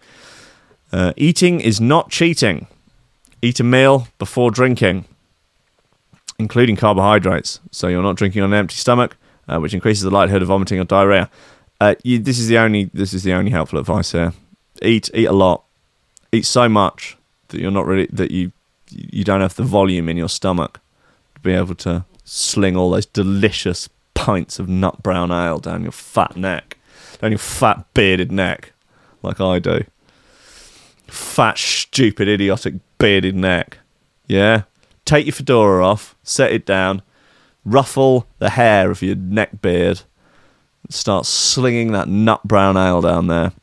Uh, 0.93 1.11
eating 1.17 1.59
is 1.59 1.81
not 1.81 2.11
cheating. 2.11 2.67
Eat 3.41 3.59
a 3.59 3.63
meal 3.63 4.07
before 4.19 4.51
drinking, 4.51 5.05
including 6.37 6.75
carbohydrates. 6.75 7.59
So 7.71 7.87
you're 7.87 8.03
not 8.03 8.15
drinking 8.15 8.43
on 8.43 8.53
an 8.53 8.59
empty 8.59 8.75
stomach, 8.75 9.17
uh, 9.47 9.57
which 9.59 9.73
increases 9.73 10.03
the 10.03 10.11
likelihood 10.11 10.43
of 10.43 10.49
vomiting 10.49 10.79
or 10.79 10.83
diarrhea. 10.83 11.31
Uh, 11.81 11.95
you, 12.03 12.19
this 12.19 12.37
is 12.37 12.47
the 12.47 12.59
only 12.59 12.85
this 12.93 13.13
is 13.13 13.23
the 13.23 13.33
only 13.33 13.49
helpful 13.49 13.79
advice 13.79 14.11
here. 14.11 14.33
Eat 14.83 15.09
eat 15.15 15.25
a 15.25 15.33
lot. 15.33 15.63
Eat 16.31 16.45
so 16.45 16.69
much 16.69 17.17
that 17.47 17.59
you're 17.59 17.71
not 17.71 17.87
really 17.87 18.07
that 18.13 18.29
you 18.29 18.51
you 18.89 19.23
don't 19.23 19.41
have 19.41 19.55
the 19.55 19.63
volume 19.63 20.07
in 20.07 20.15
your 20.15 20.29
stomach 20.29 20.79
to 21.33 21.41
be 21.41 21.53
able 21.53 21.75
to 21.75 22.05
sling 22.23 22.77
all 22.77 22.91
those 22.91 23.07
delicious 23.07 23.89
pints 24.13 24.59
of 24.59 24.69
nut 24.69 25.01
brown 25.01 25.31
ale 25.31 25.57
down 25.57 25.81
your 25.81 25.91
fat 25.91 26.37
neck, 26.37 26.77
down 27.19 27.31
your 27.31 27.39
fat 27.39 27.83
bearded 27.95 28.31
neck, 28.31 28.73
like 29.23 29.41
I 29.41 29.57
do. 29.57 29.83
Fat, 31.13 31.57
stupid, 31.57 32.27
idiotic 32.27 32.75
bearded 32.97 33.35
neck. 33.35 33.79
Yeah? 34.27 34.63
Take 35.05 35.25
your 35.25 35.33
fedora 35.33 35.85
off, 35.85 36.15
set 36.23 36.51
it 36.51 36.65
down, 36.65 37.01
ruffle 37.65 38.27
the 38.39 38.51
hair 38.51 38.89
of 38.89 39.01
your 39.01 39.15
neck 39.15 39.61
beard, 39.61 40.01
Start 40.89 41.25
slinging 41.25 41.91
that 41.93 42.07
nut 42.07 42.43
brown 42.43 42.75
ale 42.75 43.01
down 43.01 43.27
there. 43.27 43.53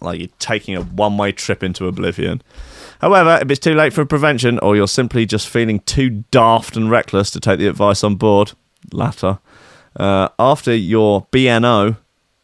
Like 0.00 0.20
you're 0.20 0.28
taking 0.38 0.76
a 0.76 0.82
one 0.82 1.18
way 1.18 1.32
trip 1.32 1.62
into 1.62 1.86
oblivion. 1.86 2.42
However, 3.00 3.38
if 3.42 3.50
it's 3.50 3.60
too 3.60 3.74
late 3.74 3.92
for 3.92 4.04
prevention 4.04 4.58
or 4.60 4.76
you're 4.76 4.88
simply 4.88 5.26
just 5.26 5.48
feeling 5.48 5.80
too 5.80 6.24
daft 6.30 6.76
and 6.76 6.90
reckless 6.90 7.30
to 7.32 7.40
take 7.40 7.58
the 7.58 7.66
advice 7.66 8.04
on 8.04 8.16
board, 8.16 8.52
latter, 8.92 9.38
uh, 9.96 10.28
after 10.38 10.74
your 10.74 11.26
BNO, 11.32 11.96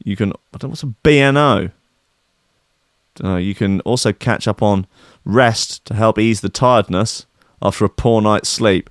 you 0.04 0.16
can. 0.16 0.32
I 0.32 0.58
don't 0.58 0.64
know 0.64 0.68
what's 0.70 0.82
a 0.82 0.94
BNO? 1.04 1.72
Uh, 3.22 3.36
you 3.36 3.54
can 3.54 3.80
also 3.82 4.12
catch 4.12 4.46
up 4.46 4.62
on 4.62 4.86
rest 5.24 5.84
to 5.86 5.94
help 5.94 6.18
ease 6.18 6.40
the 6.40 6.48
tiredness 6.48 7.26
after 7.62 7.84
a 7.84 7.88
poor 7.88 8.20
night's 8.20 8.48
sleep. 8.48 8.90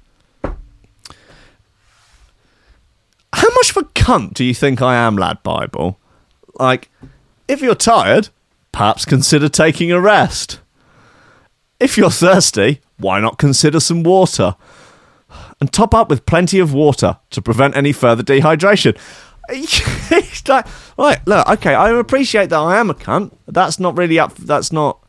How 3.33 3.49
much 3.55 3.71
of 3.71 3.77
a 3.77 3.83
cunt 3.83 4.33
do 4.33 4.43
you 4.43 4.53
think 4.53 4.81
I 4.81 4.95
am, 4.95 5.17
LADbible? 5.17 5.97
Like, 6.59 6.89
if 7.47 7.61
you're 7.61 7.75
tired, 7.75 8.29
perhaps 8.71 9.05
consider 9.05 9.49
taking 9.49 9.91
a 9.91 9.99
rest. 9.99 10.59
If 11.79 11.97
you're 11.97 12.09
thirsty, 12.09 12.81
why 12.97 13.19
not 13.19 13.37
consider 13.37 13.79
some 13.79 14.03
water? 14.03 14.55
And 15.59 15.71
top 15.71 15.93
up 15.93 16.09
with 16.09 16.25
plenty 16.25 16.59
of 16.59 16.73
water 16.73 17.17
to 17.31 17.41
prevent 17.41 17.75
any 17.75 17.91
further 17.91 18.23
dehydration. 18.23 18.97
It's 20.11 20.47
like, 20.47 20.67
right, 20.97 21.19
look, 21.25 21.47
okay, 21.49 21.73
I 21.73 21.89
appreciate 21.89 22.49
that 22.49 22.59
I 22.59 22.77
am 22.77 22.89
a 22.89 22.93
cunt. 22.93 23.31
That's 23.47 23.79
not 23.79 23.97
really 23.97 24.19
up. 24.19 24.35
That's 24.35 24.71
not 24.71 24.99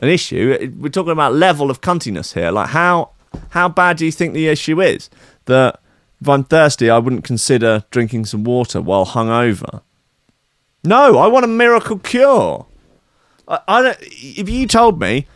an 0.00 0.08
issue. 0.08 0.72
We're 0.78 0.88
talking 0.88 1.12
about 1.12 1.34
level 1.34 1.70
of 1.70 1.80
cuntiness 1.80 2.34
here. 2.34 2.50
Like, 2.50 2.68
how 2.68 3.10
how 3.50 3.68
bad 3.68 3.96
do 3.96 4.06
you 4.06 4.12
think 4.12 4.34
the 4.34 4.48
issue 4.48 4.80
is? 4.80 5.10
That 5.46 5.80
if 6.20 6.28
I'm 6.28 6.44
thirsty, 6.44 6.88
I 6.88 6.98
wouldn't 6.98 7.24
consider 7.24 7.84
drinking 7.90 8.26
some 8.26 8.44
water 8.44 8.80
while 8.80 9.06
hungover. 9.06 9.82
No, 10.84 11.18
I 11.18 11.26
want 11.26 11.44
a 11.44 11.48
miracle 11.48 11.98
cure. 11.98 12.66
I, 13.48 13.60
I 13.66 13.82
don't, 13.82 13.98
if 14.00 14.48
you 14.48 14.66
told 14.66 15.00
me 15.00 15.26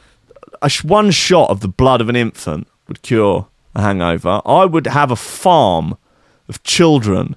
a 0.63 0.71
one 0.85 1.11
shot 1.11 1.51
of 1.51 1.61
the 1.61 1.69
blood 1.69 2.01
of 2.01 2.09
an 2.09 2.17
infant 2.17 2.69
would 2.89 3.03
cure 3.03 3.49
a 3.75 3.83
hangover, 3.83 4.41
I 4.45 4.65
would 4.65 4.87
have 4.87 5.11
a 5.11 5.17
farm 5.17 5.97
of 6.49 6.63
children, 6.63 7.37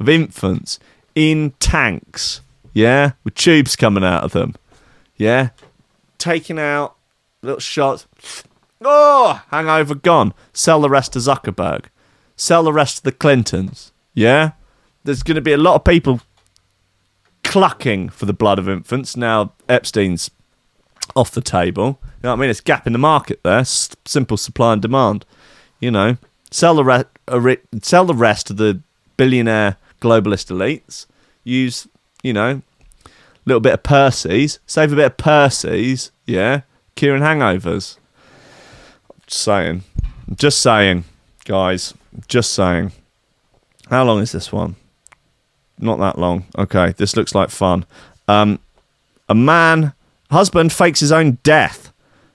of 0.00 0.08
infants 0.08 0.78
in 1.14 1.52
tanks, 1.60 2.40
yeah, 2.72 3.12
with 3.22 3.34
tubes 3.34 3.76
coming 3.76 4.04
out 4.04 4.24
of 4.24 4.32
them, 4.32 4.54
yeah, 5.16 5.50
taking 6.18 6.58
out 6.58 6.96
little 7.42 7.60
shots. 7.60 8.06
Oh, 8.80 9.42
hangover 9.50 9.94
gone. 9.94 10.34
Sell 10.52 10.80
the 10.80 10.90
rest 10.90 11.12
to 11.14 11.18
Zuckerberg. 11.18 11.86
Sell 12.36 12.62
the 12.64 12.72
rest 12.72 12.98
to 12.98 13.02
the 13.04 13.12
Clintons. 13.12 13.92
Yeah, 14.14 14.52
there's 15.04 15.22
going 15.22 15.36
to 15.36 15.40
be 15.40 15.52
a 15.52 15.56
lot 15.58 15.76
of 15.76 15.84
people 15.84 16.20
clucking 17.42 18.08
for 18.08 18.26
the 18.26 18.32
blood 18.32 18.58
of 18.58 18.68
infants 18.68 19.16
now. 19.16 19.52
Epstein's 19.68 20.30
off 21.14 21.30
the 21.30 21.40
table. 21.40 21.98
You 22.02 22.24
know 22.24 22.30
what 22.30 22.38
I 22.38 22.40
mean? 22.40 22.50
It's 22.50 22.60
gap 22.60 22.86
in 22.86 22.92
the 22.92 22.98
market 22.98 23.40
there. 23.42 23.58
S- 23.60 23.90
simple 24.04 24.36
supply 24.36 24.72
and 24.72 24.82
demand. 24.82 25.24
You 25.80 25.90
know, 25.90 26.16
sell 26.50 26.74
the 26.74 26.84
re- 26.84 27.04
uh, 27.30 27.40
ri- 27.40 27.58
sell 27.82 28.04
the 28.04 28.14
rest 28.14 28.46
to 28.48 28.52
the 28.54 28.80
billionaire 29.16 29.76
globalist 30.04 30.50
elites. 30.52 31.06
Use 31.42 31.88
you 32.24 32.32
know, 32.32 32.62
a 33.04 33.10
little 33.44 33.60
bit 33.60 33.74
of 33.74 33.84
Percy's. 33.84 34.58
Save 34.66 34.92
a 34.94 34.96
bit 34.96 35.04
of 35.04 35.16
Percy's. 35.16 36.10
Yeah, 36.26 36.62
curing 36.96 37.22
hangovers. 37.22 37.98
Just 39.26 39.42
saying. 39.42 39.84
Just 40.34 40.60
saying, 40.60 41.04
guys. 41.44 41.94
Just 42.26 42.52
saying. 42.52 42.90
How 43.90 44.04
long 44.04 44.20
is 44.20 44.32
this 44.32 44.50
one? 44.50 44.74
Not 45.78 45.98
that 45.98 46.18
long. 46.18 46.46
Okay, 46.56 46.94
this 46.96 47.14
looks 47.14 47.34
like 47.34 47.50
fun. 47.50 47.84
Um, 48.26 48.58
a 49.28 49.34
man, 49.34 49.92
husband 50.30 50.72
fakes 50.72 51.00
his 51.00 51.12
own 51.12 51.38
death 51.42 51.92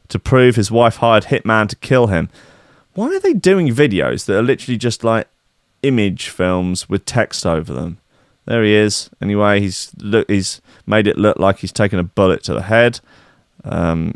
to 0.09 0.19
prove 0.19 0.55
his 0.55 0.69
wife 0.69 0.97
hired 0.97 1.25
hitman 1.25 1.67
to 1.69 1.75
kill 1.77 2.07
him. 2.07 2.29
Why 2.93 3.07
are 3.07 3.19
they 3.19 3.33
doing 3.33 3.69
videos 3.69 4.25
that 4.25 4.37
are 4.37 4.43
literally 4.43 4.77
just 4.77 5.03
like 5.03 5.27
image 5.83 6.29
films 6.29 6.89
with 6.89 7.05
text 7.05 7.45
over 7.45 7.73
them? 7.73 7.99
There 8.45 8.63
he 8.63 8.73
is. 8.73 9.09
Anyway, 9.21 9.59
he's 9.61 9.91
look. 9.97 10.29
He's 10.29 10.61
made 10.87 11.07
it 11.07 11.17
look 11.17 11.37
like 11.37 11.59
he's 11.59 11.71
taken 11.71 11.99
a 11.99 12.03
bullet 12.03 12.43
to 12.43 12.53
the 12.53 12.63
head. 12.63 12.99
Um, 13.63 14.15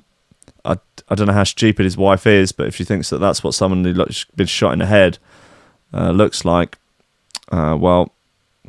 I, 0.66 0.78
I 1.10 1.16
don't 1.16 1.28
know 1.28 1.34
how 1.34 1.44
stupid 1.44 1.84
his 1.84 1.98
wife 1.98 2.26
is, 2.26 2.52
but 2.52 2.68
if 2.68 2.76
she 2.76 2.84
thinks 2.84 3.10
that 3.10 3.20
that's 3.20 3.44
what 3.44 3.54
someone 3.54 3.84
who's 3.84 4.26
been 4.36 4.48
shot 4.48 4.74
in 4.74 4.80
the 4.80 4.86
head 4.86 5.20
uh, 5.94 6.12
looks 6.12 6.46
like, 6.46 6.78
uh, 7.52 7.78
well, 7.80 8.14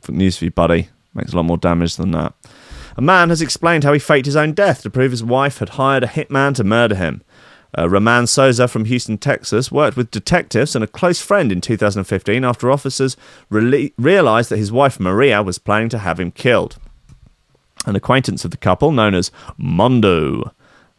news 0.08 0.36
for 0.36 0.44
you, 0.44 0.50
buddy. 0.50 0.88
Makes 1.14 1.32
a 1.32 1.36
lot 1.36 1.44
more 1.44 1.56
damage 1.56 1.96
than 1.96 2.10
that. 2.10 2.34
A 2.96 3.02
man 3.02 3.30
has 3.30 3.40
explained 3.40 3.84
how 3.84 3.92
he 3.92 3.98
faked 3.98 4.26
his 4.26 4.36
own 4.36 4.52
death 4.52 4.82
to 4.82 4.90
prove 4.90 5.12
his 5.12 5.24
wife 5.24 5.58
had 5.58 5.70
hired 5.70 6.04
a 6.04 6.08
hitman 6.08 6.54
to 6.56 6.64
murder 6.64 6.94
him. 6.94 7.22
Uh, 7.76 7.88
Roman 7.88 8.26
Souza 8.26 8.68
from 8.68 8.84
Houston, 8.84 9.18
Texas, 9.18 9.72
worked 9.72 9.96
with 9.96 10.10
detectives 10.10 10.74
and 10.74 10.84
a 10.84 10.88
close 10.88 11.20
friend 11.20 11.50
in 11.50 11.60
2015 11.60 12.44
after 12.44 12.70
officers 12.70 13.16
rele- 13.50 13.92
realized 13.98 14.50
that 14.50 14.58
his 14.58 14.70
wife 14.70 15.00
Maria 15.00 15.42
was 15.42 15.58
planning 15.58 15.88
to 15.88 15.98
have 15.98 16.20
him 16.20 16.30
killed. 16.30 16.76
An 17.86 17.96
acquaintance 17.96 18.44
of 18.44 18.50
the 18.50 18.56
couple, 18.56 18.92
known 18.92 19.14
as 19.14 19.30
Mondo, 19.56 20.52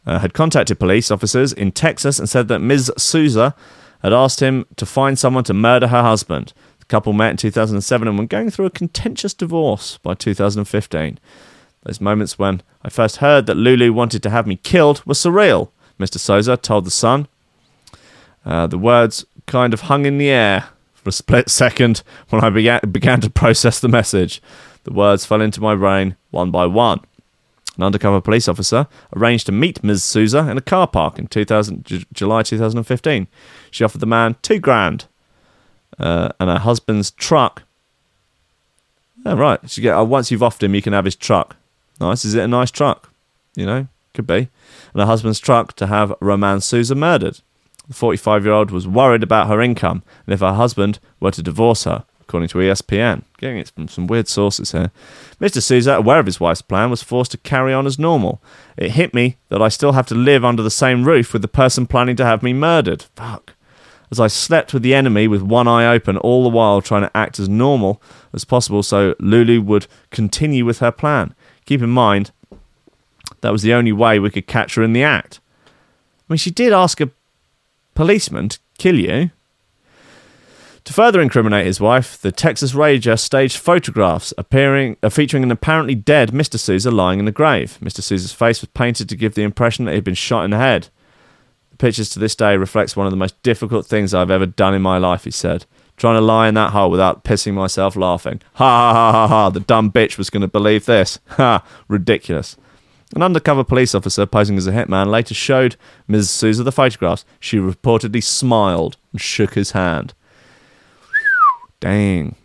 uh, 0.05 0.19
had 0.19 0.34
contacted 0.34 0.80
police 0.80 1.09
officers 1.09 1.53
in 1.53 1.71
Texas 1.71 2.19
and 2.19 2.30
said 2.30 2.47
that 2.49 2.59
Ms. 2.59 2.91
Souza 2.97 3.55
had 4.01 4.13
asked 4.13 4.39
him 4.39 4.65
to 4.76 4.86
find 4.86 5.17
someone 5.17 5.43
to 5.45 5.53
murder 5.53 5.88
her 5.88 6.03
husband. 6.03 6.53
The 6.80 6.86
couple 6.86 7.13
met 7.13 7.32
in 7.32 7.38
2007 7.38 8.07
and 8.07 8.19
were 8.19 8.26
going 8.26 8.51
through 8.51 8.67
a 8.67 8.71
contentious 8.71 9.34
divorce 9.34 9.97
by 9.99 10.13
2015. 10.13 11.19
Those 11.84 12.01
moments 12.01 12.38
when 12.38 12.61
I 12.84 12.89
first 12.89 13.17
heard 13.17 13.45
that 13.45 13.57
Lulu 13.57 13.93
wanted 13.93 14.21
to 14.23 14.30
have 14.30 14.45
me 14.45 14.57
killed 14.57 15.03
were 15.05 15.13
surreal, 15.13 15.69
Mr. 16.00 16.18
Souza 16.20 16.58
told 16.58 16.86
The 16.86 16.91
Sun. 16.91 17.28
Uh, 18.46 18.68
the 18.68 18.78
words 18.78 19.26
kind 19.48 19.74
of 19.74 19.82
hung 19.82 20.06
in 20.06 20.18
the 20.18 20.30
air 20.30 20.70
for 20.93 21.10
a 21.10 21.14
split 21.14 21.50
second 21.64 22.04
when 22.30 22.43
I 22.43 22.50
began, 22.50 22.80
began 22.91 23.22
to 23.22 23.30
process 23.30 23.80
the 23.80 23.88
message. 23.88 24.41
The 24.84 24.93
words 24.93 25.26
fell 25.26 25.41
into 25.41 25.62
my 25.62 25.76
brain 25.76 26.16
one 26.32 26.52
by 26.52 26.66
one. 26.66 27.02
An 27.78 27.84
undercover 27.84 28.22
police 28.22 28.48
officer 28.48 28.88
arranged 29.16 29.48
to 29.48 29.52
meet 29.52 29.84
Ms. 29.84 30.04
Souza 30.04 30.48
in 30.50 30.58
a 30.58 30.62
car 30.62 30.88
park 30.88 31.20
in 31.20 31.28
2000, 31.28 31.84
J- 31.86 32.06
July 32.14 32.43
2015. 32.43 33.28
She 33.72 33.84
offered 33.84 34.00
the 34.00 34.06
man 34.06 34.36
two 34.41 34.60
grand 34.60 35.06
uh, 36.00 36.30
and 36.39 36.50
her 36.50 36.60
husband's 36.60 37.12
truck. 37.12 37.64
Oh, 39.26 39.36
right. 39.36 39.60
She 39.70 39.82
get, 39.82 39.98
uh, 39.98 40.04
once 40.04 40.32
you've 40.32 40.43
offered 40.43 40.64
him, 40.64 40.76
you 40.76 40.82
can 40.82 40.93
have 40.93 41.06
his 41.06 41.16
truck. 41.16 41.58
Nice. 42.00 42.24
Is 42.24 42.36
it 42.36 42.43
a 42.43 42.48
nice 42.48 42.72
truck? 42.72 43.12
You 43.56 43.66
know, 43.66 43.88
could 44.16 44.28
be. 44.28 44.49
And 44.93 45.01
her 45.01 45.05
husband's 45.05 45.39
truck 45.39 45.74
to 45.74 45.88
have 45.88 46.13
Roman 46.20 46.61
Souza 46.61 46.95
murdered. 46.95 47.41
The 47.88 47.93
45 47.93 48.45
year 48.45 48.53
old 48.53 48.72
was 48.72 48.88
worried 48.88 49.24
about 49.24 49.47
her 49.47 49.61
income 49.61 50.03
and 50.26 50.34
if 50.34 50.39
her 50.39 50.53
husband 50.53 50.99
were 51.20 51.32
to 51.32 51.43
divorce 51.43 51.84
her, 51.84 52.05
according 52.22 52.49
to 52.49 52.57
ESPN. 52.57 53.24
Getting 53.38 53.57
it 53.57 53.70
from 53.70 53.88
some 53.88 54.07
weird 54.07 54.28
sources 54.28 54.72
here. 54.72 54.91
Mr. 55.39 55.61
Souza, 55.61 55.93
aware 55.93 56.20
of 56.20 56.26
his 56.26 56.39
wife's 56.39 56.63
plan, 56.63 56.89
was 56.89 57.03
forced 57.03 57.32
to 57.32 57.38
carry 57.38 57.74
on 57.74 57.86
as 57.86 57.99
normal. 57.99 58.41
It 58.78 58.91
hit 58.91 59.13
me 59.13 59.38
that 59.49 59.61
I 59.61 59.70
still 59.70 59.91
have 59.91 60.07
to 60.07 60.16
live 60.16 60.43
under 60.43 60.63
the 60.63 60.72
same 60.72 61.03
roof 61.03 61.34
with 61.34 61.43
the 61.43 61.47
person 61.47 61.86
planning 61.86 62.16
to 62.16 62.26
have 62.26 62.41
me 62.41 62.53
murdered. 62.53 63.03
Fuck. 63.16 63.53
As 64.11 64.20
I 64.20 64.28
slept 64.28 64.74
with 64.74 64.84
the 64.84 64.95
enemy 64.95 65.28
with 65.28 65.41
one 65.41 65.68
eye 65.68 65.86
open, 65.86 66.18
all 66.18 66.43
the 66.43 66.49
while 66.49 66.82
trying 66.82 67.01
to 67.01 67.18
act 67.18 67.39
as 67.39 67.49
normal 67.49 68.01
as 68.34 68.45
possible 68.45 68.84
so 68.84 69.16
Lulu 69.20 69.61
would 69.61 69.88
continue 70.11 70.63
with 70.66 70.80
her 70.80 70.91
plan. 70.91 71.34
Keep 71.66 71.82
in 71.82 71.89
mind, 71.89 72.32
that 73.42 73.52
was 73.52 73.62
the 73.62 73.74
only 73.74 73.92
way 73.92 74.20
we 74.20 74.30
could 74.30 74.48
catch 74.48 74.76
her 74.76 74.84
in 74.84 74.94
the 74.94 75.04
act. 75.04 75.40
I 75.68 76.34
mean, 76.34 76.38
she 76.38 76.52
did 76.52 76.74
ask 76.74 77.00
a 77.02 77.12
policeman 77.94 78.50
to 78.50 78.60
kill 78.78 79.00
you. 79.00 79.32
To 80.86 80.94
further 80.94 81.20
incriminate 81.20 81.66
his 81.66 81.82
wife, 81.82 82.22
the 82.22 82.32
Texas 82.32 82.76
Ranger 82.76 83.18
staged 83.18 83.58
photographs 83.58 84.34
appearing, 84.38 84.98
uh, 85.02 85.10
featuring 85.10 85.42
an 85.42 85.50
apparently 85.50 85.96
dead 85.96 86.30
Mr. 86.30 86.60
Souza 86.60 86.92
lying 86.92 87.18
in 87.18 87.26
the 87.26 87.32
grave. 87.32 87.80
Mr. 87.82 88.04
Souza's 88.04 88.34
face 88.34 88.62
was 88.62 88.70
painted 88.70 89.10
to 89.10 89.16
give 89.16 89.34
the 89.34 89.42
impression 89.42 89.86
that 89.86 89.92
he 89.92 89.96
had 89.96 90.04
been 90.04 90.14
shot 90.14 90.46
in 90.46 90.52
the 90.52 90.58
head. 90.58 90.90
The 91.72 91.78
pictures 91.78 92.10
to 92.12 92.20
this 92.20 92.36
day 92.36 92.56
reflects 92.56 92.96
one 92.96 93.08
of 93.08 93.12
the 93.12 93.18
most 93.18 93.42
difficult 93.42 93.88
things 93.88 94.14
I've 94.14 94.30
ever 94.30 94.46
done 94.46 94.76
in 94.76 94.84
my 94.84 95.00
life, 95.00 95.24
he 95.24 95.32
said. 95.32 95.66
Trying 95.98 96.18
to 96.18 96.22
lie 96.22 96.48
in 96.48 96.54
that 96.54 96.72
hole 96.72 96.92
without 96.92 97.24
pissing 97.24 97.54
myself 97.54 97.96
laughing. 97.96 98.42
Ha 98.54 98.66
ha 98.66 98.94
ha 98.94 99.12
ha 99.12 99.28
ha, 99.28 99.50
the 99.50 99.62
dumb 99.62 99.92
bitch 99.92 100.20
was 100.20 100.30
going 100.30 100.42
to 100.42 100.48
believe 100.48 100.86
this. 100.86 101.20
Ha, 101.30 101.66
ridiculous. 101.88 102.58
An 103.14 103.22
undercover 103.22 103.64
police 103.64 103.93
officer 103.93 104.26
posing 104.26 104.58
as 104.58 104.68
a 104.68 104.72
hitman 104.72 105.08
later 105.08 105.34
showed 105.34 105.76
Ms. 106.08 106.30
Souza 106.30 106.64
the 106.64 106.72
photographs. 106.72 107.24
She 107.39 107.58
reportedly 107.58 108.24
smiled 108.24 108.97
and 109.12 109.22
shook 109.22 109.53
his 109.53 109.72
hand. 109.72 110.14
Dang. 111.80 112.36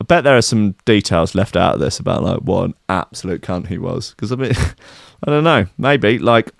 I 0.00 0.04
bet 0.04 0.24
there 0.24 0.36
are 0.36 0.42
some 0.42 0.74
details 0.84 1.34
left 1.34 1.56
out 1.56 1.74
of 1.74 1.80
this 1.80 1.98
about 1.98 2.22
like 2.22 2.38
what 2.38 2.64
an 2.64 2.74
absolute 2.88 3.42
cunt 3.42 3.66
he 3.66 3.78
was. 3.78 4.10
Because 4.10 4.32
I 4.32 4.36
mean, 4.36 4.52
I 5.24 5.30
don't 5.30 5.44
know. 5.44 5.66
Maybe 5.76 6.18
like 6.18 6.52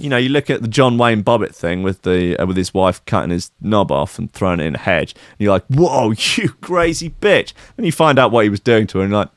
you 0.00 0.08
know, 0.08 0.16
you 0.16 0.30
look 0.30 0.48
at 0.48 0.62
the 0.62 0.68
John 0.68 0.96
Wayne 0.96 1.22
Bobbitt 1.22 1.54
thing 1.54 1.82
with 1.82 2.02
the 2.02 2.36
uh, 2.38 2.46
with 2.46 2.56
his 2.56 2.72
wife 2.72 3.04
cutting 3.04 3.30
his 3.30 3.50
knob 3.60 3.92
off 3.92 4.18
and 4.18 4.32
throwing 4.32 4.60
it 4.60 4.66
in 4.66 4.74
a 4.74 4.78
hedge, 4.78 5.12
and 5.12 5.40
you're 5.40 5.52
like, 5.52 5.66
"Whoa, 5.66 6.10
you 6.36 6.48
crazy 6.60 7.10
bitch!" 7.20 7.52
And 7.76 7.86
you 7.86 7.92
find 7.92 8.18
out 8.18 8.32
what 8.32 8.44
he 8.44 8.50
was 8.50 8.60
doing 8.60 8.86
to 8.88 8.98
her, 8.98 9.04
and 9.04 9.12
like, 9.12 9.28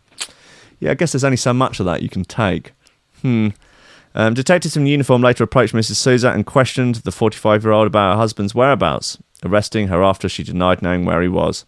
"Yeah, 0.80 0.91
I 0.91 0.93
guess 0.93 1.12
there's 1.12 1.24
only 1.24 1.38
so 1.38 1.54
much 1.54 1.80
of 1.80 1.86
that 1.86 2.01
you 2.01 2.10
can 2.10 2.24
take." 2.24 2.72
Hmm. 3.24 3.49
Um, 4.15 4.36
detectives 4.36 4.78
in 4.78 4.86
uniform 4.86 5.24
later 5.24 5.43
approached 5.43 5.74
Mrs. 5.74 5.95
Souza 5.95 6.30
and 6.30 6.45
questioned 6.45 6.95
the 6.97 7.11
45 7.11 7.63
year 7.63 7.71
old 7.71 7.88
about 7.88 8.13
her 8.13 8.19
husband's 8.19 8.53
whereabouts, 8.53 9.17
arresting 9.43 9.88
her 9.88 10.03
after 10.03 10.30
she 10.30 10.43
denied 10.43 10.84
knowing 10.84 11.03
where 11.03 11.24
he 11.24 11.28
was. 11.28 11.65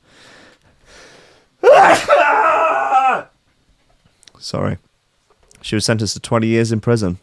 Sorry. 4.37 4.77
She 5.61 5.75
was 5.75 5.85
sentenced 5.85 6.13
to 6.13 6.19
20 6.19 6.45
years 6.45 6.71
in 6.71 6.81
prison. 6.81 7.17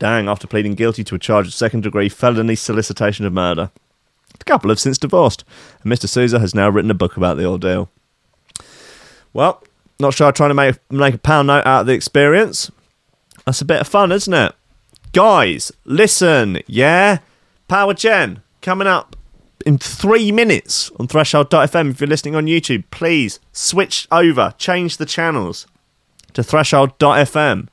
Dang, 0.00 0.26
after 0.26 0.48
pleading 0.48 0.74
guilty 0.74 1.04
to 1.04 1.14
a 1.14 1.18
charge 1.18 1.46
of 1.46 1.54
second 1.54 1.82
degree 1.82 2.08
felony 2.08 2.56
solicitation 2.56 3.24
of 3.24 3.32
murder. 3.32 3.70
The 4.38 4.44
couple 4.44 4.70
have 4.70 4.80
since 4.80 4.98
divorced, 4.98 5.44
and 5.84 5.92
Mr. 5.92 6.08
Souza 6.08 6.40
has 6.40 6.54
now 6.54 6.68
written 6.68 6.90
a 6.90 6.94
book 6.94 7.16
about 7.16 7.36
the 7.36 7.44
ordeal. 7.46 7.88
Well, 9.32 9.62
not 10.00 10.14
sure 10.14 10.26
I'm 10.26 10.32
trying 10.32 10.50
to 10.50 10.54
make, 10.54 10.76
make 10.90 11.14
a 11.14 11.18
pound 11.18 11.48
note 11.48 11.66
out 11.66 11.82
of 11.82 11.86
the 11.86 11.92
experience. 11.92 12.70
That's 13.44 13.60
a 13.60 13.64
bit 13.64 13.80
of 13.80 13.88
fun, 13.88 14.12
isn't 14.12 14.32
it? 14.32 14.54
Guys, 15.12 15.72
listen, 15.84 16.60
yeah? 16.66 17.18
Power 17.68 17.94
Gen 17.94 18.42
coming 18.62 18.86
up 18.86 19.16
in 19.66 19.78
three 19.78 20.32
minutes 20.32 20.90
on 20.98 21.06
Threshold.fm. 21.06 21.90
If 21.90 22.00
you're 22.00 22.08
listening 22.08 22.36
on 22.36 22.46
YouTube, 22.46 22.84
please 22.90 23.40
switch 23.52 24.06
over, 24.10 24.54
change 24.58 24.96
the 24.96 25.06
channels 25.06 25.66
to 26.32 26.42
Threshold.fm. 26.42 27.68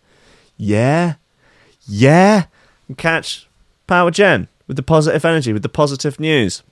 Yeah? 0.57 1.15
Yeah? 1.87 2.45
And 2.87 2.97
catch 2.97 3.47
Power 3.85 4.11
Gen 4.11 4.47
with 4.67 4.77
the 4.77 4.83
positive 4.83 5.23
energy, 5.23 5.53
with 5.53 5.63
the 5.63 5.69
positive 5.69 6.19
news. 6.19 6.63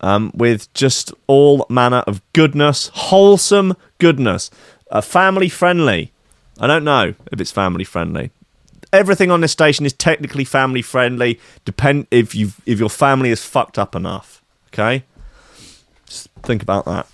Um, 0.00 0.30
with 0.32 0.72
just 0.74 1.12
all 1.26 1.66
manner 1.68 2.04
of 2.06 2.22
goodness, 2.32 2.88
wholesome 2.94 3.74
goodness, 3.98 4.48
uh, 4.92 5.00
family 5.00 5.48
friendly. 5.48 6.12
I 6.60 6.66
don't 6.66 6.84
know 6.84 7.14
if 7.32 7.40
it's 7.40 7.50
family 7.50 7.84
friendly. 7.84 8.30
Everything 8.92 9.30
on 9.30 9.40
this 9.42 9.52
station 9.52 9.84
is 9.86 9.92
technically 9.92 10.44
family 10.44 10.82
friendly. 10.82 11.38
Depend 11.64 12.06
if 12.10 12.34
you 12.34 12.52
if 12.66 12.78
your 12.78 12.88
family 12.88 13.30
is 13.30 13.44
fucked 13.44 13.78
up 13.78 13.94
enough. 13.94 14.42
Okay, 14.68 15.04
just 16.06 16.28
think 16.42 16.62
about 16.62 16.84
that, 16.86 17.06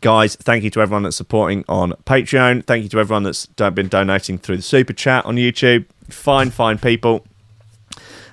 guys. 0.00 0.36
Thank 0.36 0.64
you 0.64 0.70
to 0.70 0.80
everyone 0.80 1.02
that's 1.02 1.16
supporting 1.16 1.64
on 1.68 1.92
Patreon. 2.04 2.64
Thank 2.66 2.82
you 2.82 2.88
to 2.90 3.00
everyone 3.00 3.22
that's 3.22 3.46
been 3.46 3.88
donating 3.88 4.38
through 4.38 4.56
the 4.56 4.62
super 4.62 4.92
chat 4.92 5.24
on 5.24 5.36
YouTube. 5.36 5.86
Fine, 6.08 6.50
fine 6.50 6.78
people. 6.78 7.26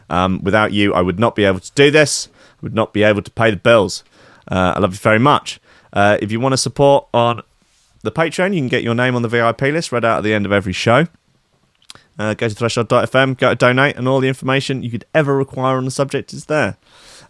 Um, 0.10 0.41
without 0.43 0.72
you, 0.72 0.93
I 0.93 1.02
would 1.02 1.20
not 1.20 1.36
be 1.36 1.46
able 1.46 1.60
to 1.60 1.72
do 1.74 1.89
this. 1.91 2.30
I 2.36 2.58
would 2.62 2.76
not 2.76 2.93
be 2.93 3.04
able 3.04 3.22
to 3.22 3.32
pay 3.32 3.50
the 3.52 3.58
bills. 3.58 4.04
Uh, 4.50 4.74
I 4.76 4.80
love 4.80 4.93
you 4.93 5.00
very 5.00 5.20
much. 5.20 5.60
Uh, 5.91 6.18
if 6.22 6.32
you 6.32 6.39
want 6.39 6.54
to 6.54 6.58
support 6.58 7.08
on 7.14 7.41
the 8.06 8.12
Patreon, 8.12 8.53
you 8.53 8.62
can 8.62 8.70
get 8.70 8.84
your 8.84 8.95
name 8.95 9.16
on 9.16 9.22
the 9.22 9.28
VIP 9.28 9.62
list 9.62 9.91
read 9.91 10.06
out 10.06 10.20
at 10.20 10.24
the 10.24 10.34
end 10.34 10.45
of 10.45 10.51
every 10.51 10.74
show. 10.74 11.08
Uh, 12.18 12.34
go 12.34 12.47
to 12.47 12.56
threshold.fm, 12.56 13.38
go 13.38 13.49
to 13.49 13.56
donate, 13.56 13.97
and 13.97 14.08
all 14.08 14.22
the 14.22 14.28
information 14.30 14.82
you 14.82 14.89
could 14.89 15.06
ever 15.14 15.36
require 15.36 15.76
on 15.76 15.84
the 15.84 15.91
subject 15.91 16.32
is 16.32 16.45
there. 16.45 16.78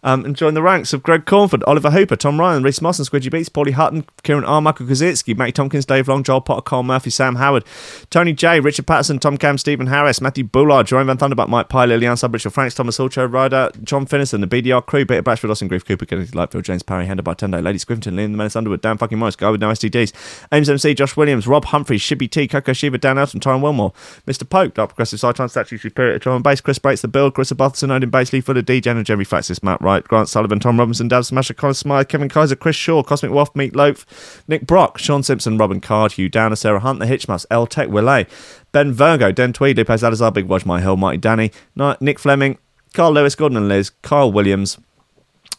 Um, 0.06 0.24
and 0.24 0.36
join 0.36 0.54
the 0.54 0.62
ranks 0.62 0.94
of 0.94 1.02
Greg 1.02 1.26
Cornford, 1.26 1.64
Oliver 1.64 1.90
Hooper, 1.90 2.16
Tom 2.16 2.40
Ryan, 2.40 2.62
Reese 2.62 2.80
Moss 2.80 3.00
and 3.00 3.10
Squidgy 3.10 3.32
Beats, 3.32 3.50
Paulie 3.50 3.72
Hutton, 3.72 4.06
Kieran 4.22 4.46
R. 4.46 4.62
Michael 4.62 4.86
Kazitsky, 4.86 5.36
Matty 5.36 5.52
Tompkins, 5.52 5.84
Dave 5.84 6.08
Long, 6.08 6.22
Joel 6.22 6.42
Potter, 6.42 6.62
Cole 6.62 6.84
Murphy, 6.84 7.10
Sam 7.10 7.36
Howard, 7.38 7.66
Tony 8.12 8.32
J, 8.32 8.60
Richard 8.60 8.86
Patterson, 8.86 9.18
Tom 9.18 9.36
Cam, 9.36 9.58
Stephen 9.58 9.88
Harris, 9.88 10.22
Matthew 10.22 10.44
Bullard, 10.44 10.86
Jerome 10.86 11.08
Van 11.08 11.18
Thunderbuck, 11.18 11.50
Mike 11.50 11.70
Pye, 11.70 11.86
Lilian 11.86 12.14
Subbridge, 12.14 12.50
Franks, 12.52 12.76
Thomas 12.76 13.00
Hulcho, 13.00 13.32
Ryder, 13.32 13.72
John 13.84 14.06
Finnison, 14.06 14.42
the 14.42 14.48
BDR 14.48 14.86
crew, 14.86 15.08
Peter 15.08 15.24
Blatchford, 15.24 15.50
Austin 15.50 15.68
Grief, 15.68 15.84
Cooper, 15.84 16.06
Kennedy 16.06 16.30
Lightfield, 16.32 16.62
James 16.62 16.84
Parry, 16.84 17.08
Hender 17.08 17.24
Bartendo, 17.24 17.64
Lady 17.64 17.80
Scrivington, 17.80 18.14
Liam 18.14 18.32
the 18.32 18.38
Menace 18.38 18.56
Underwood, 18.56 18.82
Dan 18.82 19.00
fucking 19.00 19.18
Morris, 19.18 19.36
Guy 19.36 19.50
with 19.50 19.62
no 19.62 19.70
STDs, 19.70 20.14
Ames 20.52 20.70
MC, 20.70 20.94
Josh 20.94 21.18
Williams, 21.18 21.48
Rob 21.48 21.66
Humphrey, 21.66 21.98
Shibby 21.98 22.30
T, 22.30 22.48
Coco 22.48 22.74
Shiva, 22.74 23.00
Dan 23.00 23.18
Elton, 23.18 23.40
Tyron 23.40 23.62
Wilmore, 23.62 23.92
Mr. 24.28 24.48
Pope, 24.48 24.76
Dark 24.76 24.90
Progressive 24.90 25.20
Sideline 25.20 25.50
Statue, 25.50 25.80
Superior, 25.80 26.20
Drum 26.20 26.36
and 26.36 26.44
Bass, 26.44 26.62
Chris 26.62 26.78
Breaks 26.78 27.02
The 27.02 27.08
Bill, 27.08 27.32
Chris 27.32 27.52
Butterson, 27.52 27.90
Odin 27.90 28.12
Basley, 28.12 28.42
Fuller 28.42 28.62
D, 28.62 28.80
Jen 28.80 28.98
and 28.98 29.06
Jeremy 29.06 29.26
Flaxis, 29.26 29.64
Matt 29.64 29.82
Grant 30.04 30.30
Sullivan, 30.30 30.60
Tom 30.60 30.78
Robinson, 30.78 31.08
Dab 31.08 31.26
Smasher, 31.26 31.54
Connor 31.54 31.74
Smythe, 31.74 32.08
Kevin 32.08 32.30
Kaiser, 32.30 32.56
Chris 32.56 32.76
Shaw, 32.76 33.02
Cosmic 33.02 33.32
Waff, 33.32 33.54
Meatloaf, 33.54 34.06
Nick 34.48 34.68
Brock, 34.68 34.98
Sean 34.98 35.24
Simpson, 35.24 35.58
Robin 35.58 35.80
Card, 35.80 36.14
Hugh 36.14 36.30
Downer, 36.30 36.56
Sarah 36.56 36.82
Hunt, 36.82 37.00
The 37.00 37.06
Hitchmas, 37.06 37.46
L 37.50 37.66
Tech, 37.66 37.88
Willay, 37.88 38.28
Ben 38.72 38.92
Virgo, 38.92 39.32
Den 39.32 39.54
Tweed, 39.54 39.78
Lopez 39.78 40.04
Adazar, 40.04 40.34
Big 40.34 40.46
Watch, 40.46 40.66
My 40.66 40.82
Hill, 40.82 40.98
Mighty 40.98 41.18
Danny, 41.18 41.52
Nick 42.00 42.20
Fleming, 42.20 42.58
Carl 42.94 43.14
Lewis, 43.14 43.36
Gordon 43.36 43.58
and 43.58 43.70
Liz, 43.70 43.92
Kyle 44.02 44.32
Williams, 44.32 44.78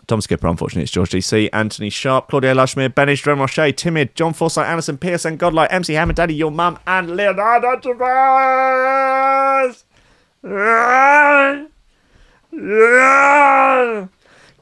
Tom 0.06 0.20
Skipper, 0.20 0.46
unfortunately, 0.46 0.84
it's 0.84 0.92
George 0.92 1.10
DC, 1.10 1.48
Anthony 1.52 1.90
Sharp, 1.90 2.28
Claudia 2.28 2.54
Lushmere, 2.54 2.90
Benish, 2.90 3.26
Roche, 3.26 3.74
Timid, 3.74 4.14
John 4.14 4.32
Forsyth, 4.32 4.64
Anderson, 4.64 4.98
Pearson, 4.98 5.36
Godlike, 5.36 5.72
MC 5.72 5.94
Hammer, 5.94 6.12
Daddy, 6.12 6.34
Your 6.34 6.52
Mum, 6.52 6.78
and 6.86 7.16
Leonardo 7.16 7.76
Tavares! 7.80 9.82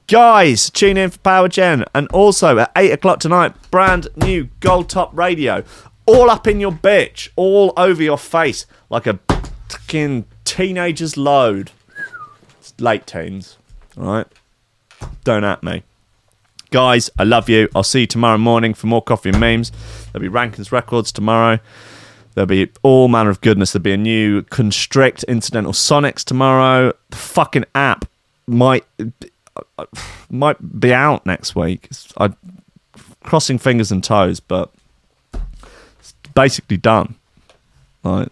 Guys, 0.07 0.69
tune 0.69 0.99
in 0.99 1.09
for 1.09 1.19
Power 1.21 1.49
Gen. 1.49 1.85
And 1.95 2.09
also 2.09 2.59
at 2.59 2.71
8 2.77 2.93
o'clock 2.93 3.21
tonight, 3.21 3.55
brand 3.71 4.09
new 4.17 4.49
Gold 4.61 4.91
Top 4.91 5.17
Radio. 5.17 5.65
All 6.05 6.29
up 6.29 6.47
in 6.47 6.61
your 6.61 6.73
bitch, 6.73 7.31
all 7.37 7.73
over 7.79 8.03
your 8.03 8.19
face, 8.19 8.67
like 8.91 9.07
a 9.07 9.19
fucking 9.71 10.27
teenager's 10.45 11.17
load. 11.17 11.71
It's 12.61 12.75
late 12.79 13.07
teens, 13.07 13.57
alright? 13.97 14.27
Don't 15.25 15.45
at 15.45 15.63
me. 15.63 15.83
Guys, 16.71 17.09
I 17.19 17.25
love 17.25 17.49
you. 17.49 17.71
I'll 17.75 17.83
see 17.83 18.01
you 18.01 18.07
tomorrow 18.07 18.37
morning 18.37 18.75
for 18.75 18.87
more 18.87 19.01
coffee 19.01 19.31
and 19.31 19.41
memes. 19.41 19.73
There'll 20.13 20.23
be 20.23 20.29
Rankins 20.29 20.71
Records 20.71 21.13
tomorrow. 21.13 21.59
There'll 22.35 22.47
be 22.47 22.71
all 22.83 23.09
manner 23.09 23.31
of 23.31 23.41
goodness. 23.41 23.73
There'll 23.73 23.85
be 23.85 23.93
a 23.93 23.97
new 23.97 24.43
Constrict 24.43 25.23
Incidental 25.23 25.73
Sonics 25.73 26.25
tomorrow. 26.25 26.93
The 27.09 27.17
fucking 27.17 27.65
app 27.75 28.05
might 28.47 28.85
might 30.31 30.81
be 30.81 30.93
out 30.93 31.25
next 31.27 31.55
week. 31.55 31.89
I 32.19 32.31
crossing 33.23 33.59
fingers 33.59 33.91
and 33.91 34.03
toes, 34.03 34.41
but 34.41 34.73
it's 35.99 36.15
basically 36.35 36.77
done. 36.77 37.15
Like, 38.03 38.29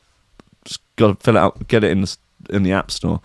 just 0.65 0.81
got 0.97 1.09
to 1.09 1.15
fill 1.15 1.37
it 1.37 1.41
out, 1.41 1.69
get 1.69 1.85
it 1.85 1.91
in 1.91 2.03
the 2.03 2.17
in 2.51 2.63
the 2.63 2.73
app 2.73 2.91
store. 2.91 3.21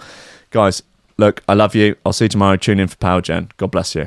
Guys, 0.51 0.83
look, 1.17 1.43
I 1.47 1.53
love 1.53 1.75
you. 1.75 1.95
I'll 2.05 2.13
see 2.13 2.25
you 2.25 2.29
tomorrow. 2.29 2.55
Tune 2.55 2.79
in 2.79 2.87
for 2.87 2.97
Power 2.97 3.21
Gen. 3.21 3.49
God 3.57 3.71
bless 3.71 3.95
you. 3.95 4.05